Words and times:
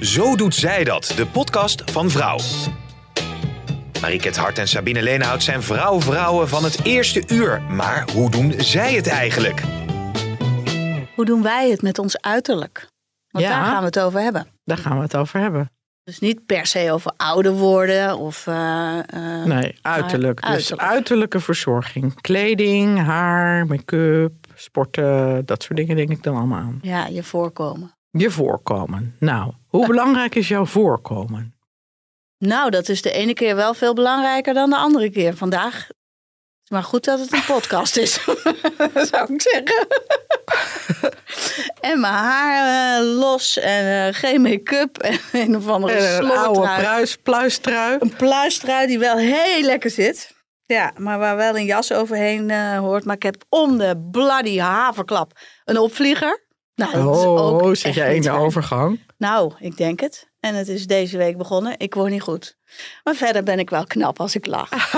Zo 0.00 0.36
doet 0.36 0.54
zij 0.54 0.84
dat, 0.84 1.12
de 1.16 1.26
podcast 1.26 1.90
van 1.90 2.10
Vrouw. 2.10 2.38
Mariket 4.00 4.36
Hart 4.36 4.58
en 4.58 4.68
Sabine 4.68 5.02
Leenhout 5.02 5.42
zijn 5.42 5.62
vrouw-vrouwen 5.62 6.48
van 6.48 6.64
het 6.64 6.84
eerste 6.84 7.22
uur. 7.26 7.62
Maar 7.62 8.08
hoe 8.12 8.30
doen 8.30 8.54
zij 8.56 8.94
het 8.94 9.06
eigenlijk? 9.06 9.62
Hoe 11.14 11.24
doen 11.24 11.42
wij 11.42 11.70
het 11.70 11.82
met 11.82 11.98
ons 11.98 12.20
uiterlijk? 12.20 12.88
Want 13.30 13.44
Ja. 13.44 13.50
daar 13.50 13.64
gaan 13.64 13.78
we 13.78 13.84
het 13.84 13.98
over 14.00 14.20
hebben. 14.20 14.46
Daar 14.64 14.78
gaan 14.78 14.96
we 14.96 15.02
het 15.02 15.16
over 15.16 15.40
hebben. 15.40 15.70
Dus 16.04 16.18
niet 16.18 16.46
per 16.46 16.66
se 16.66 16.92
over 16.92 17.12
ouder 17.16 17.52
worden 17.52 18.16
of... 18.18 18.46
eh, 18.46 18.98
eh, 18.98 19.44
Nee, 19.46 19.78
uiterlijk. 19.82 20.40
Dus 20.42 20.50
uiterlijk. 20.50 20.82
uiterlijke 20.82 21.40
verzorging. 21.40 22.20
Kleding, 22.20 22.98
haar, 22.98 23.66
make-up, 23.66 24.32
sporten, 24.54 25.46
dat 25.46 25.62
soort 25.62 25.76
dingen 25.78 25.96
denk 25.96 26.10
ik 26.10 26.22
dan 26.22 26.36
allemaal 26.36 26.58
aan. 26.58 26.78
Ja, 26.82 27.06
je 27.06 27.22
voorkomen. 27.22 27.94
Je 28.10 28.30
voorkomen. 28.30 29.16
Nou, 29.18 29.52
hoe 29.66 29.86
belangrijk 29.86 30.34
is 30.34 30.48
jouw 30.48 30.66
voorkomen? 30.66 31.54
Nou, 32.38 32.70
dat 32.70 32.88
is 32.88 33.02
de 33.02 33.12
ene 33.12 33.34
keer 33.34 33.56
wel 33.56 33.74
veel 33.74 33.94
belangrijker 33.94 34.54
dan 34.54 34.70
de 34.70 34.76
andere 34.76 35.10
keer. 35.10 35.36
Vandaag 35.36 35.76
is 36.64 36.70
maar 36.70 36.82
goed 36.82 37.04
dat 37.04 37.18
het 37.20 37.32
een 37.32 37.44
podcast 37.54 37.96
is, 37.96 38.12
zou 39.10 39.34
ik 39.34 39.42
zeggen. 39.42 39.86
en 41.80 42.00
mijn 42.00 42.12
haar 42.12 42.98
eh, 42.98 43.06
los 43.18 43.58
en 43.58 44.06
eh, 44.06 44.14
geen 44.14 44.40
make-up 44.42 44.98
en 44.98 45.18
een 45.40 45.56
of 45.56 45.68
andere 45.68 45.92
Eh, 45.98 46.16
Een 46.16 46.30
oude 46.30 46.60
pruis, 46.60 47.16
pluistrui. 47.16 47.96
Een 48.00 48.16
pluistrui 48.16 48.86
die 48.86 48.98
wel 48.98 49.16
heel 49.16 49.62
lekker 49.62 49.90
zit. 49.90 50.38
Ja, 50.66 50.92
maar 50.96 51.18
waar 51.18 51.36
wel 51.36 51.56
een 51.56 51.64
jas 51.64 51.92
overheen 51.92 52.50
eh, 52.50 52.78
hoort. 52.78 53.04
Maar 53.04 53.16
ik 53.16 53.22
heb 53.22 53.44
om 53.48 53.78
de 53.78 54.08
bloody 54.10 54.58
haverklap 54.58 55.32
een 55.64 55.78
opvlieger. 55.78 56.48
Nou, 56.80 56.92
dat 56.92 57.16
is 57.16 57.24
ook 57.24 57.62
Oh, 57.62 57.74
zit 57.74 57.94
jij 57.94 58.14
in 58.16 58.22
de 58.22 58.30
overgang? 58.30 59.00
Nou, 59.16 59.52
ik 59.58 59.76
denk 59.76 60.00
het. 60.00 60.30
En 60.40 60.54
het 60.54 60.68
is 60.68 60.86
deze 60.86 61.16
week 61.16 61.36
begonnen. 61.36 61.74
Ik 61.78 61.94
word 61.94 62.10
niet 62.10 62.22
goed. 62.22 62.56
Maar 63.04 63.14
verder 63.14 63.42
ben 63.42 63.58
ik 63.58 63.70
wel 63.70 63.84
knap 63.84 64.20
als 64.20 64.34
ik 64.34 64.46
lach. 64.46 64.70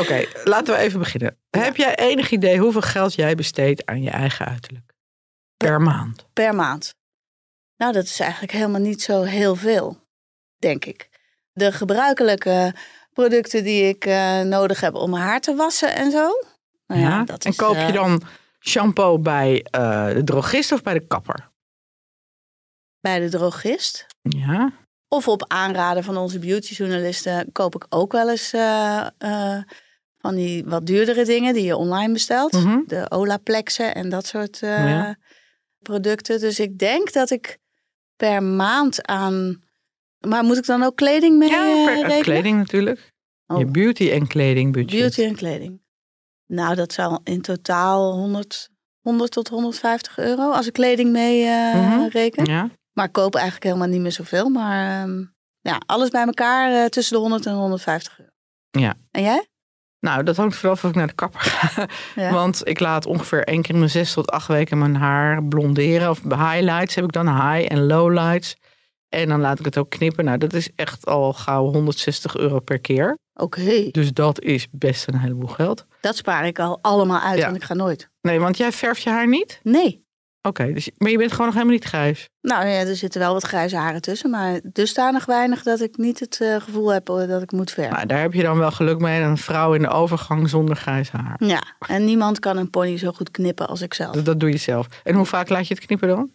Oké, 0.00 0.24
laten 0.44 0.74
we 0.74 0.80
even 0.80 0.98
beginnen. 0.98 1.36
Heb 1.50 1.76
jij 1.76 1.96
enig 1.96 2.30
idee 2.30 2.58
hoeveel 2.58 2.80
geld 2.80 3.14
jij 3.14 3.34
besteedt 3.34 3.86
aan 3.86 4.02
je 4.02 4.10
eigen 4.10 4.46
uiterlijk? 4.46 4.92
Per 5.56 5.80
maand. 5.80 6.26
Per 6.32 6.54
maand. 6.54 6.94
Nou, 7.76 7.92
dat 7.92 8.04
is 8.04 8.20
eigenlijk 8.20 8.52
helemaal 8.52 8.80
niet 8.80 9.02
zo 9.02 9.22
heel 9.22 9.56
veel, 9.56 9.98
denk 10.58 10.84
ik. 10.84 11.08
De 11.52 11.72
gebruikelijke 11.72 12.74
producten 13.12 13.64
die 13.64 13.88
ik 13.88 14.04
eh, 14.04 14.40
nodig 14.40 14.80
heb 14.80 14.94
om 14.94 15.10
mijn 15.10 15.22
haar 15.22 15.40
te 15.40 15.54
wassen 15.54 15.94
en 15.94 16.10
zo. 16.10 16.28
Nou 16.86 17.00
ja, 17.00 17.24
dat 17.24 17.44
en 17.44 17.50
is, 17.50 17.56
koop 17.56 17.74
je 17.74 17.80
eh, 17.80 17.92
dan 17.92 18.22
shampoo 18.60 19.18
bij 19.18 19.62
eh, 19.70 20.12
de 20.12 20.24
drogist 20.24 20.72
of 20.72 20.82
bij 20.82 20.94
de 20.94 21.06
kapper? 21.06 21.48
bij 23.00 23.20
de 23.20 23.28
drogist. 23.28 24.06
Ja. 24.22 24.72
Of 25.08 25.28
op 25.28 25.44
aanraden 25.48 26.04
van 26.04 26.16
onze 26.16 26.38
beautyjournalisten 26.38 27.52
koop 27.52 27.74
ik 27.74 27.86
ook 27.88 28.12
wel 28.12 28.30
eens 28.30 28.52
eh, 28.52 29.06
eh, 29.18 29.62
van 30.18 30.34
die 30.34 30.64
wat 30.64 30.86
duurdere 30.86 31.24
dingen 31.24 31.54
die 31.54 31.64
je 31.64 31.76
online 31.76 32.12
bestelt. 32.12 32.52
Mhm. 32.52 32.78
De 32.86 33.10
Olaplexen 33.10 33.94
en 33.94 34.08
dat 34.08 34.26
soort 34.26 34.58
Ja. 34.58 35.16
producten. 35.78 36.40
Dus 36.40 36.60
ik 36.60 36.78
denk 36.78 37.12
dat 37.12 37.30
ik 37.30 37.58
per 38.16 38.42
maand 38.42 39.06
aan... 39.06 39.62
Maar 40.26 40.44
moet 40.44 40.56
ik 40.56 40.66
dan 40.66 40.82
ook 40.82 40.96
kleding 40.96 41.38
mee 41.38 41.48
Ja, 41.50 41.84
per, 41.84 42.22
kleding 42.22 42.58
natuurlijk. 42.58 43.12
Oh. 43.46 43.58
Je 43.58 43.66
beauty 43.66 44.10
en 44.10 44.26
kleding 44.26 44.72
budget. 44.72 44.98
Beauty 44.98 45.22
en 45.22 45.34
kleding. 45.34 45.80
Nou, 46.50 46.74
dat 46.74 46.92
zou 46.92 47.18
in 47.24 47.40
totaal 47.40 48.12
100, 48.12 48.68
100 49.00 49.30
tot 49.30 49.48
150 49.48 50.18
euro 50.18 50.50
als 50.50 50.66
ik 50.66 50.72
kleding 50.72 51.10
mee 51.12 51.44
eh, 51.46 51.74
Mhm. 51.74 52.06
reken. 52.08 52.44
Ja. 52.44 52.68
Maar 52.92 53.06
ik 53.06 53.12
koop 53.12 53.34
eigenlijk 53.34 53.64
helemaal 53.64 53.88
niet 53.88 54.00
meer 54.00 54.12
zoveel. 54.12 54.48
Maar 54.48 55.02
ehm, 55.02 55.24
ja, 55.60 55.80
alles 55.86 56.08
bij 56.08 56.24
elkaar 56.24 56.72
eh, 56.72 56.84
tussen 56.84 57.14
de 57.14 57.20
100 57.20 57.46
en 57.46 57.54
150 57.54 58.18
euro. 58.18 58.30
Ja. 58.70 58.94
En 59.10 59.22
jij? 59.22 59.44
Nou, 60.00 60.22
dat 60.22 60.36
hangt 60.36 60.56
vanaf 60.56 60.84
of 60.84 60.90
ik 60.90 60.96
naar 60.96 61.06
de 61.06 61.12
kapper 61.12 61.40
ga. 61.40 61.86
Ja. 62.14 62.32
Want 62.40 62.68
ik 62.68 62.80
laat 62.80 63.06
ongeveer 63.06 63.44
één 63.44 63.62
keer 63.62 63.72
in 63.72 63.78
mijn 63.78 63.90
zes 63.90 64.12
tot 64.12 64.30
acht 64.30 64.46
weken 64.46 64.78
mijn 64.78 64.96
haar 64.96 65.44
blonderen. 65.44 66.10
Of 66.10 66.20
highlights 66.22 66.94
heb 66.94 67.04
ik 67.04 67.12
dan 67.12 67.26
high 67.28 67.72
en 67.72 67.86
lowlights. 67.86 68.56
En 69.10 69.28
dan 69.28 69.40
laat 69.40 69.58
ik 69.58 69.64
het 69.64 69.78
ook 69.78 69.90
knippen. 69.90 70.24
Nou, 70.24 70.38
dat 70.38 70.52
is 70.52 70.68
echt 70.74 71.06
al 71.06 71.32
gauw 71.32 71.64
160 71.72 72.36
euro 72.36 72.60
per 72.60 72.78
keer. 72.80 73.18
Oké, 73.34 73.88
Dus 73.90 74.12
dat 74.12 74.40
is 74.40 74.66
best 74.70 75.08
een 75.08 75.18
heleboel 75.18 75.48
geld. 75.48 75.86
dat 76.00 76.16
spaar 76.16 76.46
ik 76.46 76.58
al 76.58 76.78
allemaal 76.82 77.20
uit, 77.20 77.38
Ja. 77.38 77.44
want 77.44 77.56
ik 77.56 77.62
ga 77.64 77.74
nooit. 77.74 78.08
Nee, 78.20 78.40
want 78.40 78.56
jij 78.56 78.72
verft 78.72 79.02
je 79.02 79.10
haar 79.10 79.28
niet? 79.28 79.60
Nee. 79.62 80.08
Oké, 80.42 80.72
dus, 80.72 80.90
maar 80.96 81.10
je 81.10 81.18
bent 81.18 81.30
gewoon 81.30 81.46
nog 81.46 81.54
helemaal 81.54 81.74
niet 81.76 81.84
grijs. 81.84 82.28
Nou 82.40 82.66
ja, 82.66 82.72
er 82.80 82.96
zitten 82.96 83.20
wel 83.20 83.32
wat 83.32 83.44
grijze 83.44 83.76
haren 83.76 84.00
tussen, 84.00 84.30
maar 84.30 84.60
dusdanig 84.72 85.24
weinig 85.24 85.62
dat 85.62 85.80
ik 85.80 85.96
niet 85.96 86.20
het 86.20 86.40
eh, 86.40 86.56
gevoel 86.60 86.92
heb 86.92 87.08
eh, 87.08 87.28
dat 87.28 87.42
ik 87.42 87.52
moet 87.52 87.70
verven. 87.70 87.92
Nou, 87.94 88.06
daar 88.06 88.20
heb 88.20 88.32
je 88.32 88.42
dan 88.42 88.58
wel 88.58 88.70
geluk 88.70 88.98
mee. 88.98 89.20
Een 89.20 89.36
vrouw 89.38 89.74
in 89.74 89.82
de 89.82 89.88
overgang 89.88 90.48
zonder 90.48 90.76
grijs 90.76 91.10
haar. 91.10 91.34
Ja, 91.44 91.62
en 91.88 92.04
niemand 92.04 92.38
kan 92.38 92.56
een 92.56 92.70
pony 92.70 92.98
zo 92.98 93.12
goed 93.12 93.30
knippen 93.30 93.68
als 93.68 93.80
ik 93.80 93.94
zelf. 93.94 94.14
Dat, 94.14 94.24
dat 94.24 94.40
doe 94.40 94.50
je 94.50 94.56
zelf. 94.56 94.86
En 95.04 95.14
hoe 95.14 95.26
vaak 95.26 95.48
laat 95.48 95.68
je 95.68 95.74
het 95.74 95.86
knippen 95.86 96.08
dan? 96.08 96.30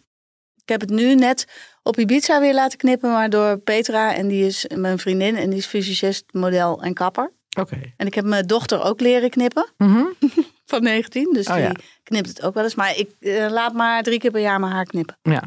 Ik 0.62 0.68
heb 0.68 0.80
het 0.80 0.90
nu 0.90 1.14
net 1.14 1.46
op 1.86 1.98
Ibiza 1.98 2.40
weer 2.40 2.54
laten 2.54 2.78
knippen, 2.78 3.10
maar 3.10 3.30
door 3.30 3.58
Petra. 3.58 4.14
En 4.14 4.28
die 4.28 4.46
is 4.46 4.66
mijn 4.74 4.98
vriendin 4.98 5.36
en 5.36 5.50
die 5.50 5.58
is 5.58 5.66
fysicist, 5.66 6.24
model 6.32 6.82
en 6.82 6.94
kapper. 6.94 7.32
Oké. 7.58 7.78
En 7.96 8.06
ik 8.06 8.14
heb 8.14 8.24
mijn 8.24 8.46
dochter 8.46 8.82
ook 8.82 9.00
leren 9.00 9.30
knippen, 9.30 9.66
Mhm. 9.78 10.04
van 10.72 10.82
19. 10.82 11.32
Dus 11.32 11.46
Oh, 11.46 11.54
die 11.54 11.62
ja. 11.62 11.72
knipt 12.02 12.28
het 12.28 12.42
ook 12.42 12.54
wel 12.54 12.64
eens. 12.64 12.74
Maar 12.74 12.96
ik 12.96 13.10
eh, 13.20 13.46
laat 13.50 13.72
maar 13.72 14.02
drie 14.02 14.18
keer 14.18 14.30
per 14.30 14.40
jaar 14.40 14.60
mijn 14.60 14.72
haar 14.72 14.84
knippen. 14.84 15.18
Ja. 15.22 15.42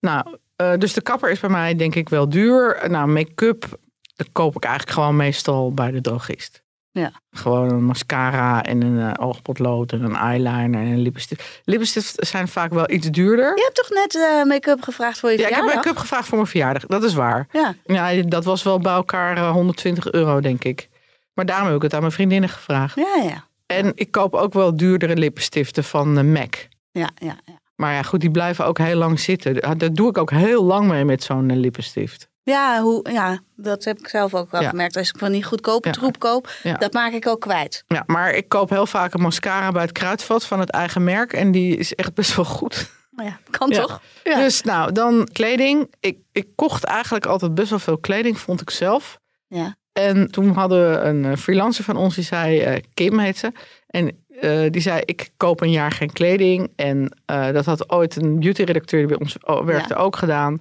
Nou, 0.00 0.36
eh, 0.56 0.76
dus 0.78 0.92
de 0.92 1.02
kapper 1.02 1.30
is 1.30 1.40
bij 1.40 1.50
mij 1.50 1.74
denk 1.76 1.94
ik 1.94 2.08
wel 2.08 2.28
duur. 2.28 2.84
Nou, 2.90 3.06
make-up 3.08 3.78
dat 4.16 4.28
koop 4.32 4.56
ik 4.56 4.64
eigenlijk 4.64 4.94
gewoon 4.98 5.16
meestal 5.16 5.72
bij 5.74 5.90
de 5.90 6.00
drogist. 6.00 6.62
Ja. 6.92 7.12
Gewoon 7.30 7.70
een 7.70 7.84
mascara 7.84 8.62
en 8.62 8.82
een 8.82 9.14
eh, 9.14 9.26
oogpotlood 9.26 9.92
en 9.92 10.02
een 10.02 10.14
eyeliner 10.14 10.80
en 10.80 10.86
een 10.86 11.00
lippenstift. 11.00 11.60
Lippenstift 11.64 12.26
zijn 12.26 12.48
vaak 12.48 12.72
wel 12.72 12.90
iets 12.90 13.10
duurder. 13.10 13.56
Je 13.56 13.62
hebt 13.62 13.74
toch 13.74 13.88
net 13.90 14.14
eh, 14.14 14.44
make-up 14.44 14.82
gevraagd 14.82 15.18
voor 15.18 15.30
je 15.30 15.38
Ja, 15.38 15.42
ik 15.42 15.48
heb 15.48 15.58
verjaardag? 15.58 15.84
make-up 15.84 16.00
gevraagd 16.02 16.26
voor 16.28 16.36
mijn 16.36 16.50
verjaardag. 16.50 16.86
Dat 16.86 17.02
is 17.02 17.14
waar. 17.14 17.46
Ja, 17.52 17.74
Ja, 17.84 18.22
dat 18.22 18.44
was 18.44 18.62
wel 18.62 18.78
bij 18.78 18.92
elkaar 18.92 19.36
eh, 19.36 19.50
120 19.50 20.10
euro, 20.12 20.40
denk 20.40 20.64
ik. 20.64 20.88
Maar 21.34 21.46
daarom 21.46 21.66
heb 21.66 21.76
ik 21.76 21.82
het 21.82 21.94
aan 21.94 22.00
mijn 22.00 22.12
vriendinnen 22.12 22.48
gevraagd. 22.50 22.96
ja, 22.96 23.22
ja. 23.22 23.44
En 23.66 23.92
ik 23.94 24.10
koop 24.10 24.34
ook 24.34 24.52
wel 24.52 24.76
duurdere 24.76 25.16
lippenstiften 25.16 25.84
van 25.84 26.32
MAC. 26.32 26.68
Ja, 26.90 27.10
ja, 27.14 27.36
ja. 27.44 27.60
Maar 27.76 27.94
ja, 27.94 28.02
goed, 28.02 28.20
die 28.20 28.30
blijven 28.30 28.66
ook 28.66 28.78
heel 28.78 28.96
lang 28.96 29.20
zitten. 29.20 29.78
Daar 29.78 29.92
doe 29.92 30.08
ik 30.08 30.18
ook 30.18 30.30
heel 30.30 30.64
lang 30.64 30.88
mee 30.88 31.04
met 31.04 31.22
zo'n 31.22 31.56
lippenstift. 31.60 32.28
Ja, 32.44 32.80
hoe, 32.80 33.10
ja, 33.12 33.40
dat 33.56 33.84
heb 33.84 33.98
ik 33.98 34.08
zelf 34.08 34.34
ook 34.34 34.50
wel 34.50 34.60
Ja. 34.62 34.68
gemerkt. 34.68 34.96
Als 34.96 35.08
ik 35.08 35.18
van 35.18 35.32
die 35.32 35.42
goedkope 35.44 35.88
Ja. 35.88 35.94
troep 35.94 36.18
koop, 36.18 36.50
Ja. 36.62 36.74
dat 36.76 36.92
maak 36.92 37.12
ik 37.12 37.26
ook 37.26 37.40
kwijt. 37.40 37.84
Ja, 37.86 38.02
maar 38.06 38.34
ik 38.34 38.48
koop 38.48 38.70
heel 38.70 38.86
vaak 38.86 39.14
een 39.14 39.20
mascara 39.20 39.72
bij 39.72 39.82
het 39.82 39.92
kruidvat 39.92 40.44
van 40.44 40.60
het 40.60 40.70
eigen 40.70 41.04
merk. 41.04 41.32
En 41.32 41.50
die 41.52 41.76
is 41.76 41.94
echt 41.94 42.14
best 42.14 42.36
wel 42.36 42.44
goed. 42.44 42.90
Ja, 43.16 43.38
kan 43.50 43.70
toch? 43.70 44.00
Ja. 44.24 44.36
Dus 44.36 44.62
nou, 44.62 44.92
dan 44.92 45.28
kleding. 45.32 45.94
Ik, 46.00 46.18
ik 46.32 46.46
kocht 46.54 46.84
eigenlijk 46.84 47.26
altijd 47.26 47.54
best 47.54 47.70
wel 47.70 47.78
veel 47.78 47.98
kleding, 47.98 48.38
vond 48.38 48.60
ik 48.60 48.70
zelf. 48.70 49.18
Ja. 49.48 49.76
En 49.92 50.30
toen 50.30 50.48
hadden 50.48 50.90
we 50.90 50.96
een 50.96 51.24
eh, 51.24 51.36
freelancer 51.36 51.84
van 51.84 51.96
ons, 51.96 52.14
die 52.14 52.24
zei, 52.24 52.60
eh, 52.60 52.82
Kim 52.94 53.18
heet 53.18 53.38
ze. 53.38 53.52
En 53.86 54.24
eh, 54.40 54.70
die 54.70 54.80
zei, 54.82 55.00
ik 55.04 55.30
koop 55.36 55.60
een 55.60 55.70
jaar 55.70 55.92
geen 55.92 56.12
kleding. 56.12 56.72
En 56.76 57.16
dat 57.26 57.64
had 57.64 57.90
ooit 57.90 58.16
een 58.16 58.38
beauty-redacteur 58.40 59.00
die 59.00 59.08
bij 59.08 59.18
ons 59.18 59.36
o- 59.46 59.64
werkte 59.64 59.94
ook 59.94 60.16
gedaan. 60.16 60.60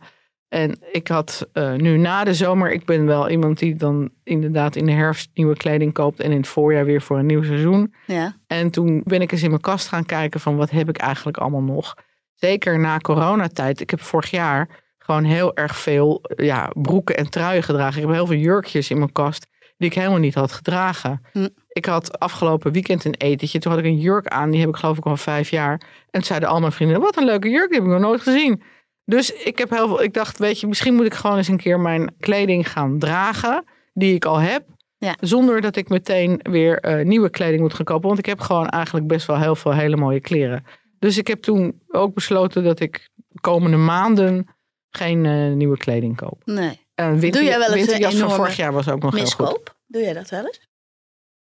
En 0.52 0.80
ik 0.92 1.08
had 1.08 1.48
eh, 1.54 1.74
nu 1.74 1.98
na 1.98 2.24
de 2.24 2.34
zomer, 2.34 2.72
ik 2.72 2.86
ben 2.86 3.06
wel 3.06 3.30
iemand 3.30 3.60
die 3.60 3.76
dan 3.76 4.10
inderdaad 4.24 4.76
in 4.76 4.86
de 4.86 4.92
herfst 4.92 5.30
nieuwe 5.34 5.58
kleding 5.58 5.94
koopt. 5.94 6.20
En 6.20 6.32
in 6.32 6.38
het 6.38 6.48
voorjaar 6.48 6.86
weer 6.86 7.02
voor 7.02 7.20
een 7.20 7.26
nieuw 7.26 7.44
seizoen. 7.44 7.94
ja. 8.06 8.36
En 8.48 8.72
toen 8.72 9.02
ben 9.06 9.22
ik 9.22 9.32
eens 9.32 9.44
in 9.44 9.50
mijn 9.50 9.62
kast 9.62 9.88
gaan 9.88 10.06
kijken 10.06 10.40
van 10.40 10.56
wat 10.56 10.70
heb 10.70 10.90
ik 10.90 10.98
eigenlijk 10.98 11.38
allemaal 11.38 11.62
nog. 11.62 11.96
Zeker 12.34 12.80
na 12.80 12.98
coronatijd. 12.98 13.80
Ik 13.80 13.90
heb 13.90 14.02
vorig 14.02 14.32
jaar 14.32 14.70
gewoon 14.98 15.24
heel 15.24 15.56
erg 15.56 15.78
veel 15.78 16.22
ja, 16.36 16.70
broeken 16.74 17.18
en 17.18 17.30
truien 17.30 17.64
gedragen. 17.64 18.02
Ik 18.02 18.08
heb 18.08 18.16
heel 18.16 18.28
veel 18.28 18.38
jurkjes 18.38 18.90
in 18.90 18.98
mijn 18.98 19.12
kast 19.12 19.48
die 19.78 19.90
ik 19.90 19.96
helemaal 19.96 20.20
niet 20.20 20.34
had 20.34 20.52
gedragen. 20.52 21.22
Hm. 21.32 21.48
Ik 21.68 21.86
had 21.86 22.20
afgelopen 22.20 22.72
weekend 22.72 23.06
een 23.06 23.16
etentje. 23.18 23.60
Toen 23.60 23.72
had 23.72 23.82
ik 23.82 23.88
een 23.88 24.00
jurk 24.00 24.28
aan. 24.28 24.50
Die 24.50 24.60
heb 24.60 24.70
ik 24.70 24.76
geloof 24.76 24.98
ik 24.98 25.06
al 25.06 25.18
vijf 25.18 25.50
jaar. 25.50 25.72
En 25.72 26.08
toen 26.12 26.24
zeiden 26.24 26.50
al 26.50 26.60
mijn 26.60 26.72
vrienden, 26.72 27.02
wat 27.02 27.18
een 27.18 27.26
leuke 27.26 27.50
jurk. 27.50 27.70
Die 27.70 27.78
heb 27.78 27.88
ik 27.88 27.94
nog 27.94 28.02
nooit 28.02 28.22
gezien. 28.22 28.64
Dus 29.12 29.34
ik 29.34 29.58
heb 29.58 29.70
heel 29.70 29.88
veel. 29.88 30.04
Ik 30.04 30.14
dacht, 30.14 30.38
weet 30.38 30.60
je, 30.60 30.68
misschien 30.68 30.94
moet 30.94 31.06
ik 31.06 31.14
gewoon 31.14 31.38
eens 31.38 31.48
een 31.48 31.58
keer 31.58 31.80
mijn 31.80 32.16
kleding 32.20 32.72
gaan 32.72 33.00
dragen. 33.00 33.64
Die 33.94 34.14
ik 34.14 34.26
al 34.26 34.38
heb. 34.38 34.64
Ja. 34.98 35.16
Zonder 35.20 35.62
dat 35.62 35.76
ik 35.76 35.90
meteen 35.90 36.40
weer 36.44 36.80
eh, 36.80 37.06
nieuwe 37.06 37.30
kleding 37.30 37.62
moet 37.62 37.74
gaan 37.74 37.86
kopen. 37.86 38.08
Want 38.08 38.20
ik 38.20 38.26
heb 38.26 38.40
gewoon 38.40 38.68
eigenlijk 38.68 39.08
best 39.08 39.28
wel 39.28 39.40
heel 39.40 39.56
veel 39.56 39.74
hele 39.74 39.96
mooie 39.96 40.20
kleren. 40.20 40.66
Dus 41.00 41.18
ik 41.18 41.28
heb 41.28 41.42
toen 41.42 41.82
ook 41.88 42.14
besloten 42.14 42.64
dat 42.64 42.80
ik 42.80 43.10
komende 43.42 43.78
maanden 43.78 44.48
geen 44.90 45.26
eh, 45.26 45.52
nieuwe 45.52 45.78
kleding 45.78 46.16
koop. 46.16 46.42
Nee. 46.46 46.88
En 46.96 47.20
winter, 47.20 47.42
Doe 47.42 47.50
jij 47.50 47.60
wel 47.60 47.68
eens 47.68 47.82
een 47.82 47.88
winterjas 47.88 48.16
van 48.16 48.32
vorig 48.32 48.56
jaar 48.56 48.74
was 48.74 48.90
ook 48.90 49.02
nog 49.02 49.16
heel 49.16 49.26
goed. 49.26 49.40
Miskoop? 49.40 49.76
Doe 49.88 50.02
jij 50.02 50.14
dat 50.14 50.30
wel 50.30 50.46
eens? 50.46 50.70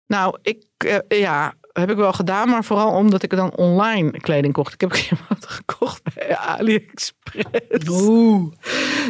Nou, 0.06 0.38
ik, 0.42 0.64
eh, 0.76 1.18
ja, 1.20 1.54
heb 1.80 1.90
ik 1.90 1.96
wel 1.96 2.12
gedaan, 2.12 2.48
maar 2.48 2.64
vooral 2.64 2.90
omdat 2.90 3.22
ik 3.22 3.30
dan 3.30 3.56
online 3.56 4.10
kleding 4.10 4.52
kocht. 4.52 4.72
Ik 4.74 4.80
heb 4.80 4.92
een 4.92 4.98
keer 4.98 5.18
wat 5.28 5.46
gekocht 5.46 6.02
bij 6.14 6.36
AliExpress. 6.36 7.88
Oeh. 7.90 8.52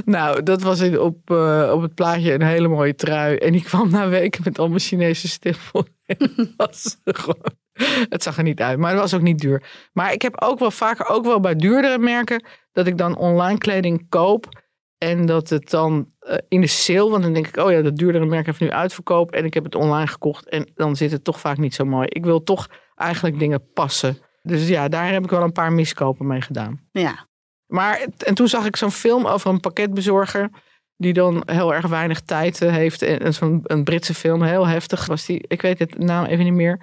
Nou, 0.04 0.42
dat 0.42 0.62
was 0.62 0.80
in, 0.80 1.00
op, 1.00 1.30
eh, 1.30 1.70
op 1.74 1.82
het 1.82 1.94
plaatje 1.94 2.32
een 2.32 2.42
hele 2.42 2.68
mooie 2.68 2.94
trui. 2.94 3.36
En 3.36 3.52
die 3.52 3.62
kwam 3.62 3.90
na 3.90 4.08
weken 4.08 4.40
met 4.44 4.58
allemaal 4.58 4.78
Chinese 4.78 5.38
het 5.40 5.58
was 6.56 6.96
gewoon- 7.04 7.62
het 8.08 8.22
zag 8.22 8.36
er 8.36 8.42
niet 8.42 8.60
uit, 8.60 8.78
maar 8.78 8.90
het 8.90 9.00
was 9.00 9.14
ook 9.14 9.20
niet 9.20 9.38
duur. 9.38 9.62
Maar 9.92 10.12
ik 10.12 10.22
heb 10.22 10.40
ook 10.42 10.58
wel 10.58 10.70
vaker, 10.70 11.08
ook 11.08 11.24
wel 11.24 11.40
bij 11.40 11.56
duurdere 11.56 11.98
merken, 11.98 12.44
dat 12.72 12.86
ik 12.86 12.98
dan 12.98 13.16
online 13.16 13.58
kleding 13.58 14.06
koop. 14.08 14.62
En 14.98 15.26
dat 15.26 15.48
het 15.48 15.70
dan 15.70 16.12
eh, 16.18 16.36
in 16.48 16.60
de 16.60 16.66
sale, 16.66 17.10
want 17.10 17.22
dan 17.22 17.32
denk 17.32 17.46
ik, 17.46 17.56
oh 17.56 17.70
ja, 17.70 17.82
dat 17.82 17.96
duurdere 17.96 18.24
merk 18.24 18.46
heeft 18.46 18.60
nu 18.60 18.70
uitverkoop. 18.70 19.32
En 19.32 19.44
ik 19.44 19.54
heb 19.54 19.64
het 19.64 19.74
online 19.74 20.06
gekocht 20.06 20.48
en 20.48 20.70
dan 20.74 20.96
zit 20.96 21.10
het 21.10 21.24
toch 21.24 21.40
vaak 21.40 21.56
niet 21.56 21.74
zo 21.74 21.84
mooi. 21.84 22.06
Ik 22.08 22.24
wil 22.24 22.42
toch 22.42 22.68
eigenlijk 22.94 23.38
dingen 23.38 23.72
passen. 23.72 24.18
Dus 24.42 24.68
ja, 24.68 24.88
daar 24.88 25.12
heb 25.12 25.24
ik 25.24 25.30
wel 25.30 25.42
een 25.42 25.52
paar 25.52 25.72
miskopen 25.72 26.26
mee 26.26 26.40
gedaan. 26.40 26.80
Ja. 26.92 27.26
Maar 27.66 28.06
en 28.18 28.34
toen 28.34 28.48
zag 28.48 28.66
ik 28.66 28.76
zo'n 28.76 28.90
film 28.90 29.26
over 29.26 29.50
een 29.50 29.60
pakketbezorger. 29.60 30.50
Die 30.96 31.12
dan 31.12 31.42
heel 31.46 31.74
erg 31.74 31.86
weinig 31.86 32.20
tijd 32.20 32.62
eh, 32.62 32.72
heeft. 32.72 33.02
En 33.02 33.18
en 33.18 33.34
zo'n 33.34 33.60
een 33.62 33.84
Britse 33.84 34.14
film, 34.14 34.42
heel 34.42 34.66
heftig 34.66 35.06
was 35.06 35.26
die. 35.26 35.44
Ik 35.46 35.62
weet 35.62 35.78
het 35.78 35.98
naam 35.98 36.24
even 36.24 36.44
niet 36.44 36.54
meer. 36.54 36.80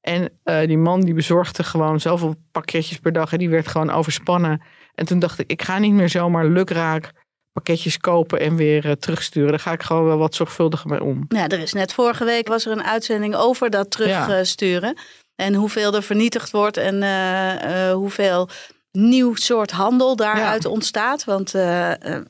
En 0.00 0.30
eh, 0.42 0.66
die 0.66 0.78
man 0.78 1.00
die 1.00 1.14
bezorgde 1.14 1.62
gewoon 1.62 2.00
zoveel 2.00 2.34
pakketjes 2.52 2.98
per 2.98 3.12
dag. 3.12 3.32
En 3.32 3.38
die 3.38 3.48
werd 3.48 3.68
gewoon 3.68 3.90
overspannen. 3.90 4.62
En 4.94 5.06
toen 5.06 5.18
dacht 5.18 5.38
ik, 5.38 5.50
ik 5.50 5.62
ga 5.62 5.78
niet 5.78 5.92
meer 5.92 6.08
zomaar 6.08 6.46
lukraak 6.46 7.12
pakketjes 7.54 7.98
kopen 7.98 8.40
en 8.40 8.56
weer 8.56 8.84
eh, 8.84 8.92
terugsturen. 8.92 9.50
Daar 9.50 9.58
ga 9.58 9.72
ik 9.72 9.82
gewoon 9.82 10.04
wel 10.04 10.18
wat 10.18 10.34
zorgvuldiger 10.34 10.90
mee 10.90 11.02
om. 11.02 11.24
ja, 11.28 11.48
er 11.48 11.58
is 11.58 11.72
net 11.72 11.92
vorige 11.92 12.24
week 12.24 12.48
was 12.48 12.66
er 12.66 12.72
een 12.72 12.84
uitzending 12.84 13.34
over 13.34 13.70
dat 13.70 13.90
terugsturen. 13.90 14.96
En 15.36 15.54
hoeveel 15.54 15.94
er 15.94 16.02
vernietigd 16.02 16.50
wordt 16.50 16.76
en 16.76 17.02
eh, 17.02 17.88
eh, 17.88 17.94
hoeveel 17.94 18.48
nieuw 18.92 19.34
soort 19.34 19.70
handel 19.70 20.16
daaruit 20.16 20.64
ontstaat. 20.64 21.24
Want 21.24 21.54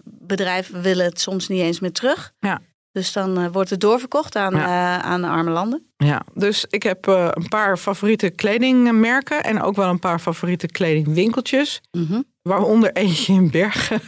bedrijven 0.04 0.82
willen 0.82 1.04
het 1.04 1.20
soms 1.20 1.48
niet 1.48 1.60
eens 1.60 1.80
meer 1.80 1.92
terug. 1.92 2.32
Ja. 2.38 2.60
Dus 2.92 3.12
dan 3.12 3.52
wordt 3.52 3.70
het 3.70 3.80
doorverkocht 3.80 4.36
aan, 4.36 4.54
Ja. 4.54 5.02
aan 5.02 5.20
de 5.22 5.28
arme 5.28 5.50
landen. 5.50 5.92
Ja, 5.96 6.22
dus 6.34 6.64
ik 6.68 6.82
heb 6.82 7.06
een 7.06 7.48
paar 7.48 7.76
favoriete 7.76 8.30
kledingmerken. 8.30 9.42
En 9.42 9.62
ook 9.62 9.76
wel 9.76 9.88
een 9.88 9.98
paar 9.98 10.18
favoriete 10.18 10.66
kledingwinkeltjes. 10.66 11.80
Mhm. 11.90 12.20
Waaronder 12.48 12.92
eentje 12.92 13.32
in 13.32 13.50
Bergen. 13.50 14.00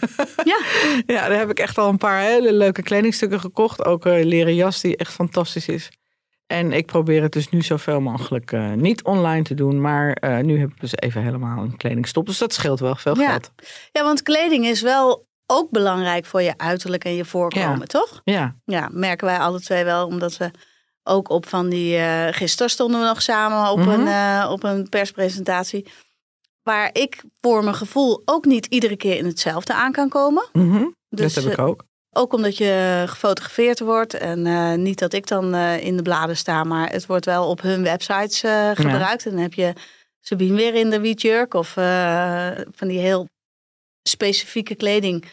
Ja. 0.44 0.58
ja, 1.14 1.28
daar 1.28 1.38
heb 1.38 1.50
ik 1.50 1.58
echt 1.58 1.78
al 1.78 1.88
een 1.88 1.96
paar 1.96 2.20
hele 2.20 2.52
leuke 2.52 2.82
kledingstukken 2.82 3.40
gekocht. 3.40 3.84
Ook 3.84 4.04
een 4.04 4.24
leren 4.26 4.54
jas 4.54 4.80
die 4.80 4.96
echt 4.96 5.12
fantastisch 5.12 5.68
is. 5.68 5.88
En 6.46 6.72
ik 6.72 6.86
probeer 6.86 7.22
het 7.22 7.32
dus 7.32 7.48
nu 7.48 7.62
zoveel 7.62 8.00
mogelijk 8.00 8.52
eh, 8.52 8.72
niet 8.72 9.02
online 9.04 9.42
te 9.42 9.54
doen. 9.54 9.80
Maar 9.80 10.12
eh, 10.12 10.38
nu 10.38 10.58
heb 10.60 10.68
ik 10.70 10.80
dus 10.80 10.92
even 10.96 11.22
helemaal 11.22 11.62
een 11.62 11.76
kledingstop. 11.76 12.26
Dus 12.26 12.38
dat 12.38 12.52
scheelt 12.52 12.80
wel 12.80 12.94
veel 12.94 13.18
Ja. 13.20 13.30
geld. 13.30 13.52
ja, 13.92 14.02
want 14.02 14.22
kleding 14.22 14.66
is 14.66 14.80
wel 14.82 15.26
ook 15.46 15.70
belangrijk 15.70 16.24
voor 16.26 16.42
je 16.42 16.54
uiterlijk 16.56 17.04
en 17.04 17.14
je 17.14 17.24
voorkomen, 17.24 17.78
Ja. 17.78 17.84
toch? 17.86 18.20
Ja, 18.24 18.56
Ja, 18.64 18.88
merken 18.92 19.26
wij 19.26 19.38
alle 19.38 19.60
twee 19.60 19.84
wel, 19.84 20.06
omdat 20.06 20.36
we 20.36 20.50
ook 21.02 21.28
op 21.28 21.48
van 21.48 21.68
die. 21.68 21.96
eh 21.96 22.26
gisteren 22.30 22.70
stonden 22.70 23.00
we 23.00 23.06
nog 23.06 23.22
samen 23.22 23.70
op, 23.70 23.78
Mhm. 23.78 23.88
een, 23.90 24.06
eh, 24.06 24.50
op 24.50 24.62
een 24.64 24.88
perspresentatie. 24.88 25.86
Waar 26.66 26.90
ik 26.92 27.22
voor 27.40 27.64
mijn 27.64 27.76
gevoel 27.76 28.22
ook 28.24 28.44
niet 28.44 28.66
iedere 28.66 28.96
keer 28.96 29.16
in 29.16 29.24
hetzelfde 29.26 29.74
aan 29.74 29.92
kan 29.92 30.08
komen. 30.08 30.48
mhm. 30.52 30.84
Dus 31.08 31.34
dat 31.34 31.44
heb 31.44 31.52
ik 31.52 31.58
eh, 31.58 31.64
ook. 31.66 31.84
ook 32.10 32.32
omdat 32.32 32.56
je 32.56 33.04
gefotografeerd 33.06 33.80
wordt. 33.80 34.14
En 34.14 34.46
eh, 34.46 34.74
niet 34.74 34.98
dat 34.98 35.12
ik 35.12 35.26
dan 35.26 35.54
eh, 35.54 35.84
in 35.84 35.96
de 35.96 36.02
bladen 36.02 36.36
sta, 36.36 36.64
maar 36.64 36.90
het 36.90 37.06
wordt 37.06 37.24
wel 37.24 37.48
op 37.48 37.60
hun 37.60 37.82
websites 37.82 38.38
gebruikt. 38.74 39.24
En 39.26 39.30
dan 39.30 39.40
heb 39.40 39.54
je 39.54 39.72
Sabine 40.20 40.56
weer 40.56 40.74
in 40.74 40.90
de 40.90 41.00
wietjurk 41.00 41.54
of 41.54 41.68
van 42.72 42.88
die 42.88 42.98
heel 42.98 43.26
specifieke 44.08 44.74
kleding 44.74 45.24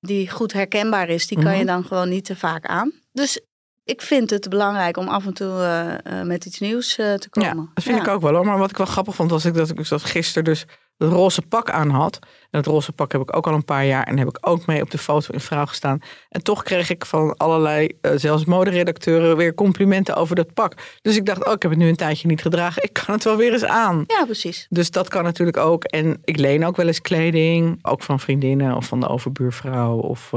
die 0.00 0.30
goed 0.30 0.52
herkenbaar 0.52 1.08
is. 1.08 1.26
Die 1.26 1.42
kan 1.42 1.52
je 1.52 1.64
Mhm. 1.64 1.66
dan 1.66 1.84
gewoon 1.84 2.08
niet 2.08 2.24
te 2.24 2.36
vaak 2.36 2.66
aan. 2.66 2.92
Dus 3.12 3.40
ik 3.88 4.02
vind 4.02 4.30
het 4.30 4.48
belangrijk 4.48 4.96
om 4.96 5.08
af 5.08 5.26
en 5.26 5.34
toe 5.34 5.60
eh, 5.60 6.20
eh, 6.20 6.26
met 6.26 6.44
iets 6.44 6.58
nieuws 6.58 6.98
eh, 6.98 7.14
te 7.14 7.30
komen. 7.30 7.56
Ja, 7.56 7.70
dat 7.74 7.84
vind 7.84 7.98
ik 7.98 8.08
ook 8.08 8.20
wel 8.20 8.34
hoor. 8.34 8.44
Maar 8.44 8.58
wat 8.58 8.70
ik 8.70 8.76
wel 8.76 8.86
grappig 8.86 9.14
vond 9.14 9.30
was 9.30 9.44
ik 9.44 9.54
dat 9.54 9.68
ik 9.68 9.88
dat 9.88 10.04
gisteren 10.04 10.44
dus 10.44 10.66
het 10.96 11.12
roze 11.12 11.42
pak 11.42 11.70
aan 11.70 11.90
had. 11.90 12.18
En 12.22 12.58
het 12.58 12.66
roze 12.66 12.92
pak 12.92 13.12
heb 13.12 13.20
ik 13.20 13.36
ook 13.36 13.46
al 13.46 13.54
een 13.54 13.64
paar 13.64 13.86
jaar. 13.86 14.04
En 14.04 14.18
heb 14.18 14.28
ik 14.28 14.38
ook 14.40 14.66
mee 14.66 14.82
op 14.82 14.90
de 14.90 14.98
foto 14.98 15.32
in 15.32 15.40
vrouw 15.40 15.66
gestaan. 15.66 15.98
En 16.28 16.42
toch 16.42 16.62
kreeg 16.62 16.90
ik 16.90 17.04
van 17.04 17.36
allerlei, 17.36 17.98
zelfs 18.14 18.44
moderedacteuren, 18.44 19.36
weer 19.36 19.54
complimenten 19.54 20.16
over 20.16 20.36
dat 20.36 20.54
pak. 20.54 20.74
Dus 21.02 21.16
ik 21.16 21.26
dacht, 21.26 21.46
oh, 21.46 21.52
ik 21.52 21.62
heb 21.62 21.70
het 21.70 21.80
nu 21.80 21.88
een 21.88 21.96
tijdje 21.96 22.28
niet 22.28 22.42
gedragen. 22.42 22.82
Ik 22.82 22.92
kan 22.92 23.14
het 23.14 23.24
wel 23.24 23.36
weer 23.36 23.52
eens 23.52 23.64
aan. 23.64 24.04
Ja, 24.06 24.24
precies. 24.24 24.66
Dus 24.68 24.90
dat 24.90 25.08
kan 25.08 25.24
natuurlijk 25.24 25.56
ook. 25.56 25.84
En 25.84 26.20
ik 26.24 26.38
leen 26.38 26.64
ook 26.64 26.76
wel 26.76 26.86
eens 26.86 27.00
kleding. 27.00 27.78
Ook 27.82 28.02
van 28.02 28.20
vriendinnen 28.20 28.76
of 28.76 28.86
van 28.86 29.00
de 29.00 29.08
overbuurvrouw. 29.08 29.98
Of, 29.98 30.32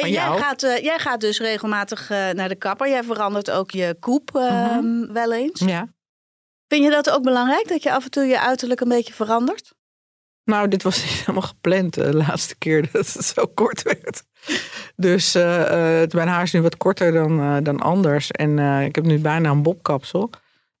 Hey, 0.00 0.10
jij, 0.10 0.38
gaat, 0.38 0.62
eh, 0.62 0.82
jij 0.82 0.98
gaat 0.98 1.20
dus 1.20 1.38
regelmatig 1.38 2.10
eh, 2.10 2.30
naar 2.30 2.48
de 2.48 2.54
kapper. 2.54 2.88
Jij 2.88 3.02
verandert 3.02 3.50
ook 3.50 3.70
je 3.70 3.96
koep 4.00 4.36
eh, 4.36 4.78
wel 5.08 5.32
eens. 5.32 5.60
ja. 5.60 5.88
Vind 6.68 6.84
je 6.84 6.90
dat 6.90 7.10
ook 7.10 7.22
belangrijk, 7.22 7.68
dat 7.68 7.82
je 7.82 7.92
af 7.92 8.04
en 8.04 8.10
toe 8.10 8.24
je 8.24 8.40
uiterlijk 8.40 8.80
een 8.80 8.88
beetje 8.88 9.12
verandert? 9.12 9.72
Nou, 10.44 10.68
dit 10.68 10.82
was 10.82 11.00
niet 11.02 11.12
helemaal 11.12 11.48
gepland 11.48 11.96
eh, 11.96 12.04
de 12.04 12.14
laatste 12.14 12.56
keer 12.58 12.82
dat 12.92 13.12
het 13.12 13.24
zo 13.24 13.46
kort 13.54 13.82
werd. 13.82 14.22
Dus 14.96 15.32
mijn 16.12 16.28
haar 16.28 16.42
is 16.42 16.52
nu 16.52 16.62
wat 16.62 16.76
korter 16.76 17.12
dan, 17.12 17.62
dan 17.64 17.80
anders. 17.80 18.30
En 18.30 18.58
ik 18.58 18.94
heb 18.94 19.04
nu 19.04 19.18
bijna 19.18 19.50
een 19.50 19.62
bobkapsel. 19.62 20.30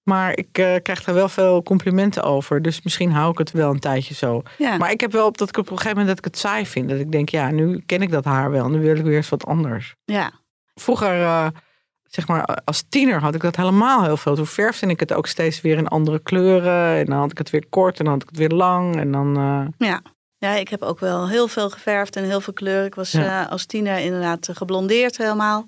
Maar 0.04 0.36
ik 0.36 0.48
eh, 0.58 0.74
krijg 0.82 1.04
daar 1.04 1.14
wel 1.14 1.28
veel 1.28 1.62
complimenten 1.62 2.22
over. 2.22 2.62
Dus 2.62 2.82
misschien 2.82 3.12
hou 3.12 3.30
ik 3.30 3.38
het 3.38 3.50
wel 3.50 3.70
een 3.70 3.78
tijdje 3.80 4.14
zo. 4.14 4.42
Ja. 4.58 4.76
Maar 4.76 4.90
ik 4.90 5.00
heb 5.00 5.12
wel 5.12 5.26
op 5.26 5.38
dat 5.38 5.48
ik 5.48 5.56
op 5.56 5.70
een 5.70 5.76
gegeven 5.76 5.98
moment 5.98 6.08
dat 6.16 6.26
ik 6.26 6.32
het 6.32 6.40
saai 6.42 6.66
vind. 6.66 6.88
Dat 6.88 6.98
ik 6.98 7.12
denk, 7.12 7.28
ja, 7.28 7.50
nu 7.50 7.82
ken 7.86 8.02
ik 8.02 8.10
dat 8.10 8.24
haar 8.24 8.50
wel. 8.50 8.68
Nu 8.68 8.80
wil 8.80 8.96
ik 8.96 9.04
weer 9.04 9.16
eens 9.16 9.28
wat 9.28 9.46
anders. 9.46 9.94
ja. 10.04 10.30
Vroeger, 10.74 11.22
eh, 11.22 11.46
zeg 12.04 12.26
maar, 12.28 12.58
als 12.64 12.84
tiener 12.88 13.20
had 13.20 13.34
ik 13.34 13.40
dat 13.40 13.56
helemaal 13.56 14.02
heel 14.04 14.16
veel. 14.16 14.34
Toen 14.34 14.46
verfde 14.46 14.86
ik 14.86 15.00
het 15.00 15.12
ook 15.12 15.26
steeds 15.26 15.60
weer 15.60 15.76
in 15.76 15.88
andere 15.88 16.18
kleuren. 16.18 16.96
En 16.98 17.04
dan 17.06 17.18
had 17.18 17.30
ik 17.30 17.38
het 17.38 17.50
weer 17.50 17.66
kort 17.68 17.98
en 17.98 18.04
dan 18.04 18.12
had 18.14 18.22
ik 18.22 18.28
het 18.28 18.38
weer 18.38 18.48
lang. 18.48 18.96
En 18.96 19.12
dan... 19.12 19.36
eh, 19.36 19.88
Ja. 19.88 20.00
ja, 20.38 20.50
ik 20.54 20.68
heb 20.68 20.82
ook 20.82 20.98
wel 21.00 21.28
heel 21.28 21.48
veel 21.48 21.70
geverfd 21.70 22.16
en 22.16 22.24
heel 22.24 22.40
veel 22.40 22.52
kleur. 22.52 22.84
Ik 22.84 22.94
was 22.94 23.10
Ja. 23.12 23.42
als 23.42 23.66
tiener 23.66 23.98
inderdaad 23.98 24.48
geblondeerd 24.52 25.16
helemaal. 25.16 25.66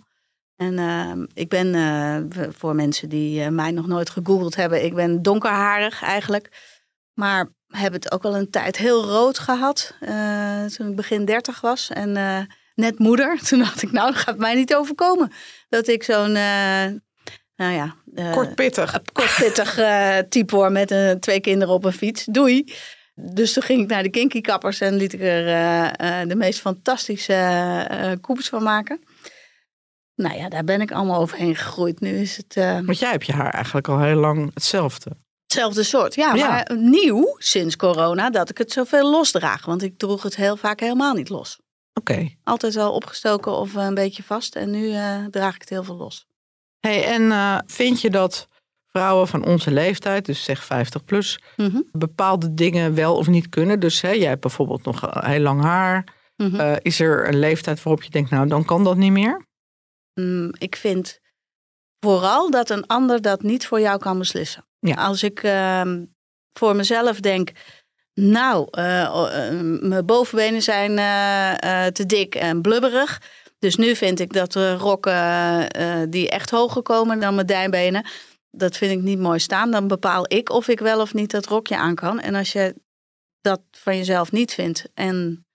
En 0.57 0.79
eh, 0.79 1.13
ik 1.35 1.49
ben, 1.49 1.75
eh, 1.75 2.49
voor 2.51 2.75
mensen 2.75 3.09
die 3.09 3.43
eh, 3.43 3.49
mij 3.49 3.71
nog 3.71 3.87
nooit 3.87 4.11
gegoogeld 4.11 4.57
hebben, 4.57 4.85
ik 4.85 4.95
ben 4.95 5.23
donkerharig 5.23 6.03
eigenlijk. 6.03 6.75
Maar 7.15 7.49
heb 7.67 7.93
het 7.93 8.13
ook 8.13 8.23
wel 8.23 8.37
een 8.37 8.51
tijd 8.51 8.77
heel 8.77 9.05
rood 9.05 9.39
gehad 9.39 9.95
eh, 10.01 10.65
toen 10.65 10.89
ik 10.89 10.97
begin 10.97 11.25
dertig 11.25 11.61
was. 11.61 11.91
En 11.91 12.13
net 12.75 12.99
moeder. 12.99 13.39
Toen 13.49 13.59
dacht 13.59 13.83
ik, 13.83 13.93
nou, 13.93 14.13
dat 14.13 14.21
gaat 14.21 14.39
mij 14.39 14.55
niet 14.55 14.75
overkomen. 14.75 15.33
Dat 15.69 15.89
ik 15.89 16.03
zo'n, 16.03 16.33
nou 16.33 17.73
ja... 17.73 17.95
Kort 18.33 18.55
pittig. 18.55 19.03
kortpittig 19.13 19.81
type 20.29 20.57
hoor 20.57 20.73
met 20.73 21.17
twee 21.21 21.41
kinderen 21.41 21.75
op 21.75 21.85
een 21.85 21.93
fiets. 21.93 22.25
Doei. 22.25 22.75
Dus 23.15 23.53
toen 23.53 23.63
ging 23.63 23.83
ik 23.83 23.89
naar 23.89 24.03
de 24.03 24.11
kinky 24.11 24.41
kappers 24.41 24.81
en 24.81 24.95
liet 24.95 25.13
ik 25.13 25.21
er 25.21 25.45
de 26.29 26.37
meest 26.37 26.61
fantastische 26.61 28.19
koeps 28.21 28.49
van 28.49 28.63
maken. 28.63 29.01
Nou 30.17 30.37
ja, 30.37 30.49
daar 30.49 30.65
ben 30.65 30.81
ik 30.81 30.93
allemaal 30.93 31.21
overheen 31.21 31.57
gegroeid. 31.57 32.01
Nu 32.01 32.19
is 32.19 32.37
het 32.37 32.57
eh, 32.57 32.81
Want 32.81 32.99
jij 32.99 33.11
hebt 33.11 33.27
je 33.27 33.33
haar 33.33 33.51
eigenlijk 33.55 33.89
al 33.89 34.01
heel 34.01 34.17
lang 34.17 34.51
hetzelfde. 34.55 35.11
hetzelfde 35.43 35.83
soort. 35.83 36.15
Ja, 36.15 36.35
Ja. 36.35 36.49
maar 36.49 36.77
nieuw 36.79 37.35
sinds 37.39 37.77
corona 37.77 38.31
dat 38.31 38.51
ik 38.51 38.59
het 38.59 38.73
zoveel 38.73 39.11
losdraag. 39.11 39.65
Want 39.65 39.83
ik 39.83 39.99
droeg 39.99 40.23
het 40.23 40.37
heel 40.37 40.57
vaak 40.57 40.81
helemaal 40.81 41.15
niet 41.15 41.29
los. 41.29 41.59
Oké. 41.95 42.29
Altijd 42.45 42.75
wel 42.75 42.93
opgestoken 42.93 43.53
of 43.53 43.75
een 43.75 43.95
beetje 43.95 44.23
vast. 44.23 44.55
En 44.57 44.71
nu 44.71 44.93
eh, 44.93 45.25
draag 45.31 45.55
ik 45.55 45.61
het 45.61 45.71
heel 45.71 45.85
veel 45.85 45.97
los. 45.97 46.27
Hey, 46.81 47.05
en 47.05 47.33
eh, 47.33 47.59
vind 47.67 48.01
je 48.01 48.11
dat 48.11 48.49
vrouwen 48.87 49.29
van 49.29 49.45
onze 49.45 49.71
leeftijd, 49.71 50.25
dus 50.27 50.45
zeg 50.45 50.65
50 50.65 51.05
plus, 51.05 51.41
Mhm, 51.57 51.81
bepaalde 51.93 52.55
dingen 52.55 52.95
wel 52.95 53.17
of 53.17 53.27
niet 53.27 53.49
kunnen? 53.49 53.81
Dus 53.81 54.01
hè, 54.01 54.11
jij 54.11 54.29
hebt 54.29 54.41
bijvoorbeeld 54.41 54.85
nog 54.85 55.07
eh, 55.07 55.29
heel 55.29 55.41
lang 55.41 55.63
haar. 55.63 56.05
mhm. 56.37 56.61
Eh, 56.61 56.73
is 56.83 57.01
er 57.01 57.29
een 57.29 57.39
leeftijd 57.39 57.83
waarop 57.83 58.03
je 58.03 58.11
denkt, 58.11 58.31
nou 58.31 58.49
dan 58.49 58.65
kan 58.65 58.85
dat 58.85 58.97
niet 58.97 59.13
meer? 59.13 59.46
Mm, 60.21 60.51
ik 60.59 60.77
vind 60.77 61.21
vooral 62.01 62.51
dat 62.51 62.71
een 62.71 62.87
ander 62.87 63.23
dat 63.23 63.43
niet 63.43 63.67
voor 63.67 63.81
jou 63.81 63.99
kan 63.99 64.19
beslissen. 64.19 64.67
Ja. 64.79 64.95
Als 64.95 65.23
ik 65.23 65.43
ehm, 65.43 66.05
voor 66.53 66.77
mezelf 66.77 67.21
denk, 67.21 67.51
nou, 68.15 68.69
eh, 68.71 69.03
eh, 69.03 69.81
mijn 69.81 70.07
bovenbenen 70.07 70.63
zijn 70.63 70.99
eh, 70.99 71.87
te 71.87 72.07
dik 72.07 72.35
en 72.35 72.63
blubberig. 72.63 73.21
Dus 73.59 73.77
nu 73.77 73.97
vind 73.97 74.21
ik 74.21 74.33
dat 74.33 74.53
de 74.53 74.75
rokken 74.75 76.11
die 76.11 76.31
echt 76.31 76.51
hoger 76.51 76.83
komen 76.83 77.21
dan 77.21 77.35
mijn 77.35 77.47
dijbenen, 77.47 78.07
dat 78.51 78.77
vind 78.77 78.93
ik 78.93 79.03
niet 79.03 79.19
mooi 79.19 79.39
staan. 79.39 79.71
Dan 79.71 79.89
bepaal 79.89 80.25
ik 80.29 80.51
of 80.51 80.69
ik 80.69 80.81
wel 80.81 81.01
of 81.01 81.15
niet 81.15 81.31
dat 81.31 81.47
rokje 81.47 81.77
aan 81.77 81.95
kan. 81.95 82.21
En 82.21 82.35
als 82.35 82.53
je 82.53 82.75
dat 83.41 83.61
van 83.71 83.97
jezelf 83.97 84.33
niet 84.33 84.55
vindt 84.55 84.89
en 84.95 85.47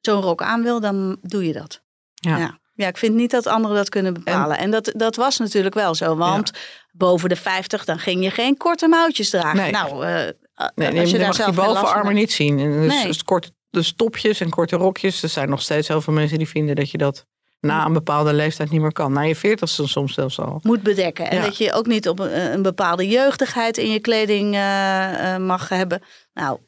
zo'n 0.00 0.20
rok 0.20 0.42
aan 0.42 0.62
wil, 0.62 0.80
dan 0.80 1.18
doe 1.22 1.46
je 1.46 1.52
dat. 1.52 1.82
Ja. 2.14 2.36
ja. 2.36 2.58
Ja, 2.76 2.88
ik 2.88 2.96
vind 2.96 3.14
niet 3.14 3.30
dat 3.30 3.46
anderen 3.46 3.76
dat 3.76 3.88
kunnen 3.88 4.14
bepalen. 4.14 4.58
En, 4.58 4.70
dat, 4.70 4.92
dat 4.96 5.16
was 5.16 5.38
natuurlijk 5.38 5.74
wel 5.74 5.94
zo. 5.94 6.16
Want 6.16 6.50
boven 6.92 7.28
de 7.28 7.36
50, 7.36 7.84
dan 7.84 7.98
ging 7.98 8.24
je 8.24 8.30
geen 8.30 8.56
korte 8.56 8.88
mouwtjes 8.88 9.30
dragen. 9.30 9.56
Nee. 9.56 9.70
Nou, 9.70 10.06
eh, 10.06 10.28
Nee, 10.74 10.88
als 10.88 10.96
je, 10.96 11.00
je 11.00 11.06
je 11.06 11.18
daar 11.18 11.26
mag 11.26 11.36
die 11.36 11.44
zelf 11.44 11.56
van 11.56 11.74
bovenarmen 11.74 12.14
niet 12.14 12.32
zien. 12.32 12.58
En 12.58 12.70
dus, 12.72 12.92
Nee. 12.92 13.06
dus 13.06 13.22
korte 13.24 13.50
dus 13.70 13.94
topjes 13.94 14.40
en 14.40 14.50
korte 14.50 14.76
rokjes. 14.76 15.22
Er 15.22 15.28
zijn 15.28 15.48
nog 15.48 15.62
steeds 15.62 15.88
heel 15.88 16.00
veel 16.00 16.12
mensen 16.12 16.38
die 16.38 16.48
vinden 16.48 16.76
dat 16.76 16.90
je 16.90 16.98
dat 16.98 17.26
na 17.60 17.84
een 17.84 17.92
bepaalde 17.92 18.32
leeftijd 18.32 18.70
niet 18.70 18.80
meer 18.80 18.92
kan. 18.92 19.12
Na 19.12 19.20
je 19.20 19.36
veertigste 19.36 19.88
soms 19.88 20.14
zelfs 20.14 20.38
al. 20.38 20.60
moet 20.62 20.82
bedekken. 20.82 21.30
En 21.30 21.36
Ja. 21.36 21.44
dat 21.44 21.56
je 21.56 21.72
ook 21.72 21.86
niet 21.86 22.08
op 22.08 22.18
een, 22.18 22.62
bepaalde 22.62 23.08
jeugdigheid 23.08 23.76
in 23.78 23.90
je 23.90 24.00
kleding 24.00 24.54
eh, 24.54 25.34
eh, 25.34 25.40
mag 25.42 25.68
hebben. 25.68 26.02
Nou, 26.32 26.58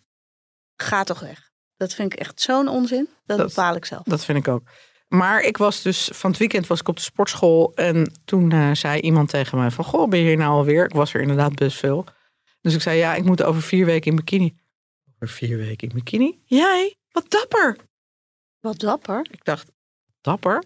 ga 0.76 1.04
toch 1.04 1.20
weg. 1.20 1.50
Dat 1.76 1.94
vind 1.94 2.12
ik 2.12 2.18
echt 2.18 2.40
zo'n 2.40 2.68
onzin. 2.68 3.08
Dat, 3.26 3.38
Dat- 3.38 3.46
bepaal 3.48 3.74
ik 3.74 3.84
zelf. 3.84 4.02
Dat 4.04 4.24
vind 4.24 4.38
ik 4.38 4.48
ook. 4.48 4.62
Maar 5.08 5.42
ik 5.42 5.56
was 5.56 5.82
dus 5.82 6.10
van 6.12 6.30
het 6.30 6.38
weekend 6.38 6.66
was 6.66 6.80
ik 6.80 6.88
op 6.88 6.96
de 6.96 7.02
sportschool. 7.02 7.72
En 7.74 8.12
toen 8.24 8.52
eh, 8.52 8.70
zei 8.72 9.00
iemand 9.00 9.28
tegen 9.28 9.58
mij 9.58 9.70
van... 9.70 9.84
Goh, 9.84 10.08
ben 10.08 10.18
je 10.18 10.24
hier 10.24 10.36
nou 10.36 10.50
alweer? 10.50 10.84
Ik 10.84 10.92
was 10.92 11.14
er 11.14 11.20
inderdaad 11.20 11.54
best 11.54 11.78
veel. 11.78 12.04
Dus 12.60 12.74
ik 12.74 12.80
zei, 12.80 12.98
ja, 12.98 13.14
ik 13.14 13.24
moet 13.24 13.42
over 13.42 13.62
vier 13.62 13.86
weken 13.86 14.10
in 14.10 14.16
bikini. 14.16 14.56
Over 15.14 15.34
vier 15.34 15.56
weken 15.56 15.88
in 15.88 15.94
bikini? 15.94 16.38
Jij? 16.44 16.96
Wat 17.10 17.30
dapper. 17.30 17.76
Wat 18.60 18.78
dapper. 18.78 19.26
Ik 19.30 19.44
dacht, 19.44 19.70
dapper? 20.20 20.64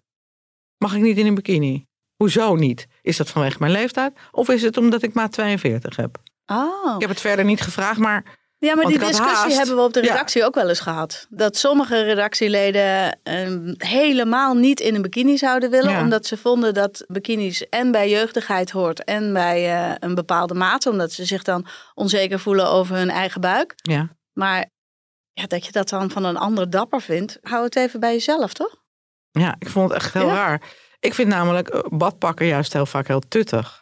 Mag 0.79 0.95
ik 0.95 1.03
niet 1.03 1.19
in 1.19 1.27
een 1.27 1.35
bikini? 1.35 1.87
Hoezo 2.17 2.55
niet? 2.55 2.87
Is 3.03 3.17
dat 3.17 3.31
vanwege 3.31 3.57
mijn 3.59 3.73
leeftijd? 3.73 4.19
Of 4.31 4.49
is 4.49 4.63
het 4.63 4.77
omdat 4.77 5.03
ik 5.03 5.15
maat 5.15 5.33
42 5.33 5.97
heb? 5.97 6.19
Oh. 6.47 6.95
Ik 6.95 7.01
heb 7.01 7.11
het 7.11 7.21
verder 7.21 7.45
niet 7.45 7.61
gevraagd, 7.61 7.99
maar 7.99 8.39
Ja, 8.63 8.75
maar 8.75 8.85
Want 8.85 8.89
die 8.99 9.07
discussie 9.07 9.37
haast. 9.37 9.57
hebben 9.57 9.77
we 9.77 9.83
op 9.83 9.93
de 9.93 10.03
Ja. 10.03 10.09
redactie 10.13 10.45
ook 10.45 10.55
wel 10.55 10.69
eens 10.69 10.81
gehad. 10.81 11.27
Dat 11.31 11.57
sommige 11.57 12.01
redactieleden 12.03 13.19
ehm, 13.23 13.75
helemaal 13.79 14.55
niet 14.55 14.81
in 14.81 14.95
een 14.95 15.03
bikini 15.03 15.37
zouden 15.39 15.71
willen. 15.71 15.91
Ja. 15.91 16.01
Omdat 16.01 16.27
ze 16.27 16.37
vonden 16.37 16.75
dat 16.75 17.05
bikinis 17.09 17.69
en 17.69 17.91
bij 17.91 18.11
jeugdigheid 18.11 18.71
hoort 18.71 19.05
en 19.05 19.33
bij 19.33 19.75
eh, 19.91 19.95
een 19.99 20.15
bepaalde 20.15 20.55
mate. 20.55 20.91
Omdat 20.91 21.13
ze 21.13 21.25
zich 21.25 21.43
dan 21.43 21.67
onzeker 21.95 22.39
voelen 22.39 22.69
over 22.69 22.97
hun 22.97 23.11
eigen 23.11 23.41
buik. 23.41 23.73
ja. 23.77 24.09
Maar 24.33 24.67
ja, 25.33 25.47
dat 25.47 25.67
je 25.67 25.73
dat 25.73 25.89
dan 25.89 26.11
van 26.11 26.25
een 26.25 26.37
ander 26.37 26.71
dapper 26.71 27.01
vindt, 27.01 27.39
hou 27.43 27.65
het 27.65 27.77
even 27.77 28.01
bij 28.01 28.13
jezelf, 28.13 28.53
toch? 28.53 28.77
Ja, 29.31 29.55
ik 29.59 29.69
vond 29.69 29.89
het 29.93 29.99
echt 30.03 30.15
heel 30.15 30.27
Ja? 30.27 30.35
raar. 30.35 30.63
Ik 31.01 31.15
vind 31.15 31.29
namelijk 31.29 31.69
eh, 31.69 31.81
badpakken 31.89 32.47
juist 32.47 32.73
heel 32.73 32.87
vaak 32.87 33.07
heel 33.07 33.21
tuttig. 33.29 33.82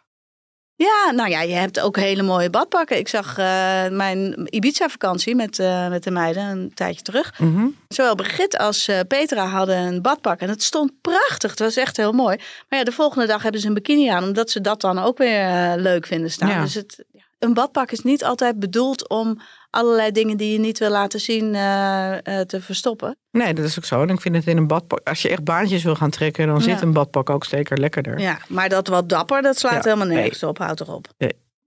Ja, 0.85 1.11
nou 1.11 1.31
ja, 1.31 1.41
je 1.41 1.55
hebt 1.55 1.81
ook 1.81 1.97
hele 1.97 2.23
mooie 2.23 2.51
badpakken. 2.51 2.99
Ik 2.99 3.09
zag 3.09 3.39
eh, 3.39 3.89
mijn 3.89 4.47
Ibiza-vakantie 4.55 5.35
met, 5.35 5.59
eh, 5.59 5.89
met 5.89 6.03
de 6.03 6.11
meiden 6.11 6.43
een 6.43 6.75
tijdje 6.75 7.03
terug. 7.03 7.39
Mhm. 7.39 7.67
Zowel 7.89 8.15
Brigitte 8.15 8.59
als 8.59 8.89
eh, 8.89 9.01
Petra 9.09 9.47
hadden 9.47 9.77
een 9.77 10.03
badpak. 10.03 10.41
En 10.41 10.49
het 10.49 10.63
stond 10.63 10.93
prachtig. 11.01 11.51
Het 11.51 11.59
was 11.59 11.77
echt 11.77 11.97
heel 11.97 12.13
mooi. 12.13 12.37
Maar 12.69 12.79
ja, 12.79 12.85
de 12.85 12.93
volgende 12.93 13.27
dag 13.27 13.43
hebben 13.43 13.61
ze 13.61 13.67
een 13.67 13.75
bikini 13.75 14.09
aan. 14.09 14.25
Omdat 14.25 14.51
ze 14.51 14.61
dat 14.61 14.81
dan 14.81 14.99
ook 14.99 15.19
weer 15.19 15.75
leuk 15.77 16.07
vinden 16.07 16.31
staan. 16.31 16.49
Ja. 16.49 16.61
Dus 16.61 16.75
het, 16.75 17.05
een 17.39 17.55
badpak 17.55 17.91
is 17.91 18.03
niet 18.03 18.25
altijd 18.25 18.59
bedoeld 18.59 19.09
om 19.09 19.41
allerlei 19.71 20.11
dingen 20.11 20.37
die 20.37 20.53
je 20.53 20.59
niet 20.59 20.79
wil 20.79 20.91
laten 20.91 21.21
zien 21.21 21.55
eh, 21.55 22.41
eh, 22.41 22.47
te 22.47 22.61
verstoppen. 22.61 23.17
Nee, 23.31 23.55
dat 23.55 23.65
is 23.65 23.79
ook 23.79 23.85
zo. 23.85 24.03
En 24.03 24.09
ik 24.09 24.21
vind 24.21 24.35
het 24.35 24.47
in 24.47 24.57
een 24.57 24.67
badpak, 24.67 25.09
als 25.09 25.23
je 25.23 25.29
echt 25.29 25.45
baantjes 25.45 25.83
wil 25.85 25.95
gaan 25.95 26.11
trekken, 26.11 26.47
dan 26.47 26.57
Ja. 26.57 26.63
zit 26.63 26.81
een 26.81 26.93
badpak 26.93 27.31
ook 27.31 27.45
zeker 27.45 27.79
lekkerder. 27.79 28.19
Ja, 28.19 28.39
maar 28.49 28.69
dat 28.69 28.89
wat 28.89 29.09
dapper, 29.09 29.43
dat 29.43 29.59
slaat 29.59 29.73
Ja, 29.73 29.81
helemaal 29.83 30.07
nee. 30.07 30.17
nergens 30.17 30.43
op. 30.43 30.59
Houd 30.59 30.81
erop. 30.81 31.07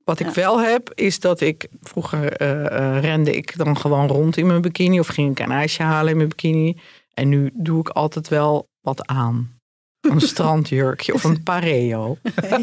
Wat 0.04 0.20
ik 0.20 0.26
Ja. 0.26 0.34
wel 0.34 0.60
heb, 0.62 0.92
is 0.96 1.20
dat 1.20 1.42
ik 1.42 1.68
vroeger 1.82 2.32
eh, 2.38 3.00
rende 3.00 3.36
ik 3.36 3.58
dan 3.58 3.78
gewoon 3.78 4.08
rond 4.08 4.38
in 4.38 4.48
mijn 4.48 4.62
bikini 4.62 5.00
of 5.00 5.08
ging 5.08 5.32
ik 5.32 5.40
een 5.46 5.52
ijsje 5.52 5.84
halen 5.84 6.12
in 6.12 6.18
mijn 6.18 6.30
bikini. 6.30 6.78
En 7.14 7.30
nu 7.30 7.50
doe 7.54 7.80
ik 7.80 7.90
altijd 7.90 8.28
wel 8.28 8.68
wat 8.82 9.06
aan. 9.08 9.58
Een 10.02 10.22
strandjurkje 10.32 11.14
of 11.14 11.24
een 11.24 11.44
pareo. 11.44 12.18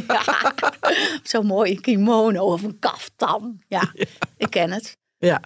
ja. 0.06 0.54
Zo'n 1.23 1.47
mooie 1.47 1.80
kimono 1.80 2.44
of 2.44 2.62
een 2.62 2.78
kaftan. 2.78 3.61
Ja, 3.68 3.92
ik 4.37 4.50
ken 4.50 4.70
het. 4.70 4.97
Ja. 5.20 5.40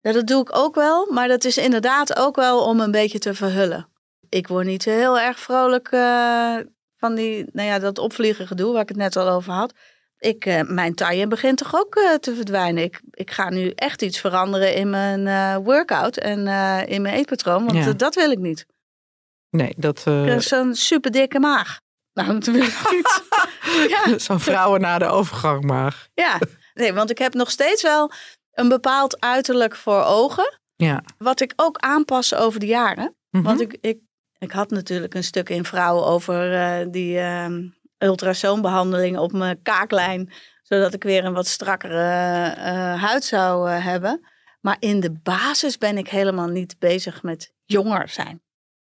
Ja, 0.00 0.12
dat 0.12 0.26
doe 0.26 0.40
ik 0.40 0.56
ook 0.56 0.74
wel, 0.74 1.12
maar 1.12 1.28
dat 1.28 1.44
is 1.44 1.56
inderdaad 1.56 2.16
ook 2.16 2.36
wel 2.36 2.64
om 2.64 2.80
een 2.80 2.90
beetje 2.90 3.18
te 3.18 3.34
verhullen. 3.34 3.88
Ik 4.28 4.48
word 4.48 4.66
niet 4.66 4.84
heel 4.84 5.18
erg 5.18 5.38
vrolijk 5.38 5.88
eh, 5.88 6.56
van 6.96 7.14
die, 7.14 7.46
nou 7.52 7.68
ja, 7.68 7.78
dat 7.78 7.98
opvliegen 7.98 8.46
gedoe 8.46 8.72
waar 8.72 8.82
ik 8.82 8.88
het 8.88 8.96
net 8.96 9.16
al 9.16 9.28
over 9.28 9.52
had. 9.52 9.74
Ik, 10.18 10.46
eh, 10.46 10.60
mijn 10.62 10.94
taille 10.94 11.26
begint 11.26 11.58
toch 11.58 11.74
ook 11.74 11.94
eh, 11.94 12.14
te 12.14 12.34
verdwijnen. 12.34 12.82
Ik, 12.82 13.00
ik 13.10 13.30
ga 13.30 13.50
nu 13.50 13.70
echt 13.70 14.02
iets 14.02 14.20
veranderen 14.20 14.74
in 14.74 14.90
mijn 14.90 15.62
workout 15.62 16.16
en 16.16 16.38
in 16.88 17.02
mijn 17.02 17.14
eetpatroon, 17.14 17.64
want 17.64 17.84
Ja. 17.84 17.92
dat 17.92 18.14
wil 18.14 18.30
ik 18.30 18.38
niet. 18.38 18.66
Nee, 19.50 19.74
dat 19.76 20.04
Zo'n 20.38 20.74
super 20.74 21.10
dikke 21.10 21.38
maag. 21.38 21.80
Nou, 22.12 22.36
ik 22.36 22.46
niet. 22.52 23.22
ja. 24.06 24.18
zo'n 24.18 24.40
vrouwen 24.40 24.80
na 24.80 24.98
de 24.98 25.06
overgang 25.06 25.64
maag. 25.64 26.08
Ja, 26.14 26.38
nee, 26.74 26.92
want 26.92 27.10
ik 27.10 27.18
heb 27.18 27.34
nog 27.34 27.50
steeds 27.50 27.82
wel 27.82 28.12
een 28.54 28.68
bepaald 28.68 29.20
uiterlijk 29.20 29.76
voor 29.76 30.02
ogen. 30.04 30.58
Ja. 30.76 31.04
Wat 31.18 31.40
ik 31.40 31.52
ook 31.56 31.78
aanpas 31.78 32.34
over 32.34 32.60
de 32.60 32.66
jaren. 32.66 33.16
Mhm. 33.30 33.42
Want 33.42 33.60
ik, 33.60 33.78
ik, 33.80 33.98
ik 34.38 34.50
had 34.50 34.70
natuurlijk 34.70 35.14
een 35.14 35.24
stuk 35.24 35.48
in 35.48 35.64
vrouwen 35.64 36.06
over 36.06 36.54
eh, 36.54 36.86
die 36.90 37.18
ehm 37.18 37.68
ultrasoonbehandeling 37.98 39.18
op 39.18 39.32
mijn 39.32 39.62
kaaklijn. 39.62 40.32
Zodat 40.62 40.94
ik 40.94 41.02
weer 41.02 41.24
een 41.24 41.32
wat 41.32 41.46
strakkere 41.46 42.48
eh, 42.48 43.02
huid 43.02 43.24
zou 43.24 43.70
eh, 43.70 43.84
hebben. 43.84 44.28
Maar 44.60 44.76
in 44.78 45.00
de 45.00 45.12
basis 45.22 45.78
ben 45.78 45.98
ik 45.98 46.08
helemaal 46.08 46.48
niet 46.48 46.78
bezig 46.78 47.22
met 47.22 47.52
jonger 47.64 48.08
zijn. 48.08 48.42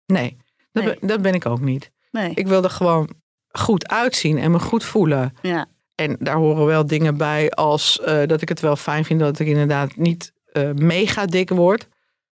Nee, 0.06 0.38
dat, 0.72 0.84
Nee. 0.84 0.98
Ben, 1.00 1.08
dat 1.08 1.22
ben 1.22 1.34
ik 1.34 1.46
ook 1.46 1.60
niet. 1.60 1.92
Nee. 2.12 2.32
Ik 2.34 2.48
wil 2.48 2.64
er 2.64 2.70
gewoon 2.70 3.10
goed 3.50 3.88
uitzien 3.88 4.38
en 4.38 4.52
me 4.52 4.60
goed 4.60 4.84
voelen. 4.84 5.34
ja. 5.42 5.66
En 5.96 6.16
daar 6.20 6.36
horen 6.36 6.66
wel 6.66 6.86
dingen 6.86 7.18
bij 7.18 7.50
als 7.50 8.00
eh, 8.00 8.26
dat 8.26 8.42
ik 8.42 8.50
het 8.50 8.60
wel 8.60 8.76
fijn 8.76 9.06
vind 9.06 9.20
dat 9.20 9.40
ik 9.40 9.48
inderdaad 9.48 9.96
niet 9.96 10.32
eh, 10.52 10.72
mega 10.72 11.26
dik 11.26 11.50
word. 11.50 11.88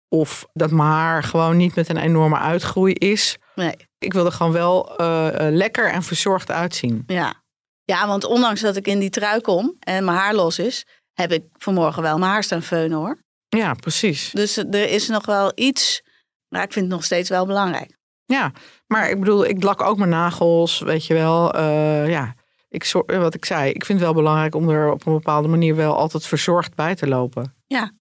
Of 0.08 0.46
dat 0.52 0.70
mijn 0.70 0.88
haar 0.88 1.22
gewoon 1.22 1.56
niet 1.56 1.74
met 1.74 1.88
een 1.88 1.96
enorme 1.96 2.38
uitgroei 2.38 2.92
is. 2.92 3.38
Nee. 3.54 3.76
Ik 3.98 4.12
wil 4.12 4.26
er 4.26 4.32
gewoon 4.32 4.52
wel 4.52 4.96
eh, 4.96 5.28
lekker 5.50 5.90
en 5.90 6.02
verzorgd 6.02 6.50
uitzien. 6.50 7.02
Ja. 7.06 7.42
ja, 7.84 8.06
want 8.06 8.24
ondanks 8.24 8.60
dat 8.60 8.76
ik 8.76 8.86
in 8.86 8.98
die 8.98 9.10
trui 9.10 9.40
kom 9.40 9.76
en 9.80 10.04
mijn 10.04 10.16
haar 10.16 10.34
los 10.34 10.58
is, 10.58 10.86
heb 11.12 11.32
ik 11.32 11.44
vanmorgen 11.52 12.02
wel 12.02 12.18
mijn 12.18 12.30
haar 12.30 12.44
staan 12.44 12.62
feunen 12.62 12.98
hoor. 12.98 13.18
Ja, 13.48 13.74
precies. 13.74 14.30
Dus 14.30 14.56
er 14.56 14.90
is 14.90 15.08
nog 15.08 15.26
wel 15.26 15.52
iets, 15.54 16.02
maar 16.48 16.62
ik 16.62 16.72
vind 16.72 16.84
het 16.84 16.94
nog 16.94 17.04
steeds 17.04 17.28
wel 17.28 17.46
belangrijk. 17.46 17.96
Ja, 18.24 18.52
maar 18.86 19.10
ik 19.10 19.18
bedoel, 19.18 19.46
ik 19.46 19.62
lak 19.62 19.82
ook 19.82 19.96
mijn 19.96 20.10
nagels, 20.10 20.78
weet 20.78 21.06
je 21.06 21.14
wel. 21.14 21.60
Ja, 22.06 22.34
ik, 22.76 22.92
eh, 23.06 23.18
wat 23.18 23.34
ik 23.34 23.44
zei, 23.44 23.70
ik 23.70 23.84
vind 23.84 23.98
het 23.98 24.08
wel 24.08 24.22
belangrijk 24.22 24.54
om 24.54 24.68
er 24.68 24.90
op 24.92 25.06
een 25.06 25.12
bepaalde 25.12 25.48
manier 25.48 25.76
wel 25.76 25.96
altijd 25.96 26.26
verzorgd 26.26 26.74
bij 26.74 26.94
te 26.94 27.06
lopen. 27.08 27.54
Ja. 27.66 27.92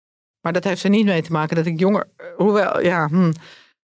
Maar 0.42 0.54
dat 0.54 0.64
heeft 0.64 0.84
er 0.84 0.90
niet 0.90 1.06
mee 1.06 1.22
te 1.22 1.32
maken 1.32 1.56
dat 1.56 1.66
ik 1.66 1.80
jonger, 1.80 2.08
eh, 2.18 2.26
hoewel, 2.38 2.82
ja, 2.82 3.08
hm. 3.08 3.32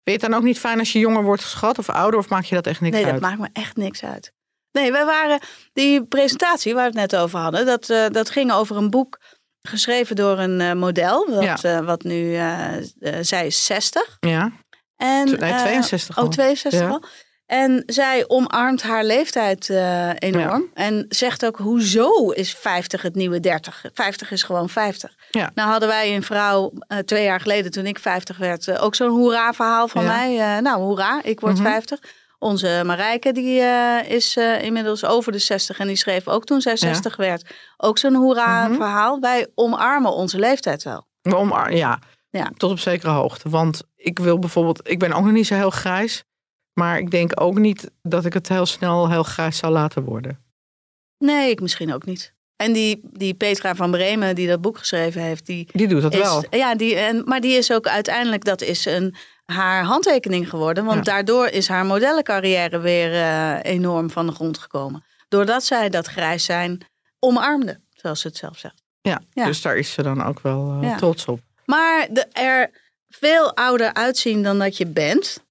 Vind 0.04 0.20
je 0.20 0.26
het 0.26 0.32
dan 0.32 0.34
ook 0.34 0.42
niet 0.46 0.58
fijn 0.58 0.78
als 0.78 0.92
je 0.92 0.98
jonger 0.98 1.22
wordt 1.22 1.42
geschat 1.42 1.78
of 1.78 1.88
ouder, 1.88 2.18
of 2.20 2.28
maak 2.28 2.44
je 2.44 2.54
dat 2.54 2.66
echt 2.66 2.80
niks 2.80 2.94
nee, 2.96 3.04
uit? 3.04 3.12
dat 3.12 3.22
maakt 3.22 3.38
me 3.40 3.48
echt 3.52 3.76
niks 3.76 4.04
uit. 4.04 4.32
Nee, 4.72 4.92
wij 4.92 5.04
waren, 5.04 5.40
die 5.72 6.04
presentatie 6.06 6.74
waar 6.74 6.90
we 6.92 7.00
het 7.00 7.10
net 7.10 7.20
over 7.20 7.38
hadden, 7.38 7.66
dat, 7.66 7.90
eh, 7.90 8.06
dat 8.08 8.30
ging 8.30 8.52
over 8.52 8.76
een 8.76 8.90
boek 8.90 9.18
geschreven 9.62 10.16
door 10.16 10.38
een 10.38 10.78
model, 10.78 11.26
wat, 11.30 11.60
Ja. 11.60 11.82
wat 11.84 12.02
nu, 12.02 12.34
zij 13.20 13.46
is 13.46 13.64
60. 13.64 14.16
Ja, 14.20 14.52
En, 14.96 15.24
nee, 15.24 15.50
eh, 15.50 15.60
62 15.60 16.16
Oh, 16.18 16.24
al. 16.24 16.30
62 16.30 16.80
Ja. 16.80 16.88
al. 16.88 17.04
En 17.48 17.82
zij 17.86 18.24
omarmt 18.26 18.82
haar 18.82 19.04
leeftijd 19.04 19.70
eh, 19.70 20.10
enorm. 20.18 20.70
En 20.74 21.04
zegt 21.08 21.46
ook, 21.46 21.56
hoezo 21.56 22.30
is 22.30 22.52
50 22.54 23.02
het 23.02 23.14
nieuwe 23.14 23.40
30? 23.40 23.84
50 23.94 24.30
is 24.30 24.42
gewoon 24.42 24.68
50. 24.68 25.14
Ja. 25.30 25.50
Nou 25.54 25.70
hadden 25.70 25.88
wij 25.88 26.14
een 26.14 26.22
vrouw 26.22 26.72
eh, 26.78 26.98
twee 26.98 27.24
jaar 27.24 27.40
geleden, 27.40 27.70
toen 27.70 27.86
ik 27.86 27.98
50 27.98 28.36
werd, 28.36 28.68
eh, 28.68 28.82
ook 28.84 28.94
zo'n 28.94 29.08
hoera 29.10 29.52
verhaal 29.52 29.88
van 29.88 30.02
Ja. 30.02 30.08
mij. 30.08 30.60
Nou, 30.60 30.78
hoera, 30.82 31.20
ik 31.22 31.40
word 31.40 31.54
Mhm. 31.54 31.62
50. 31.62 32.00
Onze 32.38 32.82
Marijke, 32.84 33.32
die 33.32 33.60
is 34.06 34.36
inmiddels 34.36 35.04
over 35.04 35.32
de 35.32 35.38
60 35.38 35.78
en 35.78 35.86
die 35.86 35.96
schreef 35.96 36.28
ook 36.28 36.44
toen 36.44 36.60
zij 36.60 36.76
60 36.76 37.16
werd. 37.16 37.50
Ook 37.76 37.98
zo'n 37.98 38.14
hoera 38.14 38.66
Mhm. 38.68 38.76
verhaal. 38.76 39.20
Wij 39.20 39.46
omarmen 39.54 40.12
onze 40.12 40.38
leeftijd 40.38 40.82
wel. 40.82 41.06
Ah, 41.22 41.70
Ja, 41.76 41.98
Ja. 42.30 42.50
tot 42.56 42.70
op 42.70 42.78
zekere 42.78 43.10
hoogte. 43.12 43.48
Want 43.48 43.82
ik 43.96 44.18
wil 44.18 44.38
bijvoorbeeld, 44.38 44.80
ik 44.90 44.98
ben 44.98 45.12
ook 45.12 45.24
nog 45.24 45.32
niet 45.32 45.46
zo 45.46 45.54
heel 45.54 45.70
grijs. 45.70 46.24
Maar 46.78 46.98
ik 46.98 47.10
denk 47.10 47.40
ook 47.40 47.58
niet 47.58 47.90
dat 48.02 48.24
ik 48.24 48.32
het 48.32 48.48
heel 48.48 48.66
snel 48.66 49.10
heel 49.10 49.22
grijs 49.22 49.56
zou 49.58 49.72
laten 49.72 50.02
worden. 50.04 50.38
Nee, 51.18 51.50
ik 51.50 51.60
misschien 51.60 51.92
ook 51.94 52.04
niet. 52.04 52.34
En 52.56 52.72
die, 52.72 53.00
die 53.12 53.34
Petra 53.34 53.74
van 53.74 53.90
Bremen, 53.90 54.34
die 54.34 54.48
dat 54.48 54.60
boek 54.60 54.78
geschreven 54.78 55.22
heeft, 55.22 55.46
die, 55.46 55.68
Die 55.72 55.88
doet 55.88 56.02
dat 56.02 56.12
is, 56.14 56.18
wel. 56.20 56.44
Ja, 56.50 56.74
die, 56.74 56.94
en, 56.96 57.22
maar 57.24 57.40
die 57.40 57.52
is 57.56 57.72
ook 57.72 57.86
uiteindelijk, 57.86 58.44
dat 58.44 58.60
is 58.62 58.84
een, 58.86 59.14
haar 59.44 59.84
handtekening 59.84 60.48
geworden. 60.48 60.84
Want 60.84 60.96
Ja. 61.06 61.12
daardoor 61.12 61.46
is 61.46 61.68
haar 61.68 61.86
modellencarrière 61.86 62.78
weer 62.78 63.12
eh, 63.14 63.58
enorm 63.72 64.10
van 64.10 64.26
de 64.26 64.32
grond 64.32 64.58
gekomen. 64.58 65.04
Doordat 65.28 65.64
zij 65.64 65.88
dat 65.88 66.06
grijs 66.06 66.44
zijn 66.44 66.80
omarmde, 67.18 67.80
zoals 67.92 68.20
ze 68.20 68.26
het 68.28 68.36
zelf 68.36 68.58
zegt. 68.58 68.82
Ja, 69.00 69.20
Ja. 69.32 69.44
dus 69.44 69.62
daar 69.62 69.76
is 69.76 69.92
ze 69.92 70.02
dan 70.02 70.24
ook 70.24 70.40
wel 70.40 70.78
eh, 70.82 70.88
Ja. 70.88 70.96
trots 70.96 71.26
op. 71.26 71.40
Maar 71.64 72.06
de, 72.10 72.26
er 72.32 72.70
veel 73.08 73.54
ouder 73.56 73.94
uitzien 73.94 74.42
dan 74.42 74.58
dat 74.58 74.76
je 74.76 74.86
bent. 74.86 75.46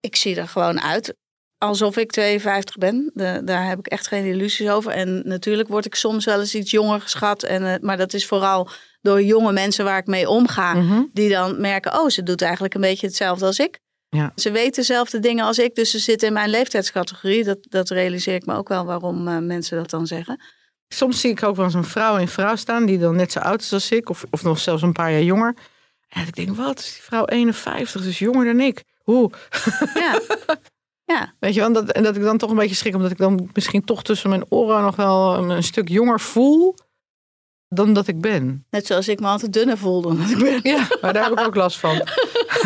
Ik 0.00 0.16
zie 0.16 0.36
er 0.36 0.48
gewoon 0.48 0.80
uit 0.80 1.14
alsof 1.58 1.96
ik 1.96 2.10
52 2.10 2.76
ben. 2.76 3.10
De, 3.14 3.40
daar 3.44 3.66
heb 3.66 3.78
ik 3.78 3.86
echt 3.86 4.06
geen 4.06 4.24
illusies 4.24 4.68
over. 4.68 4.90
En 4.90 5.22
natuurlijk 5.24 5.68
word 5.68 5.84
ik 5.84 5.94
soms 5.94 6.24
wel 6.24 6.40
eens 6.40 6.54
iets 6.54 6.70
jonger 6.70 7.00
geschat. 7.00 7.42
En, 7.42 7.72
eh, 7.72 7.80
maar 7.80 7.96
dat 7.96 8.14
is 8.14 8.26
vooral 8.26 8.68
door 9.00 9.22
jonge 9.22 9.52
mensen 9.52 9.84
waar 9.84 9.98
ik 9.98 10.06
mee 10.06 10.28
omga. 10.28 10.74
Mhm. 10.74 11.02
Die 11.12 11.28
dan 11.28 11.60
merken, 11.60 12.00
oh, 12.00 12.08
ze 12.08 12.22
doet 12.22 12.42
eigenlijk 12.42 12.74
een 12.74 12.80
beetje 12.80 13.06
hetzelfde 13.06 13.46
als 13.46 13.58
ik. 13.58 13.78
Ja. 14.08 14.32
Ze 14.34 14.50
weet 14.50 14.74
dezelfde 14.74 15.18
dingen 15.18 15.44
als 15.44 15.58
ik, 15.58 15.74
dus 15.74 15.90
ze 15.90 15.98
zit 15.98 16.22
in 16.22 16.32
mijn 16.32 16.50
leeftijdscategorie. 16.50 17.44
Dat, 17.44 17.58
dat 17.60 17.88
realiseer 17.88 18.34
ik 18.34 18.46
me 18.46 18.54
ook 18.54 18.68
wel 18.68 18.84
waarom 18.84 19.28
eh, 19.28 19.38
mensen 19.38 19.76
dat 19.76 19.90
dan 19.90 20.06
zeggen. 20.06 20.40
Soms 20.88 21.20
zie 21.20 21.30
ik 21.30 21.42
ook 21.42 21.56
wel 21.56 21.64
eens 21.64 21.74
een 21.74 21.84
vrouw 21.84 22.16
in 22.16 22.28
vrouw 22.28 22.56
staan 22.56 22.86
die 22.86 22.98
dan 22.98 23.16
net 23.16 23.32
zo 23.32 23.38
oud 23.38 23.60
is 23.60 23.72
als 23.72 23.90
ik, 23.90 24.08
of, 24.08 24.24
of 24.30 24.42
nog 24.42 24.58
zelfs 24.58 24.82
een 24.82 24.92
paar 24.92 25.12
jaar 25.12 25.22
jonger. 25.22 25.56
En 26.08 26.26
ik 26.26 26.34
denk, 26.34 26.56
wat 26.56 26.78
is 26.78 26.92
die 26.92 27.02
vrouw 27.02 27.24
51, 27.24 28.02
dus 28.02 28.18
jonger 28.18 28.44
dan 28.44 28.60
ik? 28.60 28.84
Ja, 29.94 30.20
ja. 31.14 31.34
Weet 31.38 31.54
je 31.54 31.60
wel, 31.60 31.68
en 31.68 31.74
dat, 31.74 31.92
en 31.92 32.02
dat 32.02 32.16
ik 32.16 32.22
dan 32.22 32.38
toch 32.38 32.50
een 32.50 32.56
beetje 32.56 32.74
schrik, 32.74 32.94
omdat 32.94 33.10
ik 33.10 33.18
dan 33.18 33.50
misschien 33.52 33.84
toch 33.84 34.02
tussen 34.02 34.30
mijn 34.30 34.44
oren 34.48 34.82
nog 34.82 34.96
wel 34.96 35.34
een, 35.34 35.48
een 35.48 35.62
stuk 35.62 35.88
jonger 35.88 36.20
voel 36.20 36.74
dan 37.68 37.92
dat 37.92 38.06
ik 38.06 38.20
ben. 38.20 38.66
net 38.70 38.86
zoals 38.86 39.08
ik 39.08 39.20
me 39.20 39.26
altijd 39.26 39.52
dunner 39.52 39.78
voelde 39.78 40.08
dan 40.08 40.16
dat 40.16 40.30
ik 40.30 40.38
ben. 40.38 40.60
Ja, 40.62 40.86
maar 41.00 41.12
daar 41.12 41.24
heb 41.24 41.32
ik 41.32 41.46
ook 41.46 41.54
last 41.54 41.78
van. 41.78 42.02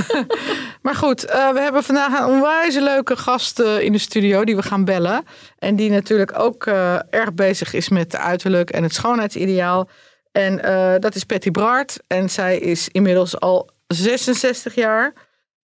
maar 0.82 0.94
goed, 0.94 1.24
eh, 1.24 1.52
we 1.52 1.60
hebben 1.60 1.82
vandaag 1.82 2.20
een 2.20 2.26
onwijs 2.26 2.74
leuke 2.74 3.16
gast 3.16 3.60
eh, 3.60 3.80
in 3.80 3.92
de 3.92 3.98
studio 3.98 4.44
die 4.44 4.56
we 4.56 4.62
gaan 4.62 4.84
bellen. 4.84 5.24
En 5.58 5.76
die 5.76 5.90
natuurlijk 5.90 6.38
ook 6.38 6.66
eh, 6.66 6.94
erg 7.10 7.34
bezig 7.34 7.72
is 7.72 7.88
met 7.88 8.10
de 8.10 8.18
uiterlijk 8.18 8.70
en 8.70 8.82
het 8.82 8.94
schoonheidsideaal. 8.94 9.88
En 10.32 10.56
dat 11.00 11.14
is 11.14 11.24
Patty 11.24 11.50
Bart. 11.50 11.98
En 12.06 12.30
zij 12.30 12.58
is 12.58 12.88
inmiddels 12.88 13.40
al 13.40 13.70
66 13.86 14.74
jaar. 14.74 15.12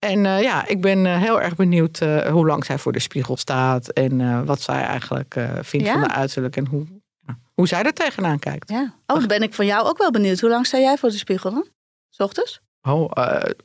En 0.05 0.27
eh, 0.27 0.43
ja, 0.43 0.67
ik 0.67 0.81
ben 0.81 1.07
eh, 1.07 1.19
heel 1.19 1.41
erg 1.41 1.57
benieuwd 1.57 2.01
eh, 2.01 2.27
hoe 2.27 2.47
lang 2.47 2.65
zij 2.65 2.79
voor 2.79 2.93
de 2.93 2.99
spiegel 2.99 3.37
staat. 3.37 3.89
En 3.89 4.45
wat 4.45 4.61
zij 4.61 4.83
eigenlijk 4.83 5.37
vindt 5.61 5.87
Ja. 5.87 5.93
van 5.93 6.03
de 6.03 6.11
uiterlijk. 6.15 6.57
En 6.57 6.67
hoe, 6.67 6.87
ja, 7.27 7.39
hoe 7.55 7.69
zij 7.69 7.83
er 7.83 7.93
tegenaan 7.93 8.39
kijkt. 8.39 8.71
Ja. 8.71 8.95
Oh, 9.07 9.19
dan 9.19 9.27
ben 9.27 9.43
ik 9.43 9.55
van 9.55 9.67
jou 9.67 9.87
ook 9.87 9.99
wel 9.99 10.11
benieuwd. 10.11 10.41
Hoe 10.41 10.51
lang 10.51 10.67
sta 10.67 10.79
jij 10.79 10.97
voor 10.99 11.09
de 11.09 11.17
spiegel 11.17 11.51
dan? 11.51 11.67
's 12.11 12.19
ochtends? 12.19 12.61
Oh, 12.83 13.11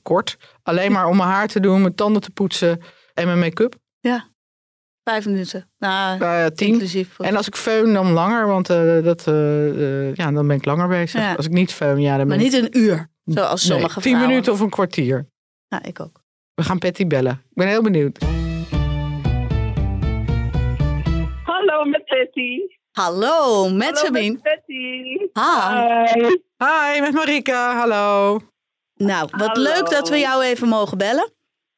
kort. 0.01 0.38
Alleen 0.63 0.91
maar 0.91 1.08
om 1.08 1.17
mijn 1.17 1.29
haar 1.29 1.48
te 1.48 1.60
doen, 1.60 1.81
mijn 1.81 1.96
tanden 1.96 2.22
te 2.22 2.31
poetsen 2.31 2.81
en 3.13 3.25
mijn 3.25 3.39
make-up. 3.39 3.75
Vijf 5.03 5.25
minuten. 5.25 5.69
Nou, 5.77 6.24
ja, 6.24 6.50
tien. 6.50 6.67
inclusief. 6.67 7.19
En 7.19 7.36
als 7.36 7.48
ik 7.48 7.55
feun, 7.55 7.93
dan 7.93 8.12
langer, 8.12 8.48
want 8.48 8.67
dat, 8.67 9.24
ja, 10.13 10.31
dan 10.31 10.48
ben 10.48 10.55
ik 10.58 10.65
langer 10.65 10.88
bezig. 10.88 11.22
Ja. 11.22 11.34
Als 11.34 11.46
ik 11.46 11.51
niet 11.51 11.74
feun, 11.74 12.01
ja, 12.01 12.17
dan 12.17 12.27
maar 12.27 12.38
ben 12.38 12.46
niet 12.46 12.53
een 12.53 12.77
uur, 12.77 13.10
zoals 13.25 13.63
ik... 13.63 13.69
Nee, 13.69 13.77
sommige 13.77 14.01
tien 14.01 14.12
vrouwen. 14.12 14.27
minuten 14.29 14.53
of 14.53 14.60
een 14.60 14.69
kwartier. 14.69 15.27
Nou, 15.69 15.84
ik 15.88 16.00
ook. 16.00 16.18
We 16.59 16.65
gaan 16.65 16.79
Patty 16.79 17.07
bellen. 17.07 17.31
Ik 17.33 17.55
ben 17.55 17.67
heel 17.67 17.81
benieuwd. 17.81 18.17
Hallo 21.43 21.83
met 21.85 22.05
Betty. 22.05 22.59
Hallo, 22.91 23.69
met 23.69 23.83
Hallo 23.85 23.97
Sabine. 23.99 24.31
met 24.31 24.41
Betty. 24.41 25.17
Hi. 25.33 26.21
Hi. 26.21 26.37
Hi, 26.57 27.01
met 27.01 27.13
Marika. 27.13 27.75
Hallo. 27.77 28.39
Nou, 28.95 29.27
wat 29.37 29.47
Hallo. 29.47 29.61
leuk 29.61 29.89
dat 29.89 30.09
we 30.09 30.17
jou 30.17 30.43
even 30.43 30.67
mogen 30.67 30.97
bellen. 30.97 31.31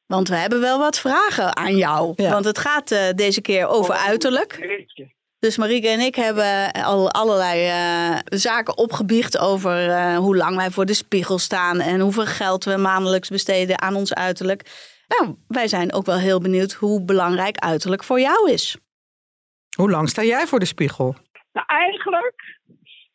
Want 0.06 0.28
we 0.28 0.36
hebben 0.36 0.60
wel 0.60 0.78
wat 0.78 0.98
vragen 0.98 1.56
aan 1.56 1.76
jou. 1.76 2.12
Ja. 2.16 2.30
Want 2.30 2.44
het 2.44 2.58
gaat 2.58 2.90
eh, 2.90 3.10
deze 3.14 3.40
keer 3.40 3.66
over 3.68 3.94
Oh. 3.94 4.06
uiterlijk. 4.06 4.56
Jeetje. 4.60 5.12
Dus 5.44 5.56
Marieke 5.56 5.88
en 5.88 6.00
ik 6.00 6.14
hebben 6.14 6.72
al 6.72 7.10
allerlei 7.10 7.66
eh, 7.66 8.18
zaken 8.24 8.76
opgebiecht 8.78 9.38
over 9.38 9.88
eh, 9.88 10.16
hoe 10.16 10.36
lang 10.36 10.56
wij 10.56 10.70
voor 10.70 10.86
de 10.86 10.94
spiegel 10.94 11.38
staan 11.38 11.80
en 11.80 12.00
hoeveel 12.00 12.26
geld 12.26 12.64
we 12.64 12.76
maandelijks 12.76 13.28
besteden 13.28 13.80
aan 13.80 13.94
ons 13.94 14.14
uiterlijk. 14.14 14.62
Nou, 15.08 15.36
wij 15.48 15.68
zijn 15.68 15.92
ook 15.92 16.06
wel 16.06 16.18
heel 16.18 16.40
benieuwd 16.40 16.72
hoe 16.72 17.04
belangrijk 17.04 17.56
uiterlijk 17.56 18.04
voor 18.04 18.20
jou 18.20 18.50
is. 18.50 18.76
Hoe 19.76 19.90
lang 19.90 20.08
sta 20.08 20.22
jij 20.22 20.46
voor 20.46 20.58
de 20.58 20.64
spiegel? 20.74 21.14
Nou, 21.52 21.66
eigenlijk, 21.66 22.58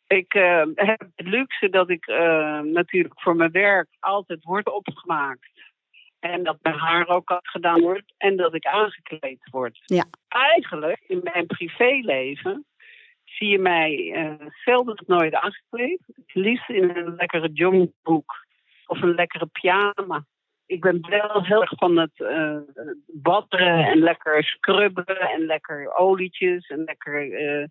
ik 0.06 0.34
eh, 0.34 0.62
heb 0.74 1.00
het 1.00 1.26
luxe 1.26 1.68
dat 1.68 1.90
ik 1.90 2.06
eh, 2.06 2.60
natuurlijk 2.60 3.20
voor 3.20 3.36
mijn 3.36 3.50
werk 3.50 3.88
altijd 4.00 4.44
word 4.44 4.70
opgemaakt. 4.70 5.48
En 6.20 6.42
dat 6.42 6.58
mijn 6.62 6.78
haar 6.78 7.08
ook 7.08 7.28
altijd 7.28 7.48
gedaan 7.48 7.80
wordt 7.80 8.14
en 8.16 8.36
dat 8.36 8.54
ik 8.54 8.66
aangekleed 8.66 9.48
word. 9.50 9.80
Ja. 9.84 10.04
Eigenlijk, 10.28 11.04
in 11.06 11.20
mijn 11.22 11.46
privéleven, 11.46 12.66
zie 13.24 13.48
je 13.48 13.58
mij 13.58 14.12
eh 14.14 14.46
zelden 14.64 15.02
nooit 15.06 15.34
aangekleed. 15.34 16.00
Het 16.06 16.34
liefst 16.34 16.68
in 16.68 16.96
een 16.96 17.14
lekkere 17.14 17.52
joggingbroek 17.52 18.46
of 18.86 19.02
een 19.02 19.14
lekkere 19.14 19.46
pyjama. 19.46 20.24
Ik 20.66 20.80
ben 20.80 21.08
wel 21.08 21.44
heel 21.44 21.60
erg 21.60 21.72
van 21.76 21.96
het 21.96 22.20
eh 22.20 22.56
badderen 23.06 23.86
en 23.86 23.98
lekker 23.98 24.44
scrubben 24.44 25.20
en 25.20 25.46
lekker 25.46 25.94
olietjes 25.94 26.66
en 26.66 26.84
lekker 26.84 27.32
eh, 27.32 27.66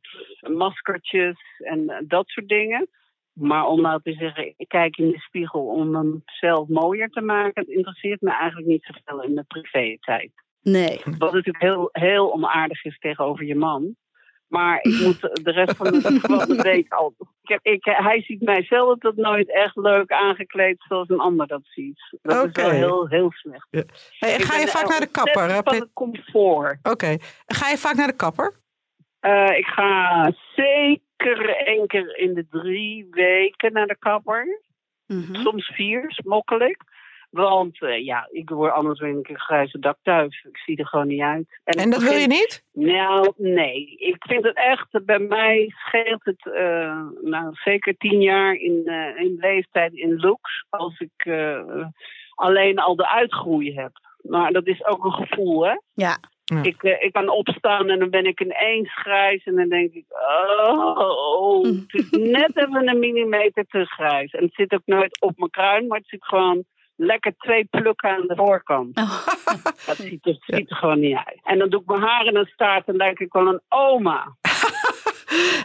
maskertjes 0.51 1.37
en 1.57 2.05
dat 2.07 2.27
soort 2.27 2.47
dingen. 2.47 2.89
Maar 3.39 3.65
om 3.65 3.81
nou 3.81 3.99
te 4.03 4.13
zeggen, 4.13 4.53
ik 4.57 4.67
kijk 4.67 4.97
in 4.97 5.11
de 5.11 5.19
spiegel 5.19 5.65
om 5.65 6.21
mezelf 6.25 6.67
mooier 6.67 7.09
te 7.09 7.21
maken, 7.21 7.61
het 7.61 7.75
interesseert 7.75 8.21
me 8.21 8.31
eigenlijk 8.31 8.67
niet 8.67 8.83
zoveel 8.93 9.23
in 9.23 9.35
de 9.35 9.43
privé-tijd. 9.43 10.31
Nee. 10.61 11.01
Wat 11.17 11.33
natuurlijk 11.33 11.63
heel, 11.63 11.89
heel 11.91 12.33
onaardig 12.33 12.83
is 12.85 12.97
tegenover 12.99 13.45
je 13.45 13.55
man. 13.55 13.95
Maar 14.47 14.79
ik 14.81 14.99
moet 15.05 15.21
de 15.21 15.51
rest 15.51 15.75
van 15.75 15.91
de, 15.91 16.19
van 16.21 16.37
de 16.37 16.61
week 16.61 16.93
al. 16.93 17.13
Ik 17.41 17.49
heb, 17.49 17.59
ik, 17.61 17.85
hij 17.85 18.21
ziet 18.21 18.41
mij 18.41 18.63
zelf 18.63 18.97
dat 18.97 19.15
nooit 19.15 19.51
echt 19.53 19.75
leuk 19.75 20.11
aangekleed 20.11 20.75
zoals 20.87 21.09
een 21.09 21.19
ander 21.19 21.47
dat 21.47 21.61
ziet. 21.63 22.17
Dat 22.21 22.47
is 22.47 22.63
wel 22.63 22.69
heel, 22.69 23.07
heel 23.07 23.31
slecht. 23.31 23.67
Hey, 23.69 23.85
en 24.33 24.39
Ik 24.39 24.45
ga 24.45 24.57
je 24.59 24.67
vaak 24.67 24.87
naar 24.89 24.99
de 24.99 25.11
kapper? 25.11 25.49
hè, 25.49 25.59
Van 25.63 25.75
het 25.75 25.89
comfort. 25.93 26.79
Oké. 26.83 27.17
Ga 27.45 27.69
je 27.69 27.77
vaak 27.77 27.95
naar 27.95 28.07
de 28.07 28.15
kapper? 28.15 28.53
Eh, 29.19 29.57
ik 29.57 29.65
ga 29.65 30.31
zeker 30.55 31.05
één 31.65 31.87
keer 31.87 32.17
in 32.17 32.33
de 32.33 32.47
drie 32.49 33.07
weken 33.11 33.73
naar 33.73 33.87
de 33.87 33.97
kapper. 33.99 34.61
Mhm. 35.05 35.35
Soms 35.35 35.65
vier, 35.65 36.05
smokkelijk. 36.07 36.83
Want 37.29 37.81
eh, 37.81 38.05
ja, 38.05 38.27
ik 38.31 38.49
word 38.49 38.71
anders 38.71 38.99
ik 38.99 39.29
een 39.29 39.39
grijze 39.39 39.79
daktuif. 39.79 40.43
Ik 40.45 40.57
zie 40.57 40.77
er 40.77 40.87
gewoon 40.87 41.07
niet 41.07 41.21
uit. 41.21 41.59
En 41.63 41.89
dat 41.89 42.01
wil 42.01 42.13
je 42.13 42.27
niet? 42.27 42.63
Nou, 42.73 43.33
nee. 43.37 43.95
Ik 43.97 44.15
vind 44.27 44.43
het 44.43 44.55
echt, 44.55 45.05
bij 45.05 45.19
mij 45.19 45.73
scheelt 45.75 46.25
het 46.25 46.45
eh, 46.53 47.01
nou, 47.21 47.53
zeker 47.53 47.97
tien 47.97 48.21
jaar 48.21 48.53
in, 48.53 48.81
eh, 48.85 49.23
in 49.23 49.35
leeftijd 49.39 49.93
in 49.93 50.19
looks. 50.19 50.65
Als 50.69 50.99
ik 50.99 51.29
alleen 52.35 52.79
al 52.79 52.95
de 52.95 53.09
uitgroei 53.09 53.73
heb. 53.73 53.91
Maar 54.21 54.51
dat 54.51 54.67
is 54.67 54.85
ook 54.85 55.05
een 55.05 55.27
gevoel, 55.27 55.65
hè? 55.65 55.75
Ja. 55.93 56.17
Ja. 56.53 56.63
Ik, 56.63 56.83
eh, 56.83 57.03
ik 57.03 57.13
kan 57.13 57.29
opstaan 57.29 57.89
en 57.89 57.99
dan 57.99 58.09
ben 58.09 58.25
ik 58.25 58.41
ineens 58.41 58.93
grijs. 58.93 59.43
En 59.43 59.55
dan 59.55 59.69
denk 59.69 59.93
ik, 59.93 60.05
oh, 60.09 61.63
het 61.65 61.93
is 61.93 62.09
net 62.09 62.57
even 62.57 62.87
een 62.87 62.99
millimeter 62.99 63.65
te 63.67 63.85
grijs. 63.85 64.31
En 64.31 64.43
het 64.43 64.53
zit 64.53 64.73
ook 64.73 64.85
nooit 64.85 65.21
op 65.21 65.37
mijn 65.37 65.49
kruin, 65.49 65.87
maar 65.87 65.97
het 65.97 66.07
zit 66.07 66.25
gewoon 66.25 66.63
lekker 66.95 67.33
twee 67.37 67.65
plukken 67.65 68.09
aan 68.09 68.27
de 68.27 68.35
voorkant. 68.35 68.97
Oh. 68.97 69.27
Dat 69.87 69.95
ziet 69.95 70.25
er, 70.25 70.37
ziet 70.39 70.69
er 70.69 70.75
gewoon 70.75 70.99
niet 70.99 71.15
uit. 71.15 71.39
En 71.43 71.59
dan 71.59 71.69
doe 71.69 71.81
ik 71.81 71.87
mijn 71.87 72.01
haar 72.01 72.25
in 72.25 72.35
een 72.35 72.45
staart 72.45 72.87
en 72.87 72.95
lijk 72.95 73.19
ik 73.19 73.33
wel 73.33 73.47
een 73.47 73.61
oma. 73.69 74.25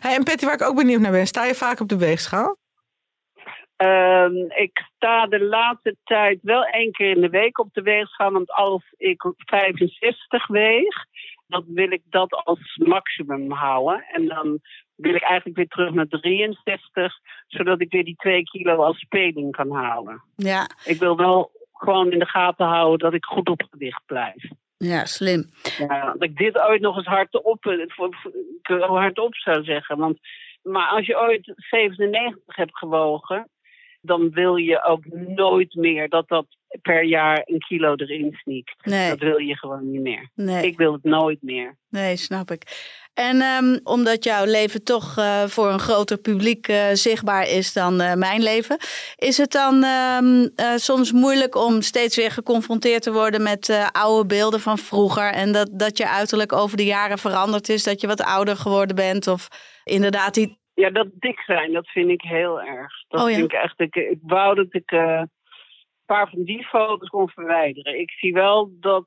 Hey, 0.00 0.14
en 0.14 0.24
Patty, 0.24 0.44
waar 0.44 0.54
ik 0.54 0.62
ook 0.62 0.76
benieuwd 0.76 1.00
naar 1.00 1.10
ben, 1.10 1.26
sta 1.26 1.44
je 1.44 1.54
vaak 1.54 1.80
op 1.80 1.88
de 1.88 1.98
weegschaal? 1.98 2.56
Ehm, 3.82 4.36
ik 4.48 4.86
sta 4.94 5.26
de 5.26 5.40
laatste 5.44 5.96
tijd 6.04 6.38
wel 6.42 6.64
één 6.64 6.92
keer 6.92 7.10
in 7.10 7.20
de 7.20 7.28
week 7.28 7.58
op 7.58 7.68
de 7.72 7.82
weegschaal. 7.82 8.32
Want 8.32 8.50
als 8.50 8.82
ik 8.96 9.32
65 9.36 10.46
weeg, 10.46 11.04
dan 11.46 11.64
wil 11.66 11.92
ik 11.92 12.02
dat 12.04 12.32
als 12.32 12.76
maximum 12.76 13.52
houden. 13.52 14.04
En 14.12 14.28
dan 14.28 14.60
wil 14.94 15.14
ik 15.14 15.22
eigenlijk 15.22 15.56
weer 15.56 15.68
terug 15.68 15.92
naar 15.92 16.08
63, 16.08 17.14
zodat 17.46 17.80
ik 17.80 17.90
weer 17.90 18.04
die 18.04 18.16
2 18.16 18.42
kilo 18.42 18.82
als 18.82 18.98
speling 18.98 19.56
kan 19.56 19.70
halen. 19.70 20.22
Ja. 20.36 20.68
Ik 20.84 20.98
wil 20.98 21.16
wel 21.16 21.50
gewoon 21.72 22.12
in 22.12 22.18
de 22.18 22.28
gaten 22.28 22.66
houden 22.66 22.98
dat 22.98 23.14
ik 23.14 23.24
goed 23.24 23.48
op 23.48 23.62
gewicht 23.70 24.02
blijf. 24.06 24.44
ja, 24.76 25.04
slim. 25.04 25.50
Ja, 25.78 26.12
dat 26.12 26.22
ik 26.22 26.36
dit 26.36 26.58
ooit 26.58 26.80
nog 26.80 26.96
eens 26.96 27.06
hardop, 27.06 27.64
hardop 28.78 29.34
zou 29.34 29.64
zeggen. 29.64 29.98
Want, 29.98 30.18
maar 30.62 30.88
als 30.88 31.06
je 31.06 31.18
ooit 31.18 31.52
97 31.56 32.56
hebt 32.56 32.78
gewogen 32.78 33.50
dan 34.02 34.30
wil 34.30 34.56
je 34.56 34.84
ook 34.84 35.04
nooit 35.34 35.74
meer 35.74 36.08
dat 36.08 36.28
dat 36.28 36.46
per 36.82 37.04
jaar 37.04 37.42
een 37.44 37.58
kilo 37.58 37.94
erin 37.94 38.32
sneakt. 38.32 38.74
Nee. 38.82 39.08
Dat 39.08 39.18
wil 39.18 39.38
je 39.38 39.56
gewoon 39.56 39.90
niet 39.90 40.00
meer. 40.00 40.30
Nee. 40.34 40.66
Ik 40.66 40.76
wil 40.76 40.92
het 40.92 41.04
nooit 41.04 41.42
meer. 41.42 41.76
Nee, 41.88 42.16
snap 42.16 42.50
ik. 42.50 42.62
En 43.14 43.40
ehm, 43.40 43.78
omdat 43.82 44.24
jouw 44.24 44.44
leven 44.44 44.84
toch 44.84 45.18
uh, 45.18 45.44
voor 45.46 45.68
een 45.68 45.78
groter 45.78 46.18
publiek 46.18 46.68
uh, 46.68 46.84
zichtbaar 46.92 47.48
is 47.48 47.72
dan 47.72 48.00
uh, 48.00 48.14
mijn 48.14 48.42
leven, 48.42 48.76
is 49.16 49.36
het 49.36 49.52
dan 49.52 49.84
um, 49.84 50.50
soms 50.76 51.12
moeilijk 51.12 51.54
om 51.54 51.82
steeds 51.82 52.16
weer 52.16 52.30
geconfronteerd 52.30 53.02
te 53.02 53.12
worden 53.12 53.42
met 53.42 53.88
oude 53.92 54.26
beelden 54.26 54.60
van 54.60 54.78
vroeger 54.78 55.32
en 55.32 55.52
dat, 55.52 55.68
dat 55.72 55.98
je 55.98 56.08
uiterlijk 56.08 56.52
over 56.52 56.76
de 56.76 56.84
jaren 56.84 57.18
veranderd 57.18 57.68
is, 57.68 57.84
dat 57.84 58.00
je 58.00 58.06
wat 58.06 58.22
ouder 58.22 58.56
geworden 58.56 58.96
bent 58.96 59.26
of 59.26 59.48
inderdaad 59.84 60.34
die. 60.34 60.60
Ja, 60.74 60.90
dat 60.90 61.08
dik 61.12 61.40
zijn, 61.40 61.72
dat 61.72 61.88
vind 61.88 62.10
ik 62.10 62.22
heel 62.22 62.62
erg. 62.62 63.04
Dat 63.08 63.22
oh, 63.22 63.30
ja. 63.30 63.36
vind 63.36 63.52
ik 63.52 63.58
echt. 63.58 63.80
Ik, 63.80 63.94
ik 63.94 64.18
wou 64.22 64.54
dat 64.54 64.74
ik 64.74 64.90
een 64.90 65.30
paar 66.06 66.30
van 66.30 66.42
die 66.42 66.64
foto's 66.64 67.08
kon 67.08 67.28
verwijderen. 67.28 68.00
Ik 68.00 68.10
zie 68.10 68.32
wel 68.32 68.70
dat 68.80 69.06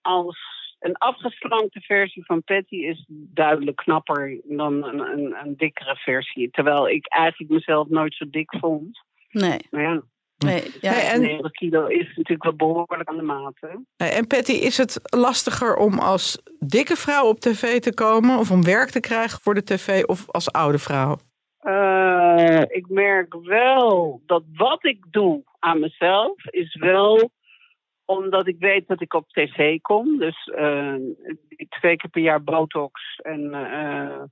als 0.00 0.38
een 0.80 0.96
afgeslankte 0.96 1.80
versie 1.80 2.24
van 2.24 2.42
Patty 2.42 2.76
is 2.76 3.04
duidelijk 3.08 3.76
knapper 3.76 4.40
dan 4.44 4.84
een, 4.84 4.98
een, 4.98 5.36
een, 5.44 5.56
dikkere 5.56 5.96
versie. 5.96 6.50
Terwijl 6.50 6.88
ik 6.88 7.06
eigenlijk 7.06 7.50
mezelf 7.50 7.88
nooit 7.88 8.14
zo 8.14 8.30
dik 8.30 8.56
vond. 8.60 9.04
Nee. 9.30 9.58
Maar 9.70 9.82
ja. 9.82 10.02
Nee, 10.44 10.62
ja, 10.80 10.92
hey, 10.92 11.10
en 11.10 11.20
90 11.20 11.50
kilo 11.50 11.86
is 11.86 12.06
natuurlijk 12.06 12.42
wel 12.42 12.56
behoorlijk 12.56 13.08
aan 13.08 13.16
de 13.16 13.22
maat. 13.22 13.54
Hè? 13.60 14.06
En 14.06 14.26
Patty, 14.26 14.52
is 14.52 14.76
het 14.76 15.00
lastiger 15.02 15.76
om 15.76 15.98
als 15.98 16.42
dikke 16.58 16.96
vrouw 16.96 17.26
op 17.26 17.40
tv 17.40 17.78
te 17.80 17.94
komen 17.94 18.38
of 18.38 18.50
om 18.50 18.64
werk 18.64 18.90
te 18.90 19.00
krijgen 19.00 19.40
voor 19.40 19.54
de 19.54 19.64
tv 19.64 20.04
of 20.04 20.30
als 20.30 20.52
oude 20.52 20.78
vrouw? 20.78 21.16
Uh, 21.62 22.60
ik 22.60 22.88
merk 22.88 23.34
wel 23.42 24.22
dat 24.26 24.42
wat 24.54 24.84
ik 24.84 25.04
doe 25.10 25.42
aan 25.58 25.80
mezelf 25.80 26.44
is 26.44 26.74
wel 26.74 27.30
omdat 28.04 28.46
ik 28.46 28.56
weet 28.58 28.88
dat 28.88 29.00
ik 29.00 29.14
op 29.14 29.28
tv 29.28 29.80
kom. 29.80 30.18
Dus 30.18 30.52
uh, 30.58 30.94
twee 31.68 31.96
keer 31.96 32.10
per 32.10 32.22
jaar 32.22 32.42
botox 32.42 33.20
en 33.22 33.40
uh, 33.40 34.22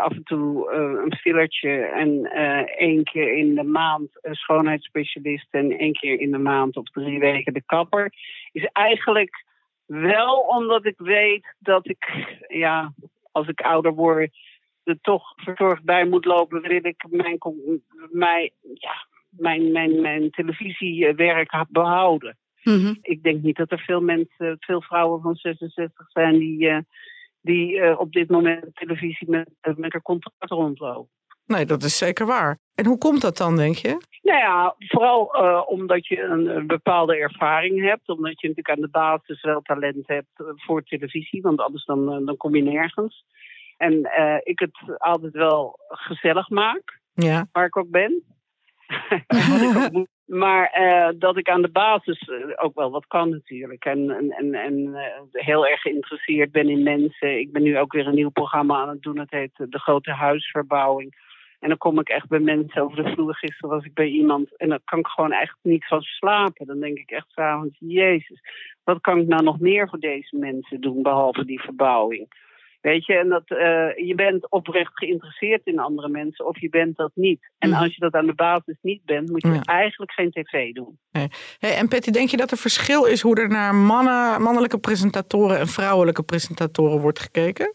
af 0.00 0.12
en 0.12 0.24
toe 0.24 0.72
uh, 0.72 1.02
een 1.04 1.16
fillertje. 1.16 1.70
En 1.84 2.24
één 2.76 3.04
keer 3.04 3.32
in 3.32 3.54
de 3.54 3.62
maand 3.62 4.08
een 4.22 4.34
schoonheidsspecialist. 4.34 5.46
En 5.50 5.78
één 5.78 5.92
keer 5.92 6.20
in 6.20 6.30
de 6.30 6.38
maand 6.38 6.76
of 6.76 6.90
drie 6.90 7.18
weken 7.18 7.52
de 7.52 7.62
kapper. 7.66 8.12
Is 8.52 8.64
eigenlijk 8.64 9.44
wel 9.86 10.38
omdat 10.38 10.84
ik 10.86 10.98
weet 10.98 11.54
dat 11.58 11.88
ik, 11.88 12.26
ja, 12.48 12.92
als 13.32 13.48
ik 13.48 13.60
ouder 13.60 13.94
word, 13.94 14.36
er 14.84 14.98
toch 15.00 15.32
verzorgd 15.36 15.82
bij 15.84 16.04
moet 16.04 16.24
lopen. 16.24 16.62
Wil 16.62 16.84
ik 16.84 17.04
mijn, 17.08 17.38
mijn, 18.10 18.50
ja, 18.74 19.06
mijn, 19.30 19.72
mijn, 19.72 20.00
mijn 20.00 20.30
televisiewerk 20.30 21.64
behouden. 21.68 22.36
Mm 22.62 22.80
-hmm. 22.80 22.98
Ik 23.02 23.22
denk 23.22 23.42
niet 23.42 23.56
dat 23.56 23.70
er 23.70 23.78
veel 23.78 24.00
mensen, 24.00 24.56
veel 24.60 24.82
vrouwen 24.82 25.20
van 25.20 25.34
66 25.34 26.10
zijn 26.10 26.38
die, 26.38 26.60
uh, 26.60 26.78
die 27.40 27.76
uh, 27.76 28.00
op 28.00 28.12
dit 28.12 28.30
moment 28.30 28.74
televisie 28.74 29.30
met, 29.30 29.50
uh, 29.62 29.74
met 29.74 29.94
een 29.94 30.02
contract 30.02 30.50
rondlopen. 30.50 31.10
Nee, 31.46 31.66
dat 31.66 31.82
is 31.82 31.98
zeker 31.98 32.26
waar. 32.26 32.58
En 32.74 32.86
hoe 32.86 32.98
komt 32.98 33.20
dat 33.20 33.36
dan, 33.36 33.56
denk 33.56 33.76
je? 33.76 33.88
Nou 34.22 34.38
ja, 34.38 34.74
vooral 34.78 35.24
omdat 35.66 36.06
je 36.06 36.22
een, 36.22 36.46
een, 36.46 36.66
bepaalde 36.66 37.16
ervaring 37.16 37.80
hebt. 37.80 38.08
Omdat 38.08 38.40
je 38.40 38.48
natuurlijk 38.48 38.76
aan 38.76 38.84
de 38.84 38.90
basis 38.90 39.42
wel 39.42 39.60
talent 39.60 40.06
hebt 40.06 40.28
voor 40.56 40.82
televisie. 40.82 41.42
Want 41.42 41.60
anders 41.60 41.84
dan, 41.84 42.24
dan 42.24 42.36
kom 42.36 42.54
je 42.54 42.62
nergens. 42.62 43.24
En 43.76 44.10
ik 44.42 44.58
het 44.58 44.98
altijd 44.98 45.32
wel 45.32 45.78
gezellig 45.88 46.48
maak. 46.48 47.00
Ja. 47.14 47.46
Waar 47.52 47.66
ik 47.66 47.76
ook 47.76 47.90
ben. 47.90 48.22
wat 49.50 49.60
ik 49.60 49.76
ook 49.76 49.92
moet 49.98 50.08
maar 50.30 50.80
uh, 50.80 51.08
dat 51.18 51.36
ik 51.36 51.48
aan 51.48 51.62
de 51.62 51.70
basis 51.70 52.28
uh, 52.28 52.44
ook 52.56 52.74
wel 52.74 52.90
wat 52.90 53.06
kan 53.06 53.30
natuurlijk. 53.30 53.84
En, 53.84 54.10
en, 54.10 54.54
en, 54.54 54.74
uh, 54.74 55.00
heel 55.30 55.66
erg 55.66 55.80
geïnteresseerd 55.80 56.52
ben 56.52 56.68
in 56.68 56.82
mensen. 56.82 57.38
Ik 57.38 57.52
ben 57.52 57.62
nu 57.62 57.78
ook 57.78 57.92
weer 57.92 58.06
een 58.06 58.14
nieuw 58.14 58.30
programma 58.30 58.80
aan 58.80 58.88
het 58.88 59.02
doen. 59.02 59.18
Het 59.18 59.30
heet 59.30 59.50
De 59.56 59.78
Grote 59.78 60.10
Huisverbouwing. 60.10 61.14
En 61.58 61.68
dan 61.68 61.78
kom 61.78 62.00
ik 62.00 62.08
echt 62.08 62.28
bij 62.28 62.38
mensen 62.38 62.82
over 62.82 63.04
de 63.04 63.10
vloer. 63.10 63.34
Gisteren 63.34 63.70
was 63.70 63.84
ik 63.84 63.94
bij 63.94 64.08
iemand 64.08 64.56
en 64.56 64.68
dan 64.68 64.80
kan 64.84 64.98
ik 64.98 65.06
gewoon 65.06 65.32
echt 65.32 65.56
niet 65.62 65.86
van 65.86 66.02
slapen. 66.02 66.66
Dan 66.66 66.80
denk 66.80 66.98
ik 66.98 67.10
echt 67.10 67.26
s'avonds, 67.30 67.76
jezus, 67.78 68.40
wat 68.84 69.00
kan 69.00 69.18
ik 69.18 69.26
nou 69.26 69.42
nog 69.42 69.60
meer 69.60 69.88
voor 69.88 69.98
deze 69.98 70.36
mensen 70.36 70.80
doen, 70.80 71.02
behalve 71.02 71.44
die 71.44 71.60
verbouwing? 71.60 72.28
Weet 72.80 73.06
je, 73.06 73.14
en 73.14 73.28
dat 73.28 73.42
uh, 73.46 73.58
je 74.06 74.12
bent 74.14 74.50
oprecht 74.50 74.90
geïnteresseerd 74.94 75.60
in 75.64 75.78
andere 75.78 76.08
mensen 76.08 76.46
of 76.46 76.60
je 76.60 76.68
bent 76.68 76.96
dat 76.96 77.10
niet. 77.14 77.50
En 77.58 77.72
als 77.72 77.94
je 77.94 78.00
dat 78.00 78.14
aan 78.14 78.26
de 78.26 78.34
basis 78.34 78.78
niet 78.82 79.04
bent, 79.04 79.30
moet 79.30 79.42
je 79.42 79.52
Ja. 79.52 79.62
eigenlijk 79.62 80.12
geen 80.12 80.30
tv 80.30 80.72
doen. 80.72 80.98
Hey, 81.58 81.76
en 81.76 81.88
Patty, 81.88 82.10
denk 82.10 82.28
je 82.28 82.36
dat 82.36 82.50
er 82.50 82.56
verschil 82.56 83.04
is 83.04 83.20
hoe 83.20 83.40
er 83.40 83.48
naar 83.48 83.74
mannen, 83.74 84.42
mannelijke 84.42 84.78
presentatoren 84.78 85.58
en 85.58 85.66
vrouwelijke 85.66 86.22
presentatoren 86.22 87.00
wordt 87.00 87.20
gekeken? 87.20 87.74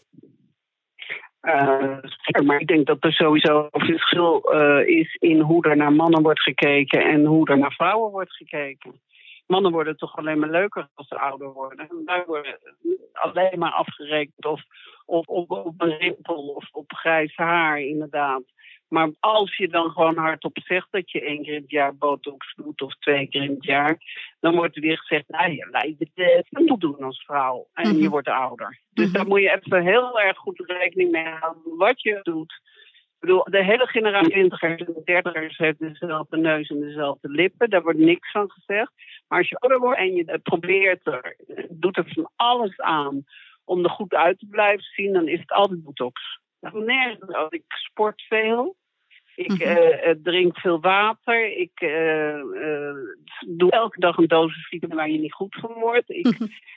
Uh, 1.42 1.98
maar 2.44 2.60
ik 2.60 2.66
denk 2.66 2.86
dat 2.86 3.04
er 3.04 3.12
sowieso 3.12 3.68
een 3.70 3.86
verschil 3.86 4.54
uh, 4.54 4.88
is 4.88 5.16
in 5.18 5.40
hoe 5.40 5.68
er 5.68 5.76
naar 5.76 5.92
mannen 5.92 6.22
wordt 6.22 6.40
gekeken 6.40 7.00
en 7.04 7.24
hoe 7.24 7.48
er 7.48 7.58
naar 7.58 7.72
vrouwen 7.72 8.10
wordt 8.10 8.36
gekeken. 8.36 9.00
Mannen 9.46 9.72
worden 9.72 9.96
toch 9.96 10.16
alleen 10.16 10.38
maar 10.38 10.50
leuker 10.50 10.88
als 10.94 11.08
ze 11.08 11.18
ouder 11.18 11.52
worden. 11.52 12.02
Wij 12.04 12.24
worden 12.26 12.58
alleen 13.12 13.58
maar 13.58 13.72
afgerekend 13.72 14.44
of 14.46 14.62
op, 15.06 15.28
op, 15.28 15.50
op 15.50 15.74
een 15.80 15.96
rimpel 15.98 16.48
of 16.48 16.68
op 16.72 16.92
grijs 16.92 17.36
haar, 17.36 17.80
inderdaad. 17.80 18.42
Maar 18.88 19.10
als 19.20 19.56
je 19.56 19.68
dan 19.68 19.90
gewoon 19.90 20.16
hardop 20.16 20.58
zegt 20.64 20.86
dat 20.90 21.10
je 21.10 21.20
één 21.20 21.42
keer 21.42 21.54
in 21.54 21.60
het 21.62 21.70
jaar 21.70 21.96
botox 21.96 22.54
doet 22.54 22.82
of 22.82 22.94
twee 22.94 23.26
keer 23.28 23.42
in 23.42 23.50
het 23.54 23.64
jaar, 23.64 23.98
dan 24.40 24.54
wordt 24.54 24.76
er 24.76 24.82
weer 24.82 24.98
gezegd, 24.98 25.28
nou 25.28 25.50
je 25.50 25.68
lijkt 25.70 25.98
het 25.98 26.10
uh, 26.14 26.66
moet 26.66 26.80
doen 26.80 27.02
als 27.02 27.24
vrouw 27.24 27.68
en 27.72 27.88
Mhm. 27.88 27.98
je 28.02 28.08
wordt 28.08 28.28
ouder. 28.28 28.80
Dus 28.92 29.04
Mhm. 29.06 29.14
daar 29.14 29.26
moet 29.26 29.40
je 29.40 29.60
even 29.62 29.82
heel 29.82 30.20
erg 30.20 30.36
goed 30.36 30.62
rekening 30.66 31.10
mee 31.10 31.24
houden 31.26 31.76
wat 31.76 32.02
je 32.02 32.20
doet. 32.22 32.60
Ik 33.14 33.22
bedoel, 33.22 33.44
de 33.44 33.64
hele 33.64 33.86
generatie 33.86 34.30
twintigers 34.30 34.80
en 34.82 35.02
dertigers 35.04 35.56
heeft 35.58 35.78
dezelfde 35.78 36.36
neus 36.36 36.68
en 36.68 36.80
dezelfde 36.80 37.28
lippen. 37.28 37.70
Daar 37.70 37.82
wordt 37.82 37.98
niks 37.98 38.30
van 38.30 38.50
gezegd. 38.50 38.92
Maar 39.28 39.38
als 39.38 39.48
je 39.48 39.58
ouder 39.58 39.78
wordt 39.78 39.98
en 39.98 40.14
je 40.14 40.38
probeert 40.42 41.06
er, 41.06 41.36
doet 41.70 41.96
er 41.96 42.12
van 42.12 42.30
alles 42.36 42.80
aan 42.80 43.24
om 43.64 43.84
er 43.84 43.90
goed 43.90 44.14
uit 44.14 44.38
te 44.38 44.46
blijven 44.46 44.84
zien, 44.84 45.12
dan 45.12 45.28
is 45.28 45.40
het 45.40 45.52
altijd 45.52 45.82
botox. 45.82 46.40
Nergens. 46.60 47.34
als 47.34 47.50
Ik 47.52 47.64
sport 47.66 48.22
veel. 48.22 48.76
Ik 49.36 49.50
Mhm. 49.52 49.62
eh, 49.62 50.10
eh, 50.10 50.16
drink 50.22 50.58
veel 50.58 50.80
water. 50.80 51.56
Ik 51.56 51.80
eh, 51.80 52.40
doe 53.48 53.70
elke 53.70 54.00
dag 54.00 54.16
een 54.16 54.26
dosis 54.26 54.66
vitamine 54.68 54.98
waar 55.00 55.10
je 55.10 55.18
niet 55.18 55.32
goed 55.32 55.56
van 55.60 55.72
wordt. 55.72 56.10
Ik, 56.10 56.36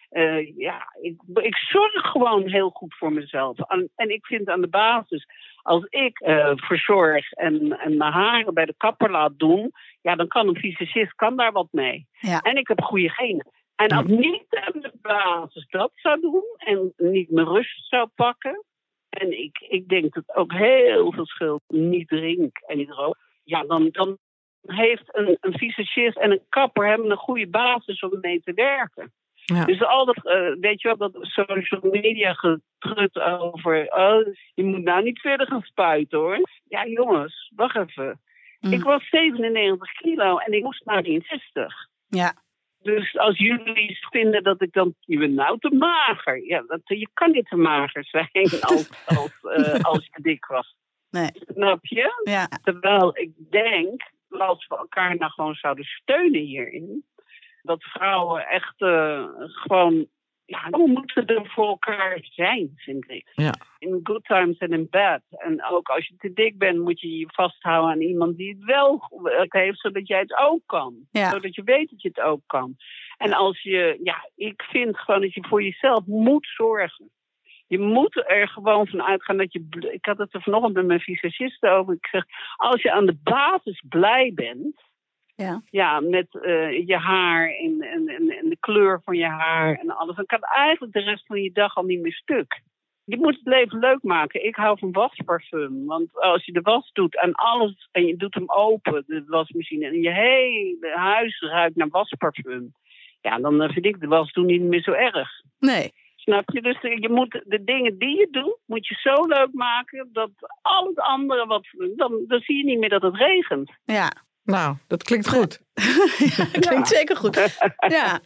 eh, 0.09 0.57
ja, 0.57 0.93
ik, 1.01 1.21
ik 1.33 1.55
zorg 1.55 2.01
gewoon 2.11 2.47
heel 2.47 2.69
goed 2.69 2.95
voor 2.95 3.13
mezelf. 3.13 3.59
En, 3.59 3.89
en 3.95 4.09
ik 4.09 4.25
vind 4.25 4.49
aan 4.49 4.61
de 4.61 4.67
basis, 4.67 5.25
als 5.61 5.85
ik 5.89 6.17
verzorg 6.55 7.31
en, 7.31 7.79
en 7.79 7.97
mijn 7.97 8.11
haren 8.13 8.53
bij 8.53 8.65
de 8.65 8.73
kapper 8.77 9.11
laat 9.11 9.39
doen, 9.39 9.71
ja, 10.01 10.15
dan 10.15 10.27
kan 10.27 10.47
een 10.47 10.57
fysicist 10.57 11.15
kan 11.15 11.35
daar 11.37 11.51
wat 11.51 11.67
mee. 11.71 12.07
Ja. 12.19 12.39
En 12.39 12.55
ik 12.55 12.67
heb 12.67 12.81
goede 12.81 13.09
genen. 13.09 13.47
En 13.75 13.87
als 13.89 14.05
niet 14.05 14.45
aan 14.49 14.81
de 14.81 14.91
basis 15.01 15.67
dat 15.69 15.91
zou 15.95 16.21
doen 16.21 16.43
en 16.57 16.93
niet 16.97 17.29
mijn 17.29 17.47
rust 17.47 17.87
zou 17.87 18.07
pakken, 18.15 18.63
en 19.09 19.39
ik, 19.39 19.65
ik 19.69 19.87
denk 19.87 20.13
dat 20.13 20.35
ook 20.35 20.53
heel 20.53 21.11
veel 21.11 21.25
scheelt 21.25 21.61
niet 21.67 22.07
drink 22.07 22.57
en 22.67 22.77
niet 22.77 22.89
rook, 22.89 23.17
ja, 23.43 23.63
dan, 23.63 23.89
dan 23.91 24.17
heeft 24.61 25.17
een, 25.17 25.37
een 25.41 25.57
fysicist 25.57 26.17
en 26.17 26.31
een 26.31 26.41
kapper 26.49 26.87
hebben 26.87 27.11
een 27.11 27.17
goede 27.17 27.47
basis 27.47 27.99
om 27.99 28.17
mee 28.21 28.41
te 28.43 28.53
werken. 28.53 29.11
Ja. 29.45 29.65
Dus 29.65 29.83
al 29.83 30.05
dat, 30.05 30.25
eh, 30.25 30.53
weet 30.59 30.81
je 30.81 30.87
wel, 30.87 30.97
dat 30.97 31.17
social 31.21 31.81
media 31.91 32.33
getrut 32.33 33.19
over, 33.19 33.91
oh, 33.91 34.33
je 34.53 34.63
moet 34.63 34.83
nou 34.83 35.03
niet 35.03 35.19
verder 35.19 35.47
gaan 35.47 35.61
spuiten 35.61 36.19
hoor. 36.19 36.49
Ja 36.67 36.85
jongens, 36.87 37.51
wacht 37.55 37.75
even. 37.75 38.19
Mm. 38.59 38.73
Ik 38.73 38.83
was 38.83 39.09
97 39.09 39.91
kilo 39.91 40.37
en 40.37 40.53
ik 40.53 40.63
moest 40.63 40.85
naar 40.85 41.03
63. 41.03 41.87
Ja. 42.07 42.33
Dus 42.81 43.17
als 43.17 43.37
jullie 43.37 43.97
vinden 44.09 44.43
dat 44.43 44.61
ik 44.61 44.73
dan, 44.73 44.95
je 44.99 45.17
bent 45.17 45.33
nou 45.33 45.59
te 45.59 45.75
mager. 45.75 46.45
Ja, 46.45 46.63
dat, 46.67 46.81
je 46.83 47.09
kan 47.13 47.31
niet 47.31 47.49
te 47.49 47.55
mager 47.55 48.05
zijn 48.05 48.29
als, 48.61 48.89
als, 49.05 49.39
eh, 49.41 49.79
als 49.79 50.05
je 50.05 50.21
dik 50.21 50.45
was. 50.45 50.75
Nee. 51.09 51.29
Snap 51.33 51.85
je? 51.85 52.21
Ja. 52.23 52.47
Terwijl 52.63 53.17
ik 53.17 53.31
denk, 53.49 54.01
als 54.29 54.67
we 54.67 54.77
elkaar 54.77 55.15
nou 55.15 55.31
gewoon 55.31 55.55
zouden 55.55 55.85
steunen 55.85 56.41
hierin, 56.41 57.05
dat 57.61 57.83
vrouwen 57.83 58.47
echt 58.47 58.81
eh, 58.81 59.25
gewoon, 59.37 60.07
ja, 60.49 60.69
we 60.69 60.87
moeten 60.87 61.25
er 61.25 61.49
voor 61.49 61.67
elkaar 61.67 62.19
zijn, 62.21 62.71
vind 62.75 63.09
ik. 63.09 63.31
Ja. 63.33 63.53
In 63.79 63.99
good 64.03 64.23
times 64.23 64.57
en 64.57 64.71
in 64.71 64.87
bad. 64.89 65.21
En 65.29 65.65
ook 65.65 65.87
als 65.87 66.07
je 66.07 66.15
te 66.17 66.33
dik 66.33 66.57
bent, 66.57 66.79
moet 66.79 66.99
je 66.99 67.17
je 67.17 67.27
vasthouden 67.27 67.91
aan 67.91 68.01
iemand 68.01 68.37
die 68.37 68.49
het 68.49 68.65
wel 68.65 69.09
heeft, 69.47 69.79
zodat 69.79 70.07
jij 70.07 70.19
het 70.19 70.37
ook 70.37 70.61
kan. 70.65 70.95
Ja. 71.11 71.29
Zodat 71.29 71.55
je 71.55 71.63
weet 71.63 71.89
dat 71.89 72.01
je 72.01 72.07
het 72.07 72.19
ook 72.19 72.41
kan. 72.45 72.75
En 73.17 73.33
als 73.33 73.61
je, 73.61 73.99
ja, 74.03 74.29
ik 74.35 74.61
vind 74.61 74.97
gewoon 74.97 75.21
dat 75.21 75.33
je 75.33 75.45
voor 75.47 75.63
jezelf 75.63 76.05
moet 76.05 76.47
zorgen. 76.55 77.11
Je 77.67 77.79
moet 77.79 78.23
er 78.27 78.47
gewoon 78.47 78.87
van 78.87 79.03
uitgaan 79.03 79.37
dat 79.37 79.53
je. 79.53 79.67
Ik 79.91 80.05
had 80.05 80.17
het 80.17 80.33
er 80.33 80.41
vanochtend 80.41 80.73
met 80.73 80.85
mijn 80.85 80.99
visagiste 80.99 81.69
over. 81.69 81.93
Ik 81.93 82.07
zeg: 82.07 82.25
als 82.55 82.81
je 82.81 82.91
aan 82.91 83.05
de 83.05 83.17
basis 83.23 83.83
blij 83.89 84.31
bent. 84.35 84.87
Ja. 85.45 85.61
Ja, 85.69 85.99
met 85.99 86.27
eh, 86.41 86.87
je 86.87 86.97
haar 86.97 87.49
en, 87.49 87.81
en, 87.81 88.07
en, 88.07 88.49
de 88.49 88.57
kleur 88.59 89.01
van 89.03 89.17
je 89.17 89.25
haar 89.25 89.75
en 89.75 89.89
alles. 89.89 90.15
Dan 90.15 90.25
kan 90.25 90.41
eigenlijk 90.41 90.93
de 90.93 90.99
rest 90.99 91.25
van 91.25 91.41
je 91.41 91.51
dag 91.51 91.75
al 91.75 91.83
niet 91.83 92.01
meer 92.01 92.13
stuk. 92.13 92.61
Je 93.03 93.17
moet 93.17 93.35
het 93.35 93.45
leven 93.45 93.79
leuk 93.79 94.03
maken. 94.03 94.45
Ik 94.45 94.55
hou 94.55 94.77
van 94.79 94.91
wasparfum. 94.91 95.85
Want 95.85 96.21
als 96.21 96.45
je 96.45 96.51
de 96.51 96.61
was 96.61 96.89
doet 96.93 97.21
en 97.21 97.33
alles 97.33 97.89
en 97.91 98.05
je 98.05 98.17
doet 98.17 98.33
hem 98.33 98.49
open, 98.51 99.03
de 99.07 99.23
wasmachine, 99.27 99.85
en 99.85 100.01
je 100.01 100.11
hele 100.11 100.91
huis 100.95 101.39
ruikt 101.39 101.75
naar 101.75 101.89
wasparfum. 101.89 102.73
Ja, 103.21 103.39
dan 103.39 103.61
eh, 103.61 103.69
vind 103.69 103.85
ik 103.85 103.99
de 103.99 104.07
was 104.07 104.31
doen 104.31 104.45
niet 104.45 104.61
meer 104.61 104.81
zo 104.81 104.91
erg. 104.91 105.29
Nee. 105.59 105.91
Snap 106.15 106.49
je? 106.49 106.61
Dus 106.61 106.81
je 106.81 107.09
moet 107.09 107.41
de 107.45 107.63
dingen 107.63 107.97
die 107.97 108.17
je 108.17 108.27
doet, 108.31 108.57
moet 108.65 108.87
je 108.87 108.95
zo 108.95 109.25
leuk 109.25 109.53
maken 109.53 110.09
dat 110.13 110.31
al 110.61 110.85
het 110.87 110.99
andere 110.99 111.45
wat. 111.45 111.67
Dan, 111.95 112.23
dan 112.27 112.39
zie 112.39 112.57
je 112.57 112.63
niet 112.63 112.79
meer 112.79 112.89
dat 112.89 113.01
het 113.01 113.15
regent. 113.15 113.71
Ja. 113.85 114.27
Nou, 114.49 114.75
dat 114.87 115.03
klinkt 115.03 115.29
goed. 115.29 115.59
ja 116.35 116.45
klinkt 116.59 116.87
zeker 116.87 117.15
goed. 117.17 117.35
Ja. 117.87 118.19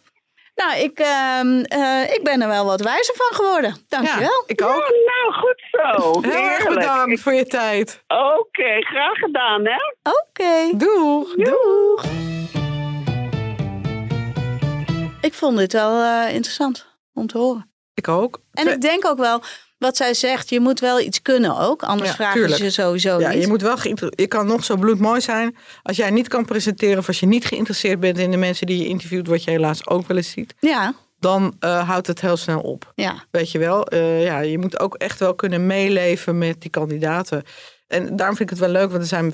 Nou, 0.55 0.77
ik, 0.77 0.99
ehm, 0.99 1.59
eh, 1.63 2.13
ik 2.13 2.19
ben 2.23 2.41
er 2.41 2.47
wel 2.47 2.65
wat 2.65 2.81
wijzer 2.81 3.15
van 3.15 3.35
geworden. 3.35 3.75
Dankjewel. 3.87 4.21
Ja, 4.21 4.43
ik 4.45 4.61
ook. 4.61 4.93
nou, 5.05 5.33
goed 5.33 5.63
zo. 5.71 6.21
Heel 6.21 6.31
erg 6.31 6.57
Heerlijk. 6.57 6.79
bedankt 6.79 7.21
voor 7.21 7.33
je 7.33 7.45
tijd. 7.45 8.03
Oké, 8.07 8.81
graag 8.81 9.17
gedaan, 9.17 9.65
hè? 9.65 9.77
Oké. 10.11 10.77
Doeg. 10.77 11.35
Doeg. 11.35 12.03
Ik 15.21 15.33
vond 15.33 15.57
dit 15.57 15.73
wel 15.73 16.01
eh, 16.01 16.33
interessant 16.33 16.87
om 17.13 17.27
te 17.27 17.37
horen. 17.37 17.71
Ik 17.93 18.07
ook. 18.07 18.39
En 18.51 18.67
ik 18.71 18.81
denk 18.81 19.05
ook 19.05 19.17
wel, 19.17 19.41
wat 19.83 19.97
zij 19.97 20.13
zegt, 20.13 20.49
je 20.49 20.59
moet 20.59 20.79
wel 20.79 20.99
iets 20.99 21.21
kunnen 21.21 21.57
ook. 21.59 21.83
Anders 21.83 22.09
Ja, 22.09 22.15
vragen 22.15 22.39
tuurlijk. 22.39 22.61
ze 22.63 22.69
sowieso 22.71 23.19
Ja, 23.19 23.29
niet. 23.29 23.41
je 23.41 23.47
moet 23.47 23.61
wel 23.61 23.77
je 24.09 24.27
kan 24.27 24.45
nog 24.47 24.63
zo 24.63 24.75
bloedmooi 24.75 25.21
zijn. 25.21 25.55
Als 25.83 25.97
jij 25.97 26.09
niet 26.09 26.27
kan 26.27 26.45
presenteren 26.45 26.97
of 26.97 27.07
als 27.07 27.19
je 27.19 27.25
niet 27.25 27.45
geïnteresseerd 27.45 27.99
bent 27.99 28.17
in 28.17 28.31
de 28.31 28.37
mensen 28.37 28.67
die 28.67 28.77
je 28.77 28.87
interviewt, 28.87 29.27
wat 29.27 29.43
je 29.43 29.51
helaas 29.51 29.87
ook 29.87 30.07
wel 30.07 30.17
eens 30.17 30.29
ziet, 30.31 30.53
Ja, 30.59 30.93
dan 31.19 31.55
eh, 31.59 31.87
houdt 31.89 32.07
het 32.07 32.21
heel 32.21 32.37
snel 32.37 32.59
op. 32.59 32.91
ja, 32.95 33.23
Weet 33.31 33.51
je 33.51 33.57
wel, 33.59 33.85
Eh, 33.87 34.23
ja, 34.23 34.39
je 34.39 34.57
moet 34.57 34.79
ook 34.79 34.95
echt 34.95 35.19
wel 35.19 35.35
kunnen 35.35 35.67
meeleven 35.67 36.37
met 36.37 36.61
die 36.61 36.69
kandidaten. 36.69 37.43
En 37.87 38.15
daarom 38.15 38.35
vind 38.35 38.51
ik 38.51 38.57
het 38.57 38.65
wel 38.65 38.75
leuk, 38.81 38.89
want 38.89 39.01
er 39.01 39.07
zijn 39.07 39.33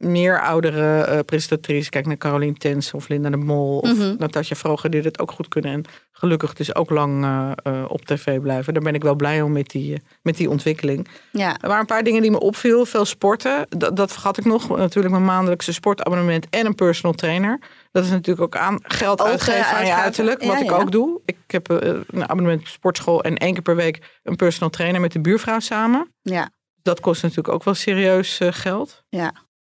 meer 0.00 0.40
oudere 0.40 1.02
eh, 1.02 1.18
presentatrices. 1.26 1.88
Kijk 1.88 2.06
naar 2.06 2.16
Caroline 2.16 2.52
Tens 2.54 2.94
of 2.94 3.08
Linda 3.08 3.30
de 3.30 3.36
Mol 3.36 3.78
of 3.78 3.96
Mhm. 3.96 4.14
Natasja 4.18 4.56
Vroger, 4.56 4.90
die 4.90 5.02
dit 5.02 5.18
ook 5.20 5.30
goed 5.32 5.48
kunnen. 5.48 5.72
En 5.72 5.84
gelukkig 6.12 6.52
dus 6.54 6.74
ook 6.74 6.90
lang 6.90 7.24
eh, 7.24 7.50
eh, 7.62 7.84
op 7.88 8.04
tv 8.04 8.40
blijven. 8.40 8.74
Daar 8.74 8.82
ben 8.82 8.94
ik 8.94 9.02
wel 9.02 9.14
blij 9.14 9.42
om 9.42 9.52
met 9.52 9.66
die, 9.66 10.02
met 10.22 10.36
die 10.36 10.50
ontwikkeling. 10.50 11.08
ja. 11.32 11.48
Er 11.60 11.66
waren 11.68 11.80
een 11.80 11.86
paar 11.86 12.02
dingen 12.02 12.22
die 12.22 12.30
me 12.30 12.40
opviel. 12.40 12.84
Veel 12.86 13.04
sporten. 13.04 13.66
Dat, 13.68 13.96
dat 13.96 14.12
vergat 14.12 14.38
ik 14.38 14.44
nog. 14.44 14.68
Natuurlijk 14.76 15.14
mijn 15.14 15.24
maandelijkse 15.26 15.72
sportabonnement 15.72 16.46
en 16.50 16.66
een 16.66 16.74
personal 16.74 17.14
trainer. 17.14 17.58
Dat 17.92 18.04
is 18.04 18.10
natuurlijk 18.10 18.40
ook 18.56 18.56
aan 18.62 18.78
geld 18.82 19.22
uitgeven 19.22 19.76
aan 19.76 19.86
je 19.86 19.94
uiterlijk. 19.94 20.38
Wat 20.42 20.52
Ja, 20.56 20.58
ik 20.64 20.70
ja. 20.70 20.76
ook 20.76 20.92
doe. 20.92 21.20
Ik 21.24 21.36
heb 21.46 21.68
een 21.68 22.28
abonnement 22.28 22.60
op 22.60 22.66
sportschool 22.66 23.22
en 23.22 23.36
één 23.36 23.52
keer 23.52 23.62
per 23.62 23.76
week 23.76 24.18
een 24.22 24.36
personal 24.36 24.70
trainer 24.70 25.00
met 25.00 25.12
de 25.12 25.20
buurvrouw 25.20 25.58
samen. 25.60 26.12
ja. 26.22 26.50
Dat 26.82 27.00
kost 27.00 27.22
natuurlijk 27.22 27.48
ook 27.54 27.64
wel 27.64 27.74
serieus 27.74 28.40
geld. 28.50 29.02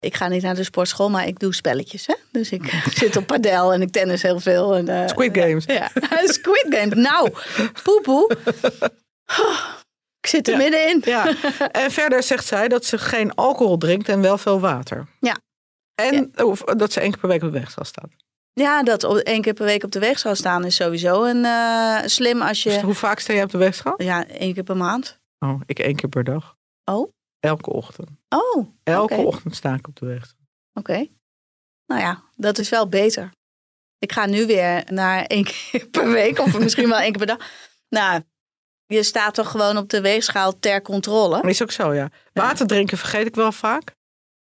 Ik 0.06 0.16
ga 0.16 0.28
niet 0.28 0.42
naar 0.42 0.56
de 0.56 0.64
sportschool, 0.64 1.10
maar 1.10 1.28
ik 1.28 1.40
doe 1.40 1.54
spelletjes. 1.54 2.08
Hè? 2.08 2.14
Dus 2.32 2.52
ik 2.52 2.70
zit 2.94 3.16
op 3.16 3.26
padel 3.28 3.74
en 3.74 3.82
ik 3.82 3.92
tennis 3.92 4.22
heel 4.22 4.40
veel. 4.40 4.76
En, 4.76 4.88
eh, 4.88 5.08
Squid 5.08 5.38
Games. 5.38 5.66
Ja, 5.66 5.92
Squid 6.38 6.66
Game. 6.70 6.96
Nou, 6.96 7.30
poepoe. 7.84 8.38
Ik 10.20 10.28
zit 10.30 10.48
er 10.48 10.54
Ja. 10.54 10.60
middenin. 10.60 11.02
Ja. 11.06 11.34
en 11.72 11.92
verder 11.92 12.24
zegt 12.24 12.46
zij 12.46 12.68
dat 12.68 12.86
ze 12.86 12.98
geen 12.98 13.36
alcohol 13.36 13.78
drinkt 13.78 14.10
en 14.10 14.22
wel 14.22 14.38
veel 14.38 14.60
water. 14.60 15.08
Ja. 15.20 15.36
En 15.96 16.32
of, 16.44 16.62
dat 16.62 16.92
ze 16.92 17.00
één 17.00 17.10
keer 17.12 17.20
per 17.20 17.30
week 17.30 17.44
op 17.44 17.52
de 17.52 17.60
weg 17.60 17.72
zal 17.72 17.86
staan. 17.86 18.12
Ja, 18.54 18.84
dat 18.84 19.04
op- 19.04 19.18
één 19.18 19.42
keer 19.42 19.54
per 19.54 19.66
week 19.66 19.84
op 19.84 19.92
de 19.92 20.00
weg 20.00 20.20
zou 20.20 20.36
staan 20.36 20.66
is 20.66 20.76
sowieso 20.76 21.24
een, 21.24 21.46
eh, 21.46 21.98
slim 22.06 22.42
als 22.42 22.64
Dus 22.64 22.76
je... 22.76 22.82
hoe 22.82 22.94
vaak 22.94 23.20
sta 23.20 23.34
je 23.34 23.44
op 23.44 23.52
de 23.52 23.58
weg? 23.58 23.84
Ja, 23.98 24.28
één 24.28 24.54
keer 24.54 24.64
per 24.64 24.78
maand. 24.78 25.20
Oh, 25.40 25.62
ik 25.66 25.80
één 25.80 25.96
keer 25.96 26.10
per 26.10 26.24
dag. 26.24 26.56
Oh, 26.92 27.12
Elke 27.42 27.70
ochtend. 27.70 28.10
oh, 28.30 28.68
Elke 28.84 29.16
ochtend 29.16 29.56
sta 29.56 29.74
ik 29.74 29.88
op 29.88 29.96
de 29.96 30.06
weg. 30.06 30.34
oké. 30.74 31.08
Nou 31.86 32.02
ja, 32.02 32.24
dat 32.36 32.58
is 32.58 32.70
wel 32.70 32.88
beter. 32.88 33.32
Ik 34.00 34.12
ga 34.12 34.26
nu 34.26 34.46
weer 34.46 34.84
naar 34.92 35.26
één 35.26 35.44
keer 35.44 35.88
per 35.88 36.12
week 36.12 36.40
of 36.40 36.60
misschien 36.64 36.90
wel 36.90 37.00
één 37.00 37.12
keer 37.14 37.26
per 37.26 37.38
dag. 37.38 37.48
Nou, 37.90 38.22
je 38.86 39.04
staat 39.04 39.34
toch 39.34 39.52
gewoon 39.52 39.78
op 39.78 39.90
de 39.90 40.02
weegschaal 40.02 40.60
ter 40.60 40.82
controle. 40.82 41.42
Is 41.42 41.62
ook 41.62 41.72
zo, 41.72 41.94
ja. 41.94 42.10
Water 42.34 42.68
drinken 42.68 42.98
vergeet 42.98 43.28
ik 43.28 43.36
wel 43.36 43.52
vaak. 43.52 43.96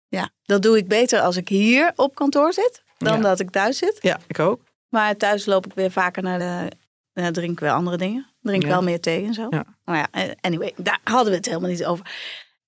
Ja, 0.09 0.31
dat 0.43 0.63
doe 0.63 0.77
ik 0.77 0.89
beter 0.89 1.21
als 1.21 1.37
ik 1.37 1.49
hier 1.49 1.93
op 1.97 2.15
kantoor 2.15 2.53
zit 2.53 2.83
dan 2.99 3.17
Ja. 3.17 3.23
dat 3.23 3.41
ik 3.41 3.51
thuis 3.51 3.79
zit. 3.79 3.99
Ja, 4.01 4.21
ik 4.27 4.39
ook. 4.39 4.61
Maar 4.89 5.17
thuis 5.17 5.47
loop 5.47 5.67
ik 5.67 5.73
weer 5.75 5.91
vaker 5.91 6.23
naar 6.23 6.39
de. 6.39 6.71
Ja, 7.13 7.31
drink 7.31 7.53
ik 7.53 7.61
weer 7.61 7.71
andere 7.71 7.97
dingen. 7.97 8.27
Drink 8.41 8.63
Ja. 8.63 8.69
wel 8.69 8.83
meer 8.83 9.01
thee 9.01 9.25
en 9.27 9.35
zo. 9.35 9.47
Ja. 9.51 9.65
Maar 9.85 9.97
ja, 9.97 10.09
eh, 10.11 10.31
anyway, 10.41 10.73
daar 10.77 11.01
hadden 11.05 11.31
we 11.31 11.37
het 11.37 11.47
helemaal 11.47 11.71
niet 11.71 11.85
over. 11.85 12.07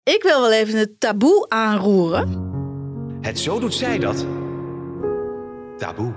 Ik 0.05 0.23
wil 0.23 0.41
wel 0.41 0.53
even 0.53 0.79
het 0.79 1.01
taboe 1.01 1.49
aanroeren. 1.49 2.53
Het 3.21 3.39
zo 3.39 3.59
doet 3.59 3.75
zij 3.75 3.99
dat. 3.99 4.27
Taboe. 5.79 6.15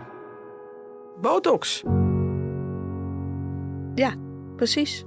Botox. 1.21 1.83
Precies. 4.55 5.03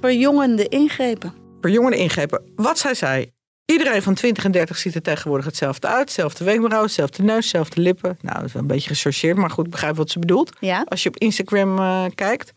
Verjongende 0.00 0.68
ingrepen. 0.68 1.34
Verjongende 1.60 1.96
ingrepen. 1.96 2.52
Wat 2.56 2.78
zij 2.78 2.94
zei. 2.94 3.32
Iedereen 3.64 4.02
van 4.02 4.14
20 4.14 4.44
en 4.44 4.52
30 4.52 4.76
ziet 4.76 4.94
er 4.94 5.02
tegenwoordig 5.02 5.46
hetzelfde 5.46 5.86
uit. 5.86 6.00
Hetzelfde 6.00 6.44
wenkbrauw, 6.44 6.82
hetzelfde 6.82 7.22
neus, 7.22 7.34
hetzelfde 7.34 7.80
lippen. 7.80 8.18
Nou, 8.20 8.36
dat 8.36 8.44
is 8.44 8.52
wel 8.52 8.62
een 8.62 8.68
beetje 8.68 8.88
gechargeerd, 8.88 9.36
maar 9.36 9.50
goed, 9.50 9.70
begrijp 9.70 9.96
wat 9.96 10.10
ze 10.10 10.18
bedoelt. 10.18 10.52
Ja, 10.60 10.84
Als 10.88 11.02
je 11.02 11.08
op 11.08 11.16
Instagram 11.16 11.78
eh, 11.78 12.04
kijkt. 12.14 12.52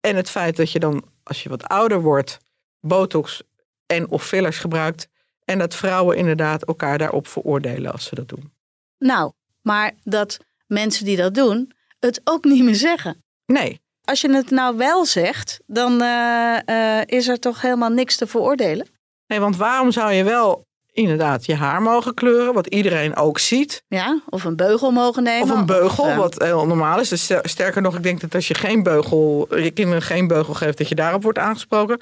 En 0.00 0.16
het 0.16 0.30
feit 0.30 0.56
dat 0.56 0.72
je 0.72 0.78
dan, 0.78 1.04
als 1.22 1.42
je 1.42 1.48
wat 1.48 1.64
ouder 1.64 2.02
wordt, 2.02 2.38
botox 2.80 3.42
en 3.86 4.08
of 4.10 4.26
fillers 4.26 4.58
gebruikt. 4.58 5.08
En 5.44 5.58
dat 5.58 5.74
vrouwen 5.74 6.16
inderdaad 6.16 6.64
elkaar 6.64 6.98
daarop 6.98 7.26
veroordelen 7.28 7.92
als 7.92 8.04
ze 8.04 8.14
dat 8.14 8.28
doen. 8.28 8.52
nou, 8.98 9.32
maar 9.62 9.92
dat 10.02 10.38
mensen 10.66 11.04
die 11.04 11.16
dat 11.16 11.34
doen, 11.34 11.72
het 11.98 12.20
ook 12.24 12.44
niet 12.44 12.64
meer 12.64 12.74
zeggen. 12.74 13.24
Nee, 13.46 13.80
Als 14.04 14.20
je 14.20 14.30
het 14.34 14.50
nou 14.50 14.76
wel 14.76 15.04
zegt, 15.04 15.60
dan 15.66 16.02
eh, 16.02 16.98
eh, 16.98 17.02
is 17.06 17.28
er 17.28 17.38
toch 17.38 17.60
helemaal 17.60 17.90
niks 17.90 18.16
te 18.16 18.26
veroordelen. 18.26 18.86
nee, 19.26 19.40
want 19.40 19.56
waarom 19.56 19.90
zou 19.92 20.12
je 20.12 20.24
wel 20.24 20.64
inderdaad 20.92 21.46
je 21.46 21.54
haar 21.54 21.82
mogen 21.82 22.14
kleuren, 22.14 22.54
wat 22.54 22.66
iedereen 22.66 23.16
ook 23.16 23.38
ziet. 23.38 23.82
Ja, 23.88 24.20
of 24.28 24.44
een 24.44 24.56
beugel 24.56 24.90
mogen 24.90 25.22
nemen. 25.22 25.42
Of 25.52 25.58
een 25.58 25.66
beugel, 25.66 26.06
eh, 26.06 26.16
wat 26.16 26.42
heel 26.42 26.66
normaal 26.66 27.00
is. 27.00 27.08
Dus 27.08 27.22
ster- 27.22 27.48
sterker 27.48 27.82
nog, 27.82 27.96
ik 27.96 28.02
denk 28.02 28.20
dat 28.20 28.34
als 28.34 28.48
je 28.48 28.54
geen 28.54 28.82
beugel, 28.82 29.56
je 29.58 29.70
kinderen 29.70 30.02
geen 30.02 30.26
beugel 30.26 30.54
geeft, 30.54 30.78
dat 30.78 30.88
je 30.88 30.94
daarop 30.94 31.22
wordt 31.22 31.38
aangesproken. 31.38 32.00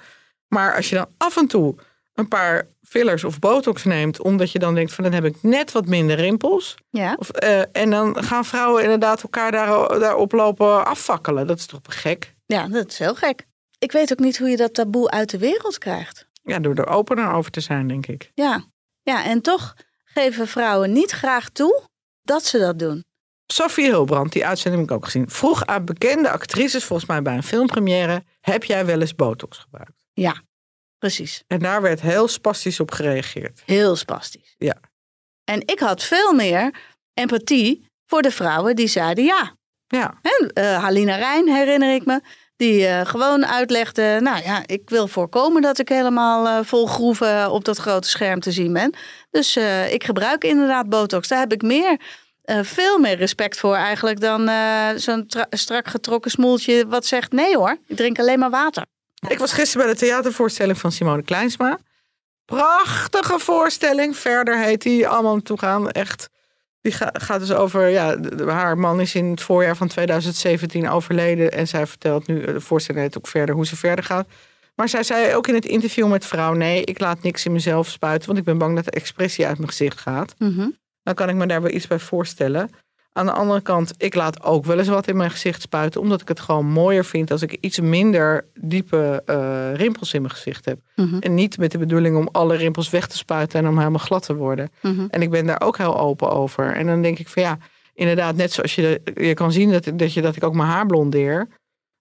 Maar 0.54 0.74
als 0.74 0.88
je 0.88 0.94
dan 0.94 1.06
af 1.16 1.36
en 1.36 1.46
toe 1.46 1.74
een 2.14 2.28
paar 2.28 2.66
fillers 2.82 3.24
of 3.24 3.38
botox 3.38 3.84
neemt, 3.84 4.20
omdat 4.20 4.52
je 4.52 4.58
dan 4.58 4.74
denkt 4.74 4.92
van 4.92 5.04
dan 5.04 5.12
heb 5.12 5.24
ik 5.24 5.42
net 5.42 5.72
wat 5.72 5.86
minder 5.86 6.16
rimpels. 6.16 6.74
Ja, 6.90 7.14
Of, 7.18 7.30
eh, 7.30 7.76
en 7.76 7.90
dan 7.90 8.24
gaan 8.24 8.44
vrouwen 8.44 8.82
inderdaad 8.82 9.22
elkaar 9.22 9.52
daar, 9.52 9.98
daarop 9.98 10.32
lopen 10.32 10.86
afvakkelen. 10.86 11.46
Dat 11.46 11.58
is 11.58 11.66
toch 11.66 11.80
gek? 11.84 12.34
ja, 12.46 12.68
dat 12.68 12.88
is 12.90 12.98
heel 12.98 13.14
gek. 13.14 13.46
Ik 13.78 13.92
weet 13.92 14.12
ook 14.12 14.18
niet 14.18 14.38
hoe 14.38 14.48
je 14.48 14.56
dat 14.56 14.74
taboe 14.74 15.10
uit 15.10 15.30
de 15.30 15.38
wereld 15.38 15.78
krijgt. 15.78 16.26
Ja, 16.42 16.58
door 16.58 16.74
er 16.74 16.86
opener 16.86 17.32
over 17.32 17.50
te 17.50 17.60
zijn, 17.60 17.88
denk 17.88 18.06
ik. 18.06 18.30
Ja. 18.34 18.64
ja, 19.02 19.24
en 19.24 19.40
toch 19.40 19.74
geven 20.04 20.48
vrouwen 20.48 20.92
niet 20.92 21.10
graag 21.10 21.48
toe 21.48 21.82
dat 22.22 22.44
ze 22.44 22.58
dat 22.58 22.78
doen. 22.78 23.04
Sophie 23.46 23.84
Hilbrand, 23.84 24.32
die 24.32 24.46
uitzending 24.46 24.82
heb 24.82 24.90
ik 24.90 24.96
ook 24.96 25.04
gezien, 25.04 25.30
vroeg 25.30 25.66
aan 25.66 25.84
bekende 25.84 26.30
actrices, 26.30 26.84
volgens 26.84 27.08
mij 27.08 27.22
bij 27.22 27.34
een 27.34 27.42
filmpremière, 27.42 28.24
heb 28.40 28.64
jij 28.64 28.86
wel 28.86 29.00
eens 29.00 29.14
botox 29.14 29.58
gebruikt? 29.58 30.03
Ja, 30.14 30.42
precies. 30.98 31.42
En 31.46 31.58
daar 31.58 31.82
werd 31.82 32.00
heel 32.00 32.28
spastisch 32.28 32.80
op 32.80 32.90
gereageerd. 32.90 33.62
Heel 33.66 33.96
spastisch. 33.96 34.54
Ja. 34.58 34.76
En 35.44 35.60
ik 35.60 35.78
had 35.78 36.02
veel 36.02 36.32
meer 36.32 36.74
empathie 37.14 37.86
voor 38.06 38.22
de 38.22 38.30
vrouwen 38.30 38.76
die 38.76 38.86
zeiden 38.86 39.24
ja. 39.24 39.56
Ja, 39.86 40.18
En, 40.22 40.48
eh, 40.48 40.82
Halina 40.82 41.16
Rijn 41.16 41.48
herinner 41.48 41.94
ik 41.94 42.04
me. 42.04 42.20
Die 42.56 42.86
eh, 42.86 43.06
gewoon 43.06 43.46
uitlegde, 43.46 44.18
nou 44.20 44.42
ja, 44.42 44.62
ik 44.66 44.90
wil 44.90 45.08
voorkomen 45.08 45.62
dat 45.62 45.78
ik 45.78 45.88
helemaal 45.88 46.46
eh, 46.46 46.64
vol 46.64 46.86
groeven 46.86 47.50
op 47.50 47.64
dat 47.64 47.76
grote 47.78 48.08
scherm 48.08 48.40
te 48.40 48.52
zien 48.52 48.72
ben. 48.72 48.94
Dus 49.30 49.56
ik 49.90 50.04
gebruik 50.04 50.44
inderdaad 50.44 50.88
botox. 50.88 51.28
Daar 51.28 51.38
heb 51.38 51.52
ik 51.52 51.62
meer, 51.62 52.00
veel 52.62 52.98
meer 52.98 53.16
respect 53.16 53.58
voor 53.58 53.74
eigenlijk 53.74 54.20
dan 54.20 54.50
zo'n 54.96 55.26
tra- 55.26 55.46
strak 55.50 55.88
getrokken 55.88 56.30
smoeltje 56.30 56.86
wat 56.86 57.06
zegt 57.06 57.32
nee 57.32 57.56
hoor, 57.56 57.76
ik 57.86 57.96
drink 57.96 58.18
alleen 58.18 58.38
maar 58.38 58.50
water. 58.50 58.84
Ik 59.28 59.38
was 59.38 59.52
gisteren 59.52 59.86
bij 59.86 59.94
de 59.94 60.00
theatervoorstelling 60.00 60.78
van 60.78 60.92
Simone 60.92 61.22
Kleinsma. 61.22 61.78
Prachtige 62.44 63.38
voorstelling. 63.38 64.16
Verder 64.16 64.58
heet 64.58 64.82
die 64.82 65.08
allemaal 65.08 65.32
naartoe 65.32 65.58
gaan. 65.58 65.90
Echt. 65.90 66.28
Die 66.80 66.92
ga- 66.92 67.10
gaat 67.12 67.40
dus 67.40 67.52
over, 67.52 67.88
ja, 67.88 68.16
haar 68.46 68.78
man 68.78 69.00
is 69.00 69.14
in 69.14 69.24
het 69.30 69.42
voorjaar 69.42 69.76
van 69.76 69.88
2017 69.88 70.88
overleden. 70.88 71.52
En 71.52 71.68
zij 71.68 71.86
vertelt 71.86 72.26
nu, 72.26 72.44
de 72.44 72.60
voorstelling 72.60 73.04
heet 73.04 73.16
ook 73.18 73.26
verder, 73.26 73.54
hoe 73.54 73.66
ze 73.66 73.76
verder 73.76 74.04
gaat. 74.04 74.26
Maar 74.74 74.88
zij 74.88 75.02
zei 75.02 75.34
ook 75.34 75.46
in 75.48 75.54
het 75.54 75.64
interview 75.64 76.08
met 76.08 76.26
vrouw, 76.26 76.52
nee, 76.52 76.84
ik 76.84 77.00
laat 77.00 77.22
niks 77.22 77.44
in 77.44 77.52
mezelf 77.52 77.88
spuiten. 77.88 78.26
Want 78.26 78.38
ik 78.38 78.44
ben 78.44 78.58
bang 78.58 78.74
dat 78.74 78.84
de 78.84 78.90
expressie 78.90 79.46
uit 79.46 79.56
mijn 79.56 79.68
gezicht 79.68 80.00
gaat. 80.00 80.34
Mhm. 80.38 80.68
Dan 81.02 81.14
kan 81.14 81.28
ik 81.28 81.34
me 81.34 81.46
daar 81.46 81.62
wel 81.62 81.70
iets 81.70 81.86
bij 81.86 81.98
voorstellen. 81.98 82.70
Aan 83.16 83.26
de 83.26 83.32
andere 83.32 83.60
kant, 83.60 83.94
ik 83.96 84.14
laat 84.14 84.42
ook 84.42 84.64
wel 84.64 84.78
eens 84.78 84.88
wat 84.88 85.06
in 85.06 85.16
mijn 85.16 85.30
gezicht 85.30 85.62
spuiten. 85.62 86.00
Omdat 86.00 86.20
ik 86.20 86.28
het 86.28 86.40
gewoon 86.40 86.66
mooier 86.66 87.04
vind 87.04 87.30
als 87.30 87.42
ik 87.42 87.56
iets 87.60 87.80
minder 87.80 88.44
diepe 88.60 89.22
uh, 89.26 89.74
rimpels 89.74 90.14
in 90.14 90.22
mijn 90.22 90.34
gezicht 90.34 90.64
heb. 90.64 90.78
Mhm. 90.96 91.18
En 91.18 91.34
niet 91.34 91.58
met 91.58 91.70
de 91.70 91.78
bedoeling 91.78 92.16
om 92.16 92.28
alle 92.32 92.56
rimpels 92.56 92.90
weg 92.90 93.06
te 93.06 93.16
spuiten 93.16 93.60
en 93.60 93.68
om 93.68 93.78
helemaal 93.78 93.98
glad 93.98 94.22
te 94.22 94.34
worden. 94.34 94.70
Mhm. 94.80 95.06
En 95.10 95.22
ik 95.22 95.30
ben 95.30 95.46
daar 95.46 95.60
ook 95.60 95.76
heel 95.76 95.98
open 95.98 96.30
over. 96.30 96.74
En 96.74 96.86
dan 96.86 97.02
denk 97.02 97.18
ik 97.18 97.28
van 97.28 97.42
ja, 97.42 97.58
inderdaad, 97.94 98.36
net 98.36 98.52
zoals 98.52 98.74
je, 98.74 99.00
je 99.14 99.34
kan 99.34 99.52
zien 99.52 99.72
dat, 99.72 99.90
dat, 99.94 100.12
je, 100.12 100.22
dat 100.22 100.36
ik 100.36 100.44
ook 100.44 100.54
mijn 100.54 100.68
haar 100.68 100.86
blondeer. 100.86 101.48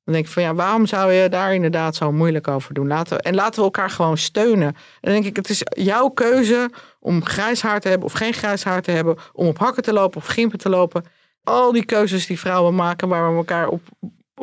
Dan 0.04 0.14
denk 0.14 0.26
ik 0.26 0.32
van 0.32 0.44
ja, 0.44 0.54
waarom 0.54 0.86
zou 0.86 1.12
je 1.12 1.30
daar 1.30 1.54
inderdaad 1.54 1.96
zo 1.96 2.12
moeilijk 2.12 2.48
over 2.48 2.74
doen? 2.74 2.88
Laten, 2.88 3.20
en 3.20 3.36
laten 3.36 3.60
we 3.60 3.66
elkaar 3.66 3.90
gewoon 3.90 4.18
steunen. 4.18 4.68
En 4.68 4.76
dan 5.02 5.12
denk 5.12 5.26
ik, 5.26 5.36
het 5.36 5.50
is 5.50 5.62
jouw 5.64 6.10
keuze 6.10 6.70
om 7.04 7.26
grijs 7.26 7.62
haar 7.62 7.80
te 7.80 7.88
hebben 7.88 8.08
of 8.08 8.14
geen 8.14 8.34
grijs 8.34 8.64
haar 8.64 8.82
te 8.82 8.92
hebben. 8.92 9.18
Om 9.34 9.48
op 9.48 9.58
hakken 9.58 9.84
te 9.84 9.94
lopen 9.94 10.18
of 10.18 10.26
gimpen 10.28 10.60
te 10.60 10.70
lopen. 10.70 11.06
Al 11.44 11.72
die 11.72 11.86
keuzes 11.86 12.28
die 12.28 12.40
vrouwen 12.40 12.76
maken 12.76 13.08
waar 13.08 13.32
we 13.32 13.38
elkaar 13.38 13.68
op, 13.68 13.82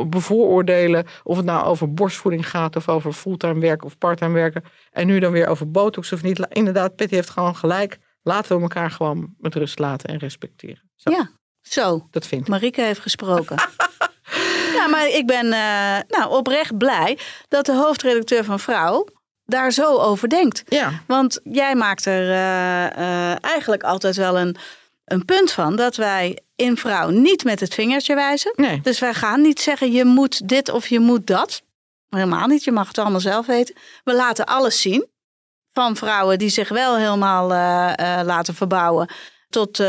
bevooroordelen. 0.09 1.07
Of 1.23 1.37
het 1.37 1.47
nou 1.47 1.65
over 1.65 1.95
borstvoeding 1.95 2.49
gaat 2.49 2.77
of 2.77 2.89
over 2.89 3.13
fulltime 3.13 3.61
werken 3.61 3.87
of 3.87 3.99
parttime 3.99 4.33
werken. 4.33 4.65
En 4.91 5.07
nu 5.07 5.19
dan 5.19 5.33
weer 5.33 5.47
over 5.47 5.71
botox 5.71 6.13
of 6.13 6.23
niet. 6.23 6.47
Inderdaad, 6.49 6.97
Petty 6.97 7.15
heeft 7.15 7.31
gewoon 7.31 7.57
gelijk. 7.57 7.99
Laten 8.23 8.57
we 8.57 8.63
elkaar 8.63 8.91
gewoon 8.91 9.35
met 9.39 9.55
rust 9.55 9.79
laten 9.79 10.09
en 10.09 10.19
respecteren. 10.19 10.91
Zo, 10.97 11.11
Ja, 11.11 11.31
zo. 11.61 12.07
Dat 12.11 12.27
vind 12.27 12.43
ik. 12.43 12.49
Marieke 12.49 12.83
heeft 12.83 13.01
gesproken. 13.01 13.57
ja, 14.79 14.87
maar 14.87 15.09
ik 15.09 15.27
ben 15.27 15.53
eh, 15.53 15.99
nou, 16.09 16.31
oprecht 16.31 16.79
blij 16.79 17.19
dat 17.49 17.67
de 17.67 17.75
hoofdredacteur 17.75 18.45
van 18.45 18.61
Vrouw 18.61 19.07
daar 19.51 19.73
zo 19.73 19.97
over 19.97 20.29
denkt. 20.29 20.63
Ja, 20.69 20.93
Want 21.07 21.41
jij 21.45 21.75
maakt 21.75 22.07
er 22.07 22.31
eh, 22.31 22.87
eh, 23.33 23.37
eigenlijk 23.41 23.83
altijd 23.83 24.17
wel 24.17 24.39
een, 24.39 24.57
een 25.05 25.25
punt 25.25 25.53
van 25.53 25.77
dat 25.77 25.97
wij 25.97 26.39
in 26.57 26.77
Vrouw 26.77 27.09
niet 27.11 27.45
met 27.45 27.61
het 27.61 27.75
vingertje 27.75 28.15
wijzen. 28.15 28.53
nee. 28.57 28.81
Dus 28.81 28.99
wij 28.99 29.15
gaan 29.15 29.41
niet 29.41 29.61
zeggen 29.61 29.93
je 29.93 30.05
moet 30.05 30.49
dit 30.49 30.69
of 30.71 30.87
je 30.89 31.01
moet 31.01 31.27
dat. 31.27 31.63
Helemaal 32.09 32.47
niet, 32.47 32.65
je 32.65 32.73
mag 32.73 32.89
het 32.89 32.99
allemaal 32.99 33.21
zelf 33.21 33.47
weten. 33.47 33.75
We 34.05 34.15
laten 34.15 34.47
alles 34.47 34.81
zien. 34.81 35.07
Van 35.73 35.97
vrouwen 35.97 36.39
die 36.39 36.49
zich 36.49 36.69
wel 36.69 36.97
helemaal 36.97 37.53
eh, 37.53 38.21
laten 38.25 38.55
verbouwen. 38.55 39.09
Tot 39.49 39.83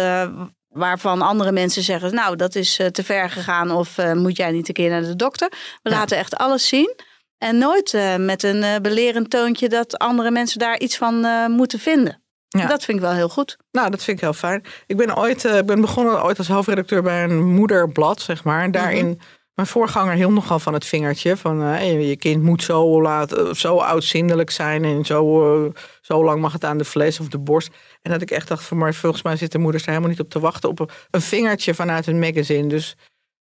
waarvan 0.70 1.22
andere 1.22 1.52
mensen 1.52 1.84
zeggen, 1.84 2.14
nou 2.14 2.36
dat 2.36 2.56
is 2.56 2.80
te 2.92 3.04
ver 3.04 3.30
gegaan. 3.30 3.72
Of 3.72 3.98
moet 4.14 4.38
jij 4.38 4.52
niet 4.52 4.68
een 4.68 4.74
keer 4.74 4.90
naar 4.90 5.02
de 5.02 5.16
dokter. 5.16 5.50
We 5.82 5.90
Ja. 5.90 5.96
laten 5.96 6.18
echt 6.18 6.36
alles 6.36 6.68
zien. 6.68 6.96
En 7.44 7.58
nooit 7.58 7.94
eh, 7.94 8.16
met 8.16 8.44
een 8.44 8.64
eh, 8.64 8.76
belerend 8.82 9.30
toontje 9.30 9.70
dat 9.70 9.98
andere 9.98 10.32
mensen 10.32 10.60
daar 10.60 10.80
iets 10.80 10.98
van 10.98 11.26
eh, 11.26 11.48
moeten 11.48 11.80
vinden. 11.80 12.22
Ja. 12.48 12.68
Dat 12.68 12.84
vind 12.84 12.98
ik 12.98 13.04
wel 13.04 13.14
heel 13.14 13.30
goed. 13.30 13.58
Nou, 13.72 13.90
dat 13.90 14.04
vind 14.04 14.18
ik 14.18 14.24
heel 14.24 14.34
fijn. 14.34 14.64
Ik 14.88 14.98
ben 14.98 15.18
ooit 15.18 15.44
ik 15.44 15.66
ben 15.66 15.82
begonnen 15.82 16.24
ooit 16.24 16.38
als 16.38 16.48
hoofdredacteur 16.48 17.02
bij 17.02 17.24
een 17.24 17.46
moederblad, 17.46 18.22
zeg 18.22 18.44
maar. 18.44 18.64
En 18.64 18.72
daarin, 18.72 19.20
mijn 19.54 19.68
voorganger 19.68 20.14
hield 20.14 20.32
nogal 20.32 20.60
van 20.60 20.74
het 20.74 20.86
vingertje. 20.86 21.38
Van 21.38 21.58
je 21.86 22.16
kind 22.16 22.44
moet 22.44 22.64
zo, 22.64 23.02
laat, 23.02 23.36
zo 23.52 23.78
oudzindelijk 23.78 24.50
zijn 24.50 24.84
en 24.84 25.06
zo, 25.06 25.72
zo 26.02 26.24
lang 26.24 26.42
mag 26.42 26.54
het 26.54 26.64
aan 26.64 26.78
de 26.78 26.86
vlees 26.86 27.20
of 27.20 27.28
de 27.28 27.40
borst. 27.40 27.70
En 28.02 28.12
dat 28.12 28.22
ik 28.22 28.32
echt 28.32 28.48
dacht 28.48 28.64
van, 28.64 28.78
maar 28.78 28.94
volgens 28.94 29.24
mij 29.24 29.36
zitten 29.36 29.62
moeders 29.62 29.84
daar 29.84 29.94
helemaal 29.94 30.16
niet 30.16 30.26
op 30.26 30.32
te 30.32 30.40
wachten 30.40 30.70
op 30.70 30.92
een, 31.12 31.22
vingertje 31.22 31.74
vanuit 31.74 32.08
een 32.08 32.20
magazine. 32.20 32.68
Dus 32.68 32.96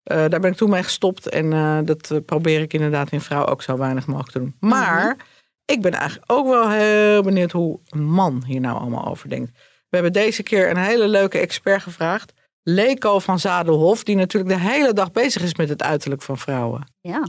daar 0.08 0.40
ben 0.40 0.50
ik 0.50 0.56
toen 0.56 0.70
mee 0.70 0.82
gestopt. 0.82 1.28
En 1.28 1.52
eh, 1.52 1.78
dat 1.84 2.10
eh, 2.10 2.18
probeer 2.26 2.60
ik 2.60 2.72
inderdaad 2.72 3.12
in 3.12 3.20
vrouw 3.20 3.46
ook 3.46 3.62
zo 3.62 3.76
weinig 3.76 4.06
mogelijk 4.06 4.32
te 4.32 4.38
doen. 4.38 4.56
Maar 4.60 5.16
ik 5.64 5.80
ben 5.80 5.92
eigenlijk 5.92 6.32
ook 6.32 6.48
wel 6.48 6.70
heel 6.70 7.22
benieuwd 7.22 7.52
hoe 7.52 7.78
een 7.88 8.04
man 8.04 8.42
hier 8.46 8.60
nou 8.60 8.78
allemaal 8.78 9.06
over 9.06 9.28
denkt. 9.28 9.50
We 9.88 9.96
hebben 9.96 10.12
deze 10.12 10.42
keer 10.42 10.70
een 10.70 10.76
hele 10.76 11.08
leuke 11.08 11.38
expert 11.38 11.82
gevraagd. 11.82 12.32
Leko 12.62 13.18
van 13.18 13.38
Zadelhof, 13.38 14.04
die 14.04 14.16
natuurlijk 14.16 14.54
de 14.54 14.68
hele 14.68 14.92
dag 14.92 15.12
bezig 15.12 15.42
is 15.42 15.54
met 15.54 15.68
het 15.68 15.82
uiterlijk 15.82 16.22
van 16.22 16.38
vrouwen. 16.38 16.92
Ja. 17.00 17.28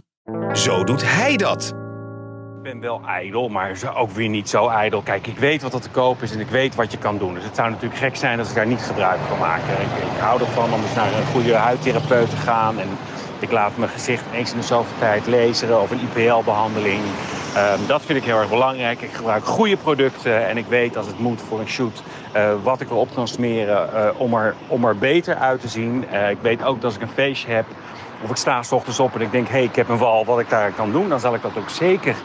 Zo 0.54 0.84
doet 0.84 1.02
hij 1.12 1.38
dat. 1.38 1.79
Ben 2.70 2.80
wel 2.80 3.02
ijdel, 3.08 3.50
maar 3.50 3.94
ook 3.96 4.12
weer 4.12 4.30
niet 4.30 4.50
zo 4.50 4.68
ijdel. 4.68 5.02
Kijk, 5.02 5.28
ik 5.28 5.38
weet 5.38 5.62
wat 5.62 5.74
er 5.74 5.82
te 5.82 5.90
koop 5.90 6.22
is 6.22 6.32
en 6.32 6.40
ik 6.40 6.48
weet 6.48 6.76
wat 6.76 6.92
je 6.92 6.98
kan 6.98 7.18
doen. 7.18 7.34
Dus 7.34 7.44
het 7.44 7.56
zou 7.56 7.70
natuurlijk 7.70 8.00
gek 8.00 8.16
zijn 8.16 8.40
als 8.40 8.50
ik 8.50 8.56
daar 8.56 8.68
niet 8.68 8.82
gebruik 8.82 9.20
van 9.28 9.40
maak. 9.40 9.60
Ik, 9.60 10.04
ik 10.14 10.20
hou 10.20 10.42
ervan 10.42 10.74
om 10.74 10.82
eens 10.82 10.96
naar 10.96 11.14
een 11.14 11.26
goede 11.26 11.54
huidtherapeut 11.54 12.30
te 12.30 12.36
gaan. 12.36 12.80
En 12.80 12.88
ik 13.40 13.52
laat 13.52 13.78
mijn 13.78 13.90
gezicht 13.90 14.24
eens 14.34 14.52
in 14.52 14.58
de 14.58 14.64
zoveel 14.64 14.98
tijd 15.00 15.28
laseren 15.28 15.82
of 15.82 15.92
een 15.92 16.00
IPL-behandeling. 16.00 17.02
Ehm, 17.56 17.80
dat 17.88 18.02
vind 18.02 18.20
ik 18.20 18.24
heel 18.24 18.38
erg 18.38 18.50
belangrijk. 18.50 19.02
Ik 19.02 19.12
gebruik 19.12 19.46
goede 19.46 19.78
producten 19.78 20.48
en 20.48 20.58
ik 20.58 20.66
weet 20.66 20.98
als 20.98 21.08
het 21.08 21.20
moet 21.20 21.42
voor 21.42 21.60
een 21.60 21.68
shoot 21.68 22.04
eh, 22.32 22.54
wat 22.64 22.82
ik 22.82 22.90
erop 22.90 23.14
kan 23.14 23.28
smeren 23.28 23.94
eh, 23.94 24.20
om, 24.20 24.34
er, 24.34 24.56
om 24.68 24.86
er 24.86 24.98
beter 24.98 25.36
uit 25.36 25.62
te 25.62 25.68
zien. 25.68 26.08
Eh, 26.10 26.30
ik 26.30 26.38
weet 26.42 26.64
ook 26.64 26.76
dat 26.76 26.84
als 26.84 26.96
ik 26.96 27.02
een 27.02 27.14
feestje 27.16 27.52
heb 27.52 27.66
of 28.24 28.30
ik 28.30 28.36
sta 28.36 28.64
s 28.64 28.72
ochtends 28.72 29.00
op 29.00 29.16
en 29.16 29.22
ik 29.22 29.32
denk, 29.32 29.48
hé, 29.48 29.54
hey, 29.54 29.64
ik 29.64 29.76
heb 29.76 29.90
een 29.90 29.98
wal 29.98 30.26
wat 30.26 30.40
ik 30.40 30.50
daar 30.50 30.72
kan 30.72 30.92
doen, 30.92 31.10
dan 31.10 31.20
zal 31.20 31.34
ik 31.34 31.42
dat 31.42 31.58
ook 31.58 31.70
zeker 31.70 32.16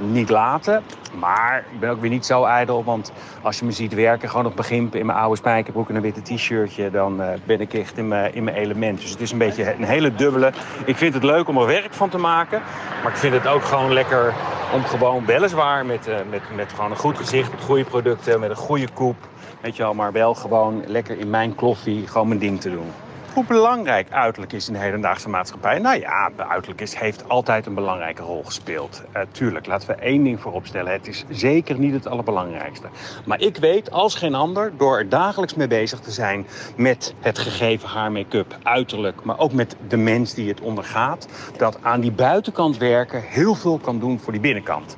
niet 0.00 0.30
laten. 0.30 0.82
Maar 1.18 1.64
ik 1.72 1.80
ben 1.80 1.90
ook 1.90 2.00
weer 2.00 2.10
niet 2.10 2.26
zo 2.26 2.44
ijdel, 2.44 2.84
want 2.84 3.12
als 3.42 3.58
je 3.58 3.64
me 3.64 3.72
ziet 3.72 3.94
werken, 3.94 4.28
gewoon 4.28 4.46
op 4.46 4.56
begin 4.56 4.88
in 4.92 5.06
mijn 5.06 5.18
oude 5.18 5.36
spijkerbroek 5.36 5.88
en 5.88 5.94
een 5.94 6.02
witte 6.02 6.22
t-shirtje, 6.22 6.90
dan 6.90 7.22
eh, 7.22 7.28
ben 7.44 7.60
ik 7.60 7.74
echt 7.74 7.98
in 7.98 8.08
mijn, 8.08 8.34
in 8.34 8.44
mijn 8.44 8.56
element. 8.56 9.00
Dus 9.00 9.10
het 9.10 9.20
is 9.20 9.32
een 9.32 9.38
beetje 9.38 9.74
een 9.74 9.84
hele 9.84 10.14
dubbele. 10.14 10.52
Ik 10.84 10.96
vind 10.96 11.14
het 11.14 11.22
leuk 11.22 11.48
om 11.48 11.58
er 11.58 11.66
werk 11.66 11.94
van 11.94 12.08
te 12.08 12.18
maken, 12.18 12.62
maar 13.02 13.12
ik 13.12 13.18
vind 13.18 13.34
het 13.34 13.46
ook 13.46 13.62
gewoon 13.62 13.92
lekker 13.92 14.34
om 14.74 14.84
gewoon 14.84 15.26
weliswaar 15.26 15.86
met, 15.86 16.06
eh, 16.06 16.16
met, 16.30 16.42
met 16.54 16.72
gewoon 16.72 16.90
een 16.90 16.96
goed 16.96 17.16
gezicht, 17.16 17.50
met 17.50 17.60
goede 17.60 17.84
producten, 17.84 18.40
met 18.40 18.50
een 18.50 18.56
goede 18.56 18.88
koep, 18.94 19.16
weet 19.60 19.76
je 19.76 19.92
maar 19.94 20.12
wel 20.12 20.34
gewoon 20.34 20.82
lekker 20.86 21.18
in 21.18 21.30
mijn 21.30 21.54
kloffie 21.54 22.06
gewoon 22.06 22.28
mijn 22.28 22.40
ding 22.40 22.60
te 22.60 22.70
doen. 22.70 22.90
Hoe 23.34 23.44
belangrijk 23.44 24.10
uiterlijk 24.10 24.52
is 24.52 24.66
in 24.66 24.72
de 24.72 24.78
hedendaagse 24.78 25.28
maatschappij? 25.28 25.78
Nou 25.78 26.00
ja, 26.00 26.30
uiterlijk 26.36 26.80
is, 26.80 26.94
heeft 26.94 27.28
altijd 27.28 27.66
een 27.66 27.74
belangrijke 27.74 28.22
rol 28.22 28.44
gespeeld. 28.44 29.02
Eh, 29.12 29.22
tuurlijk, 29.32 29.66
laten 29.66 29.88
we 29.88 29.94
één 29.94 30.22
ding 30.22 30.40
voorop 30.40 30.66
stellen. 30.66 30.92
Het 30.92 31.06
is 31.06 31.24
zeker 31.28 31.78
niet 31.78 31.92
het 31.92 32.06
allerbelangrijkste. 32.06 32.86
Maar 33.24 33.40
ik 33.40 33.56
weet 33.56 33.90
als 33.90 34.14
geen 34.14 34.34
ander, 34.34 34.72
door 34.76 34.98
er 34.98 35.08
dagelijks 35.08 35.54
mee 35.54 35.68
bezig 35.68 36.00
te 36.00 36.10
zijn 36.10 36.46
met 36.76 37.14
het 37.20 37.38
gegeven 37.38 37.88
haarmake-up, 37.88 38.58
uiterlijk, 38.62 39.24
maar 39.24 39.38
ook 39.38 39.52
met 39.52 39.76
de 39.88 39.96
mens 39.96 40.34
die 40.34 40.48
het 40.48 40.60
ondergaat, 40.60 41.28
dat 41.56 41.78
aan 41.82 42.00
die 42.00 42.12
buitenkant 42.12 42.76
werken 42.76 43.22
heel 43.22 43.54
veel 43.54 43.78
kan 43.78 43.98
doen 43.98 44.18
voor 44.18 44.32
die 44.32 44.42
binnenkant. 44.42 44.96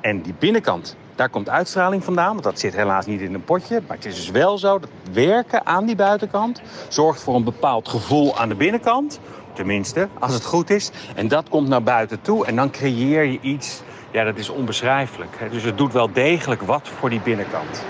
En 0.00 0.20
die 0.20 0.34
binnenkant, 0.38 0.96
daar 1.14 1.28
komt 1.28 1.48
uitstraling 1.48 2.04
vandaan. 2.04 2.32
Want 2.32 2.42
dat 2.42 2.58
zit 2.58 2.74
helaas 2.74 3.06
niet 3.06 3.20
in 3.20 3.34
een 3.34 3.44
potje. 3.44 3.82
Maar 3.86 3.96
het 3.96 4.06
is 4.06 4.14
dus 4.14 4.30
wel 4.30 4.58
zo 4.58 4.78
dat 4.78 4.90
werken 5.12 5.66
aan 5.66 5.86
die 5.86 5.96
buitenkant 5.96 6.60
zorgt 6.88 7.22
voor 7.22 7.34
een 7.34 7.44
bepaald 7.44 7.88
gevoel 7.88 8.38
aan 8.38 8.48
de 8.48 8.54
binnenkant. 8.54 9.20
Tenminste, 9.52 10.08
als 10.18 10.34
het 10.34 10.44
goed 10.44 10.70
is. 10.70 10.90
En 11.14 11.28
dat 11.28 11.48
komt 11.48 11.68
naar 11.68 11.82
buiten 11.82 12.20
toe. 12.20 12.46
En 12.46 12.56
dan 12.56 12.70
creëer 12.70 13.24
je 13.24 13.38
iets, 13.40 13.82
ja, 14.10 14.24
dat 14.24 14.38
is 14.38 14.48
onbeschrijfelijk. 14.48 15.38
Dus 15.50 15.62
het 15.62 15.78
doet 15.78 15.92
wel 15.92 16.12
degelijk 16.12 16.62
wat 16.62 16.88
voor 16.98 17.10
die 17.10 17.20
binnenkant. 17.20 17.84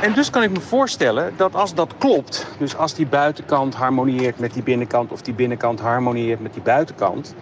En 0.00 0.12
dus 0.12 0.30
kan 0.30 0.42
ik 0.42 0.50
me 0.50 0.60
voorstellen 0.60 1.32
dat 1.36 1.54
als 1.54 1.74
dat 1.74 1.94
klopt, 1.98 2.46
dus 2.58 2.76
als 2.76 2.94
die 2.94 3.06
buitenkant 3.06 3.74
harmonieert 3.74 4.38
met 4.38 4.54
die 4.54 4.62
binnenkant 4.62 5.12
of 5.12 5.22
die 5.22 5.34
binnenkant 5.34 5.80
harmonieert 5.80 6.40
met 6.40 6.52
die 6.52 6.62
buitenkant, 6.62 7.34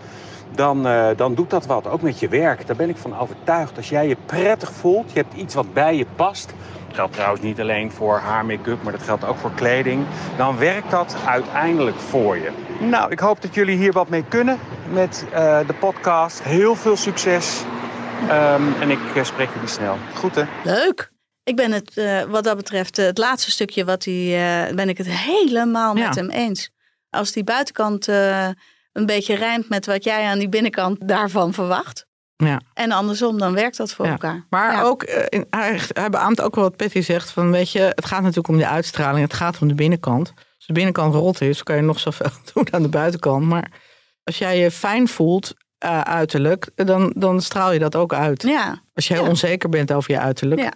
dan, 0.54 0.86
eh, 0.86 1.08
dan 1.16 1.34
doet 1.34 1.50
dat 1.50 1.66
wat. 1.66 1.86
Ook 1.86 2.02
met 2.02 2.18
je 2.20 2.28
werk. 2.28 2.66
Daar 2.66 2.76
ben 2.76 2.88
ik 2.88 2.96
van 2.96 3.18
overtuigd. 3.18 3.76
Als 3.76 3.88
jij 3.88 4.08
je 4.08 4.16
prettig 4.26 4.72
voelt, 4.72 5.12
je 5.12 5.18
hebt 5.20 5.34
iets 5.34 5.54
wat 5.54 5.72
bij 5.72 5.96
je 5.96 6.06
past. 6.16 6.46
Dat 6.86 6.94
geldt 6.96 7.12
trouwens 7.12 7.42
niet 7.42 7.60
alleen 7.60 7.90
voor 7.92 8.18
haar 8.18 8.44
make-up, 8.46 8.82
maar 8.82 8.92
dat 8.92 9.02
geldt 9.02 9.24
ook 9.24 9.36
voor 9.36 9.52
kleding. 9.54 10.06
Dan 10.36 10.58
werkt 10.58 10.90
dat 10.90 11.16
uiteindelijk 11.26 11.96
voor 11.96 12.36
je. 12.36 12.50
Nou, 12.80 13.10
ik 13.10 13.18
hoop 13.18 13.42
dat 13.42 13.54
jullie 13.54 13.76
hier 13.76 13.92
wat 13.92 14.08
mee 14.08 14.24
kunnen 14.28 14.58
met 14.92 15.24
eh, 15.32 15.58
de 15.66 15.74
podcast. 15.74 16.42
Heel 16.42 16.74
veel 16.74 16.96
succes. 16.96 17.62
Ehm, 18.28 18.62
en 18.80 18.90
ik 18.90 18.98
eh, 19.14 19.24
spreek 19.24 19.48
jullie 19.54 19.68
snel. 19.68 19.96
Goed 20.14 20.34
hè? 20.34 20.42
Leuk. 20.64 21.10
Ik 21.44 21.56
ben 21.56 21.72
het, 21.72 21.96
eh, 21.96 22.22
wat 22.22 22.44
dat 22.44 22.56
betreft, 22.56 22.96
het 22.96 23.18
laatste 23.18 23.50
stukje 23.50 23.84
wat 23.84 24.04
hij, 24.04 24.14
eh, 24.68 24.74
ben 24.74 24.88
ik 24.88 24.98
het 24.98 25.08
helemaal 25.08 25.94
met 25.94 26.02
Ja. 26.14 26.20
hem 26.20 26.30
eens. 26.30 26.70
Als 27.10 27.32
die 27.32 27.44
buitenkant 27.44 28.08
eh, 28.08 28.48
een 28.96 29.06
beetje 29.06 29.34
rijmt 29.34 29.68
met 29.68 29.86
wat 29.86 30.04
jij 30.04 30.24
aan 30.24 30.38
die 30.38 30.48
binnenkant 30.48 31.08
daarvan 31.08 31.52
verwacht. 31.52 32.06
Ja. 32.36 32.60
En 32.74 32.92
andersom, 32.92 33.38
dan 33.38 33.54
werkt 33.54 33.76
dat 33.76 33.92
voor 33.92 34.04
Ja. 34.04 34.10
elkaar. 34.10 34.46
Maar 34.50 34.72
Ja. 34.72 34.82
ook, 34.82 35.02
eh, 35.02 35.22
in- 35.28 35.46
hij, 35.50 35.80
beaamt 36.10 36.40
ook 36.40 36.54
wel 36.54 36.64
wat 36.64 36.76
Patty 36.76 37.00
zegt. 37.00 37.30
Van, 37.30 37.50
weet 37.50 37.70
je, 37.72 37.80
het 37.80 38.04
gaat 38.04 38.20
natuurlijk 38.20 38.48
om 38.48 38.56
de 38.58 38.66
uitstraling. 38.66 39.22
Het 39.24 39.34
gaat 39.34 39.58
om 39.60 39.68
de 39.68 39.74
binnenkant. 39.74 40.32
Als 40.36 40.66
de 40.66 40.72
binnenkant 40.72 41.14
rot 41.14 41.40
is, 41.40 41.62
kan 41.62 41.76
je 41.76 41.82
nog 41.82 42.00
zoveel 42.00 42.30
doen 42.54 42.66
aan 42.72 42.82
de 42.82 42.88
buitenkant. 42.88 43.44
Maar 43.44 43.70
als 44.24 44.38
jij 44.38 44.58
je 44.58 44.70
fijn 44.70 45.08
voelt, 45.08 45.54
eh, 45.78 46.00
uiterlijk, 46.00 46.68
dan, 46.74 47.12
dan 47.16 47.40
straal 47.42 47.72
je 47.72 47.78
dat 47.78 47.96
ook 47.96 48.12
uit. 48.14 48.42
Ja. 48.42 48.82
Als 48.94 49.06
je 49.08 49.14
heel 49.14 49.22
Ja. 49.22 49.28
onzeker 49.28 49.68
bent 49.68 49.92
over 49.92 50.10
je 50.10 50.18
uiterlijk. 50.18 50.60
Ja. 50.60 50.72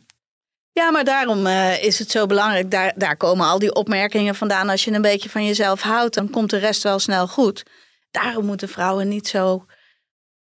Ja, 0.72 0.90
maar 0.90 1.05
daarom 1.05 1.47
eh, 1.47 1.82
is 1.84 1.99
het 1.99 2.11
zo 2.11 2.26
belangrijk. 2.26 2.70
Daar, 2.70 2.92
daar 2.97 3.16
komen 3.16 3.47
al 3.47 3.59
die 3.59 3.74
opmerkingen 3.74 4.34
vandaan. 4.34 4.68
Als 4.68 4.84
je 4.84 4.92
een 4.92 5.03
beetje 5.03 5.28
van 5.30 5.44
jezelf 5.47 5.80
houdt, 5.82 6.14
dan 6.14 6.30
komt 6.30 6.51
de 6.51 6.57
rest 6.59 6.82
wel 6.82 6.99
snel 6.99 7.28
goed. 7.28 7.62
Daarom 8.11 8.44
moeten 8.44 8.68
vrouwen 8.68 9.08
niet 9.08 9.28
zo 9.28 9.66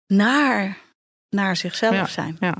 naar, 0.07 0.77
naar 1.29 1.55
zichzelf 1.55 1.93
Ja. 1.93 2.05
zijn. 2.05 2.37
Ja. 2.39 2.57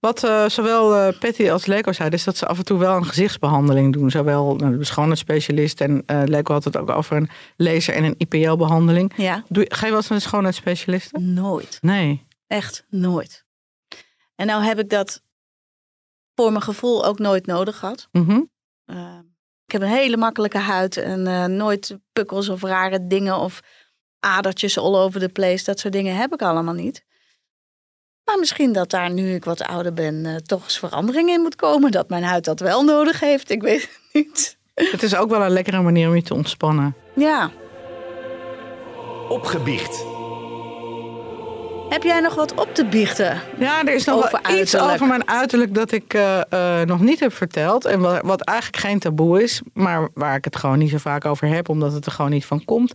Wat 0.00 0.24
uh, 0.24 0.48
zowel 0.48 1.08
uh, 1.08 1.18
Patty 1.18 1.50
als 1.50 1.66
Leco 1.66 1.92
zeiden, 1.92 2.18
is 2.18 2.24
dat 2.24 2.36
ze 2.36 2.46
af 2.46 2.58
en 2.58 2.64
toe 2.64 2.78
wel 2.78 2.96
een 2.96 3.06
gezichtsbehandeling 3.06 3.92
doen. 3.92 4.10
Zowel 4.10 4.54
nou, 4.56 4.78
de 4.78 4.84
schoonheidsspecialist 4.84 5.80
en 5.80 6.02
uh, 6.06 6.22
Leco 6.24 6.52
had 6.52 6.64
het 6.64 6.76
ook 6.76 6.90
over 6.90 7.16
een 7.16 7.28
laser 7.56 7.94
en 7.94 8.04
een 8.04 8.14
IPL-behandeling. 8.18 9.12
Ja. 9.16 9.44
Doe, 9.48 9.64
ga 9.68 9.84
je 9.84 9.90
wel 9.90 10.00
eens 10.00 10.08
naar 10.08 10.18
de 10.18 10.24
schoonheidsspecialist? 10.24 11.12
Nooit. 11.12 11.78
Nee. 11.80 12.26
Echt 12.46 12.86
nooit. 12.88 13.44
En 14.34 14.46
nou 14.46 14.64
heb 14.64 14.78
ik 14.78 14.88
dat 14.88 15.22
voor 16.34 16.50
mijn 16.50 16.62
gevoel 16.62 17.04
ook 17.06 17.18
nooit 17.18 17.46
nodig 17.46 17.78
gehad. 17.78 18.08
Mm 18.12 18.24
-hmm. 18.26 18.50
ik 19.66 19.72
heb 19.72 19.82
een 19.82 19.88
hele 19.88 20.16
makkelijke 20.16 20.58
huid 20.58 20.96
en 20.96 21.56
nooit 21.56 21.98
pukkels 22.12 22.48
of 22.48 22.62
rare 22.62 23.06
dingen 23.06 23.36
of 23.36 23.60
adertjes 24.24 24.78
all 24.78 24.94
over 24.94 25.20
the 25.20 25.28
place. 25.28 25.64
Dat 25.64 25.78
soort 25.78 25.92
dingen 25.92 26.16
heb 26.16 26.32
ik 26.32 26.42
allemaal 26.42 26.74
niet. 26.74 27.04
Maar 28.24 28.38
misschien 28.38 28.72
dat 28.72 28.90
daar, 28.90 29.10
nu 29.10 29.34
ik 29.34 29.44
wat 29.44 29.62
ouder 29.62 29.92
ben, 29.92 30.14
uh, 30.14 30.36
toch 30.36 30.62
eens 30.64 30.78
verandering 30.78 31.28
in 31.30 31.40
moet 31.40 31.56
komen. 31.56 31.90
Dat 31.90 32.08
mijn 32.08 32.22
huid 32.22 32.44
dat 32.44 32.60
wel 32.60 32.82
nodig 32.82 33.20
heeft. 33.20 33.50
Ik 33.50 33.62
weet 33.62 33.82
het 33.82 34.00
niet. 34.12 34.56
Het 34.74 35.02
is 35.02 35.16
ook 35.16 35.30
wel 35.30 35.42
een 35.42 35.50
lekkere 35.50 35.80
manier 35.82 36.08
om 36.08 36.14
je 36.14 36.22
te 36.22 36.34
ontspannen. 36.34 36.94
Ja. 37.14 37.50
Opgebiecht. 39.28 40.04
Heb 41.88 42.02
jij 42.02 42.20
nog 42.20 42.34
wat 42.34 42.54
op 42.54 42.74
te 42.74 42.84
biechten? 42.84 43.40
Ja, 43.58 43.84
er 43.84 43.94
is 43.94 44.04
nog 44.04 44.16
over 44.16 44.30
wel 44.30 44.40
iets 44.40 44.74
uiterlijk. 44.74 44.92
over 44.92 45.06
mijn 45.06 45.28
uiterlijk 45.28 45.74
dat 45.74 45.92
ik 45.92 46.14
uh, 46.14 46.40
uh, 46.50 46.80
nog 46.80 47.00
niet 47.00 47.20
heb 47.20 47.32
verteld. 47.32 47.84
En 47.84 48.00
wat, 48.00 48.22
wat 48.22 48.40
eigenlijk 48.40 48.78
geen 48.78 48.98
taboe 48.98 49.42
is, 49.42 49.60
maar 49.72 50.08
waar 50.14 50.36
ik 50.36 50.44
het 50.44 50.56
gewoon 50.56 50.78
niet 50.78 50.90
zo 50.90 50.98
vaak 50.98 51.24
over 51.24 51.48
heb, 51.48 51.68
omdat 51.68 51.92
het 51.92 52.06
er 52.06 52.12
gewoon 52.12 52.30
niet 52.30 52.44
van 52.44 52.64
komt. 52.64 52.94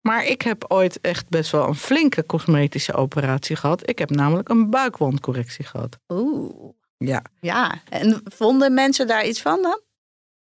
Maar 0.00 0.24
ik 0.24 0.42
heb 0.42 0.64
ooit 0.68 1.00
echt 1.00 1.28
best 1.28 1.50
wel 1.50 1.66
een 1.66 1.74
flinke 1.74 2.26
cosmetische 2.26 2.94
operatie 2.94 3.56
gehad. 3.56 3.88
Ik 3.88 3.98
heb 3.98 4.10
namelijk 4.10 4.48
een 4.48 4.70
buikwandcorrectie 4.70 5.64
gehad. 5.64 5.98
Oeh. 6.08 6.72
Ja. 6.96 7.22
Ja, 7.40 7.80
en 7.88 8.20
vonden 8.24 8.74
mensen 8.74 9.06
daar 9.06 9.26
iets 9.26 9.42
van 9.42 9.62
dan? 9.62 9.80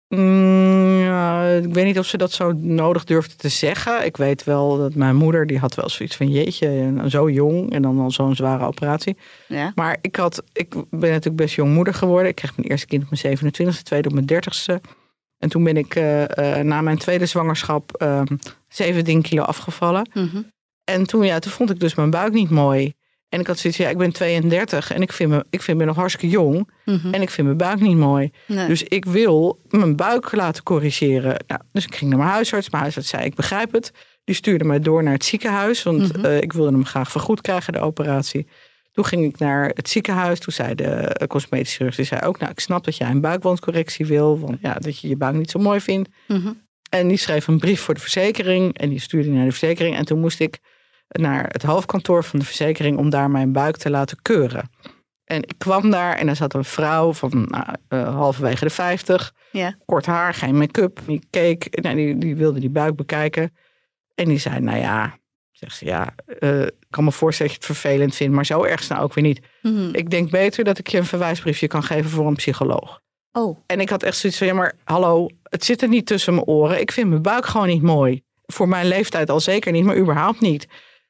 Mm, 0.08 1.00
ja, 1.00 1.48
ik 1.48 1.74
weet 1.74 1.84
niet 1.84 1.98
of 1.98 2.06
ze 2.06 2.16
dat 2.16 2.32
zo 2.32 2.52
nodig 2.52 3.04
durfden 3.04 3.36
te 3.36 3.48
zeggen. 3.48 4.04
Ik 4.04 4.16
weet 4.16 4.44
wel 4.44 4.76
dat 4.76 4.94
mijn 4.94 5.16
moeder, 5.16 5.46
die 5.46 5.58
had 5.58 5.74
wel 5.74 5.88
zoiets 5.88 6.16
van 6.16 6.30
jeetje, 6.30 7.02
zo 7.08 7.30
jong 7.30 7.72
en 7.72 7.82
dan 7.82 8.00
al 8.00 8.10
zo'n 8.10 8.36
zware 8.36 8.66
operatie. 8.66 9.16
Ja. 9.48 9.72
Maar 9.74 9.98
ik, 10.00 10.16
had, 10.16 10.42
ik 10.52 10.74
ben 10.90 11.10
natuurlijk 11.10 11.36
best 11.36 11.54
jong 11.54 11.74
moeder 11.74 11.94
geworden. 11.94 12.28
Ik 12.28 12.34
kreeg 12.34 12.56
mijn 12.56 12.68
eerste 12.68 12.86
kind 12.86 13.02
op 13.02 13.10
mijn 13.10 13.38
27e, 13.38 13.82
tweede 13.82 14.08
op 14.08 14.14
mijn 14.14 14.32
30ste. 14.32 14.90
En 15.38 15.48
toen 15.48 15.64
ben 15.64 15.76
ik 15.76 15.94
uh, 15.96 16.20
uh, 16.22 16.56
na 16.56 16.80
mijn 16.80 16.98
tweede 16.98 17.26
zwangerschap 17.26 18.02
uh, 18.02 18.22
17 18.68 19.22
kilo 19.22 19.42
afgevallen. 19.42 20.10
Mm 20.12 20.28
-hmm. 20.32 20.50
En 20.84 21.06
toen, 21.06 21.24
ja, 21.24 21.38
toen 21.38 21.52
vond 21.52 21.70
ik 21.70 21.80
dus 21.80 21.94
mijn 21.94 22.10
buik 22.10 22.32
niet 22.32 22.50
mooi. 22.50 22.94
En 23.28 23.40
ik 23.40 23.46
had 23.46 23.58
zoiets, 23.58 23.78
ja, 23.78 23.88
ik 23.88 23.98
ben 23.98 24.12
32 24.12 24.92
en 24.92 25.02
ik 25.02 25.12
vind 25.12 25.30
me, 25.30 25.44
ik 25.50 25.62
vind 25.62 25.78
me 25.78 25.84
nog 25.84 25.96
hartstikke 25.96 26.28
jong. 26.28 26.70
Mm 26.84 26.98
-hmm. 27.02 27.14
En 27.14 27.22
ik 27.22 27.30
vind 27.30 27.46
mijn 27.46 27.58
buik 27.58 27.80
niet 27.80 27.96
mooi. 27.96 28.30
Nee. 28.46 28.66
Dus 28.68 28.82
ik 28.82 29.04
wil 29.04 29.60
mijn 29.68 29.96
buik 29.96 30.32
laten 30.32 30.62
corrigeren. 30.62 31.44
Nou, 31.46 31.60
dus 31.72 31.84
ik 31.86 31.94
ging 31.94 32.10
naar 32.10 32.18
mijn 32.18 32.30
huisarts. 32.30 32.70
Mijn 32.70 32.82
huisarts 32.82 33.08
zei, 33.08 33.24
ik 33.24 33.34
begrijp 33.34 33.72
het. 33.72 33.90
Die 34.24 34.34
stuurde 34.34 34.64
mij 34.64 34.80
door 34.80 35.02
naar 35.02 35.12
het 35.12 35.24
ziekenhuis. 35.24 35.82
Want 35.82 36.16
Mhm. 36.16 36.26
uh, 36.26 36.40
ik 36.40 36.52
wilde 36.52 36.70
hem 36.70 36.84
graag 36.84 37.10
vergoed 37.10 37.40
krijgen, 37.40 37.72
de 37.72 37.80
operatie. 37.80 38.46
Toen 38.96 39.04
ging 39.04 39.24
ik 39.24 39.38
naar 39.38 39.70
het 39.74 39.88
ziekenhuis. 39.88 40.40
Toen 40.40 40.52
zei 40.52 40.74
de 40.74 41.24
cosmetische 41.28 41.76
chirurg, 41.76 41.96
die 41.96 42.04
zei 42.04 42.20
ook... 42.20 42.38
nou, 42.38 42.50
ik 42.50 42.60
snap 42.60 42.84
dat 42.84 42.96
jij 42.96 43.10
een 43.10 43.20
buikwandcorrectie 43.20 44.06
wil. 44.06 44.38
Want 44.38 44.58
ja, 44.60 44.74
dat 44.74 45.00
je 45.00 45.08
je 45.08 45.16
buik 45.16 45.34
niet 45.34 45.50
zo 45.50 45.58
mooi 45.58 45.80
vindt. 45.80 46.08
Mm 46.28 46.40
-hmm. 46.40 46.62
En 46.90 47.08
die 47.08 47.16
schreef 47.16 47.46
een 47.46 47.58
brief 47.58 47.80
voor 47.80 47.94
de 47.94 48.00
verzekering. 48.00 48.78
En 48.78 48.88
die 48.88 49.00
stuurde 49.00 49.28
naar 49.28 49.44
de 49.44 49.50
verzekering. 49.50 49.96
En 49.96 50.04
toen 50.04 50.20
moest 50.20 50.40
ik 50.40 50.58
naar 51.08 51.44
het 51.48 51.62
hoofdkantoor 51.62 52.24
van 52.24 52.38
de 52.38 52.44
verzekering... 52.44 52.98
om 52.98 53.10
daar 53.10 53.30
mijn 53.30 53.52
buik 53.52 53.76
te 53.76 53.90
laten 53.90 54.22
keuren. 54.22 54.70
En 55.24 55.42
ik 55.42 55.54
kwam 55.58 55.90
daar 55.90 56.16
en 56.16 56.28
er 56.28 56.36
zat 56.36 56.54
een 56.54 56.64
vrouw 56.64 57.12
van 57.12 57.46
nou, 57.48 57.64
uh, 57.88 58.14
halverwege 58.14 58.64
de 58.64 58.70
50. 58.70 59.32
Ja. 59.52 59.76
Kort 59.84 60.06
haar, 60.06 60.34
geen 60.34 60.58
make-up. 60.58 61.00
Die 61.06 61.26
keek, 61.30 61.80
nou, 61.82 61.96
die, 61.96 62.18
die 62.18 62.36
wilde 62.36 62.60
die 62.60 62.70
buik 62.70 62.96
bekijken. 62.96 63.56
En 64.14 64.28
die 64.28 64.38
zei, 64.38 64.60
nou 64.60 64.78
ja... 64.78 65.18
Zegt 65.58 65.76
ze, 65.76 65.84
ja, 65.84 66.14
uh, 66.40 66.62
ik 66.62 66.72
kan 66.90 67.04
me 67.04 67.12
voorstellen 67.12 67.52
dat 67.52 67.62
je 67.62 67.68
het 67.68 67.78
vervelend 67.78 68.14
vindt, 68.14 68.34
maar 68.34 68.46
zo 68.46 68.64
erg 68.64 68.88
nou 68.88 69.02
ook 69.02 69.14
weer 69.14 69.24
niet. 69.24 69.40
Mm 69.62 69.76
-hmm. 69.76 69.94
Ik 69.94 70.10
denk 70.10 70.30
beter 70.30 70.64
dat 70.64 70.78
ik 70.78 70.88
je 70.88 70.98
een 70.98 71.04
verwijsbriefje 71.04 71.66
kan 71.66 71.82
geven 71.82 72.10
voor 72.10 72.26
een 72.26 72.34
psycholoog. 72.34 73.00
Oh. 73.32 73.58
En 73.66 73.80
ik 73.80 73.88
had 73.88 74.02
echt 74.02 74.16
zoiets 74.16 74.38
van, 74.38 74.46
ja 74.46 74.54
maar 74.54 74.74
hallo, 74.84 75.28
het 75.42 75.64
zit 75.64 75.82
er 75.82 75.88
niet 75.88 76.06
tussen 76.06 76.34
mijn 76.34 76.46
oren. 76.46 76.80
Ik 76.80 76.92
vind 76.92 77.08
mijn 77.08 77.22
buik 77.22 77.46
gewoon 77.46 77.66
niet 77.66 77.82
mooi. 77.82 78.22
Voor 78.46 78.68
mijn 78.68 78.86
leeftijd 78.86 79.30
al 79.30 79.40
zeker 79.40 79.72
niet, 79.72 79.84
maar 79.84 79.96
überhaupt 79.96 80.40
niet. 80.40 80.66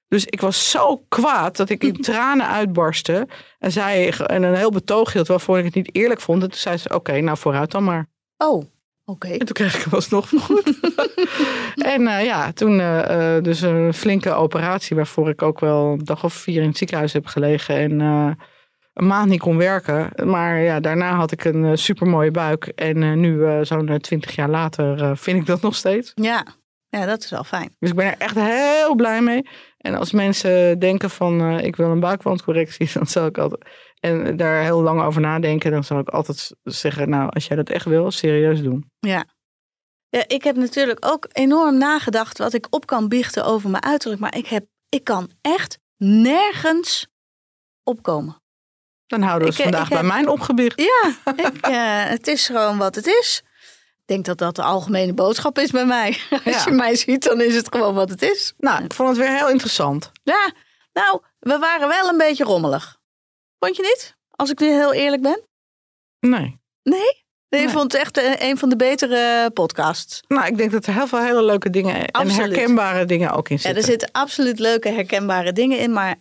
Dus 0.09 0.25
ik 0.27 0.41
was 0.41 0.71
zo 0.71 1.05
kwaad 1.09 1.57
dat 1.57 1.69
ik 1.69 1.85
in 1.85 2.01
tranen 2.11 2.49
uitbarstte. 2.49 3.29
En, 3.59 3.73
zei, 3.73 4.09
en 4.09 4.43
een 4.43 4.55
heel 4.55 4.71
betoog 4.71 5.13
hield 5.13 5.27
waarvoor 5.27 5.59
ik 5.59 5.65
het 5.65 5.75
niet 5.75 5.95
eerlijk 5.95 6.21
vond. 6.21 6.43
En 6.43 6.51
toen 6.51 6.59
zei 6.59 6.77
ze, 6.77 6.89
oké, 6.89 6.97
okay, 6.97 7.21
nou 7.21 7.39
vooruit 7.39 7.71
dan 7.71 7.85
maar. 7.85 8.09
Oh, 8.37 8.65
oké. 9.07 9.27
Okay. 9.27 9.39
En 9.39 9.47
toen 9.47 9.55
kreeg 9.55 9.77
ik 9.77 9.83
hem 9.83 9.93
alsnog 9.93 10.29
goed. 10.29 10.81
en 11.95 12.01
uh, 12.01 12.25
ja, 12.25 12.53
toen 12.53 12.79
uh, 12.79 13.37
dus 13.43 13.61
een 13.61 13.95
flinke 13.95 14.33
operatie 14.33 14.97
waarvoor 14.97 15.29
ik 15.29 15.43
ook 15.43 15.61
wel 15.61 15.93
een 15.93 16.05
dag 16.05 16.25
of 16.25 16.35
vier 16.35 16.63
in 16.63 16.69
het 16.69 16.79
ziekenhuis 16.79 17.13
heb 17.13 17.27
gelegen. 17.27 17.77
En 17.77 18.01
uh, 18.01 18.31
een 18.93 19.07
maand 19.07 19.29
niet 19.29 19.41
kon 19.41 19.57
werken. 19.57 20.29
Maar 20.29 20.61
ja, 20.61 20.81
daarna 20.81 21.15
had 21.15 21.33
ik 21.33 21.45
een 21.45 21.79
supermooie 21.79 22.31
buik. 22.31 22.67
En 22.67 23.21
nu, 23.21 23.65
zo'n 23.65 23.99
twintig 24.01 24.35
jaar 24.35 24.51
later, 24.51 25.17
vind 25.17 25.41
ik 25.41 25.47
dat 25.47 25.61
nog 25.61 25.75
steeds. 25.75 26.13
Ja. 26.15 26.47
ja, 26.89 27.07
dat 27.07 27.23
is 27.23 27.31
wel 27.31 27.45
fijn. 27.45 27.75
Dus 27.79 27.91
ik 27.91 27.97
ben 27.97 28.07
er 28.07 28.19
echt 28.19 28.35
heel 28.35 28.95
blij 28.95 29.23
mee. 29.23 29.47
En 29.87 29.95
als 29.95 30.13
mensen 30.13 30.79
denken 30.79 31.11
van, 31.11 31.41
uh, 31.41 31.65
ik 31.65 31.77
wil 31.77 31.91
een 31.91 32.01
buikwandcorrectie, 32.01 32.91
dan 32.95 33.07
zal 33.07 33.27
ik 33.27 33.39
altijd... 33.39 33.65
En 34.01 34.37
daar 34.37 34.63
heel 34.63 34.83
lang 34.83 35.03
over 35.03 35.21
nadenken, 35.21 35.71
dan 35.71 35.85
zal 35.85 35.99
ik 35.99 36.09
altijd 36.09 36.53
zeggen, 36.63 37.09
nou, 37.09 37.31
als 37.31 37.47
jij 37.47 37.57
dat 37.57 37.69
echt 37.69 37.85
wil, 37.85 38.11
serieus 38.11 38.63
doen. 38.63 38.91
Ja. 38.99 39.25
Ja, 40.09 40.25
ik 40.27 40.45
heb 40.45 40.57
natuurlijk 40.57 41.07
ook 41.07 41.27
enorm 41.33 41.79
nagedacht 41.79 42.39
wat 42.39 42.53
ik 42.53 42.67
op 42.71 42.87
kan 42.87 43.09
biechten 43.09 43.45
over 43.45 43.71
mijn 43.71 43.83
uiterlijk. 43.83 44.21
Maar 44.21 44.37
ik, 44.37 44.47
heb, 44.47 44.67
ik 44.89 45.05
kan 45.05 45.31
echt 45.41 45.79
nergens 45.97 47.07
opkomen. 47.83 48.43
Dan 49.07 49.23
houden 49.23 49.49
we 49.49 49.55
het 49.55 49.59
Ik, 49.59 49.67
eh, 49.67 49.71
vandaag 49.73 49.91
ik 49.91 49.93
heb- 49.93 50.01
bij 50.01 50.17
mijn 50.17 50.29
opgebicht. 50.29 50.81
Ja, 50.81 51.15
ik, 51.47 51.57
eh, 51.61 52.05
het 52.05 52.27
is 52.27 52.47
gewoon 52.47 52.79
wat 52.79 52.95
het 52.95 53.07
is. 53.07 53.43
Ik 54.07 54.13
denk 54.15 54.25
dat 54.25 54.39
dat 54.39 54.57
de 54.57 54.63
algemene 54.63 55.13
boodschap 55.15 55.59
is 55.59 55.71
bij 55.71 55.87
mij. 55.87 56.19
Als 56.45 56.55
Ja. 56.55 56.63
je 56.65 56.71
mij 56.71 56.95
ziet, 56.97 57.23
dan 57.25 57.41
is 57.41 57.55
het 57.55 57.69
gewoon 57.73 57.95
wat 57.95 58.09
het 58.11 58.23
is. 58.23 58.53
Nou, 58.59 58.85
ik 58.85 58.93
vond 58.95 59.09
het 59.09 59.19
weer 59.19 59.37
heel 59.37 59.49
interessant. 59.51 60.11
Ja, 60.23 60.53
nou, 60.93 61.21
we 61.39 61.59
waren 61.59 61.89
wel 61.89 62.09
een 62.09 62.17
beetje 62.17 62.45
rommelig. 62.45 62.99
Vond 63.59 63.77
je 63.77 63.83
niet? 63.83 64.17
Als 64.31 64.51
ik 64.51 64.61
nu 64.61 64.67
heel 64.69 64.93
eerlijk 64.93 65.23
ben. 65.23 65.41
Nee. 66.21 66.61
Nee? 66.83 67.25
Nee, 67.49 67.61
ik 67.61 67.67
Nee. 67.67 67.69
vond 67.69 67.93
het 67.93 68.01
echt 68.01 68.17
eh, 68.19 68.49
een 68.49 68.59
van 68.59 68.69
de 68.69 68.77
betere 68.77 69.51
podcasts. 69.51 70.23
Nou, 70.29 70.47
ik 70.47 70.57
denk 70.57 70.71
dat 70.73 70.87
er 70.87 70.95
heel 70.95 71.07
veel 71.07 71.23
hele 71.23 71.43
leuke 71.43 71.71
dingen 71.71 72.11
Absoluut. 72.11 72.39
en 72.39 72.43
herkenbare 72.45 73.05
dingen 73.05 73.31
ook 73.33 73.49
in 73.49 73.55
Ja, 73.57 73.61
zitten. 73.63 73.81
er 73.83 73.89
zitten 73.89 74.09
absoluut 74.13 74.59
leuke, 74.59 74.89
herkenbare 74.89 75.53
dingen 75.53 75.79
in. 75.79 75.93
Maar 75.93 76.17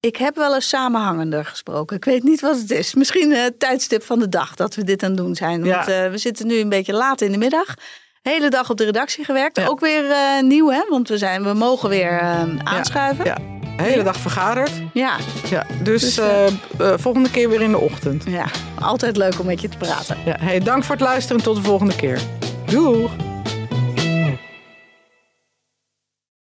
ik 0.00 0.16
heb 0.16 0.36
wel 0.36 0.54
eens 0.54 0.68
samenhangender 0.68 1.44
gesproken. 1.44 1.96
Ik 1.96 2.04
weet 2.04 2.22
niet 2.22 2.40
wat 2.40 2.58
het 2.58 2.70
is. 2.70 2.94
Misschien 2.94 3.32
eh, 3.32 3.42
het 3.42 3.58
tijdstip 3.58 4.02
van 4.02 4.18
de 4.18 4.28
dag 4.28 4.54
dat 4.54 4.74
we 4.74 4.84
dit 4.84 5.02
aan 5.02 5.08
het 5.08 5.18
doen 5.18 5.34
zijn. 5.34 5.64
Ja. 5.64 5.74
Want 5.76 5.88
eh, 5.88 6.10
we 6.10 6.18
zitten 6.18 6.46
nu 6.46 6.58
een 6.58 6.68
beetje 6.68 6.92
laat 6.92 7.20
in 7.20 7.32
de 7.32 7.38
middag. 7.38 7.74
Hele 8.22 8.50
dag 8.50 8.70
op 8.70 8.76
de 8.76 8.84
redactie 8.84 9.24
gewerkt. 9.24 9.56
Ja. 9.56 9.66
Ook 9.66 9.80
weer 9.80 10.10
eh, 10.10 10.42
nieuw, 10.42 10.70
hè? 10.70 10.84
Want 10.88 11.08
we, 11.08 11.18
zijn, 11.18 11.42
we 11.44 11.52
mogen 11.52 11.88
weer 11.88 12.18
eh, 12.18 12.42
aanschuiven. 12.64 13.24
Ja. 13.24 13.36
Hele 13.76 14.02
dag 14.02 14.16
vergaderd. 14.16 14.70
Ja, 14.92 15.16
Ja, 15.50 15.66
dus 15.82 16.00
Dus, 16.02 16.18
eh, 16.18 16.46
eh, 16.46 16.52
volgende 16.96 17.30
keer 17.30 17.48
weer 17.48 17.62
in 17.62 17.70
de 17.70 17.78
ochtend. 17.78 18.24
ja, 18.26 18.46
altijd 18.80 19.16
leuk 19.16 19.38
om 19.40 19.46
met 19.46 19.60
je 19.60 19.68
te 19.68 19.76
praten. 19.76 20.16
Ja, 20.24 20.36
hey, 20.40 20.60
dank 20.60 20.84
voor 20.84 20.94
het 20.94 21.04
luisteren. 21.04 21.42
Tot 21.42 21.56
de 21.56 21.62
volgende 21.62 21.96
keer. 21.96 22.20
Doeg! 22.66 23.10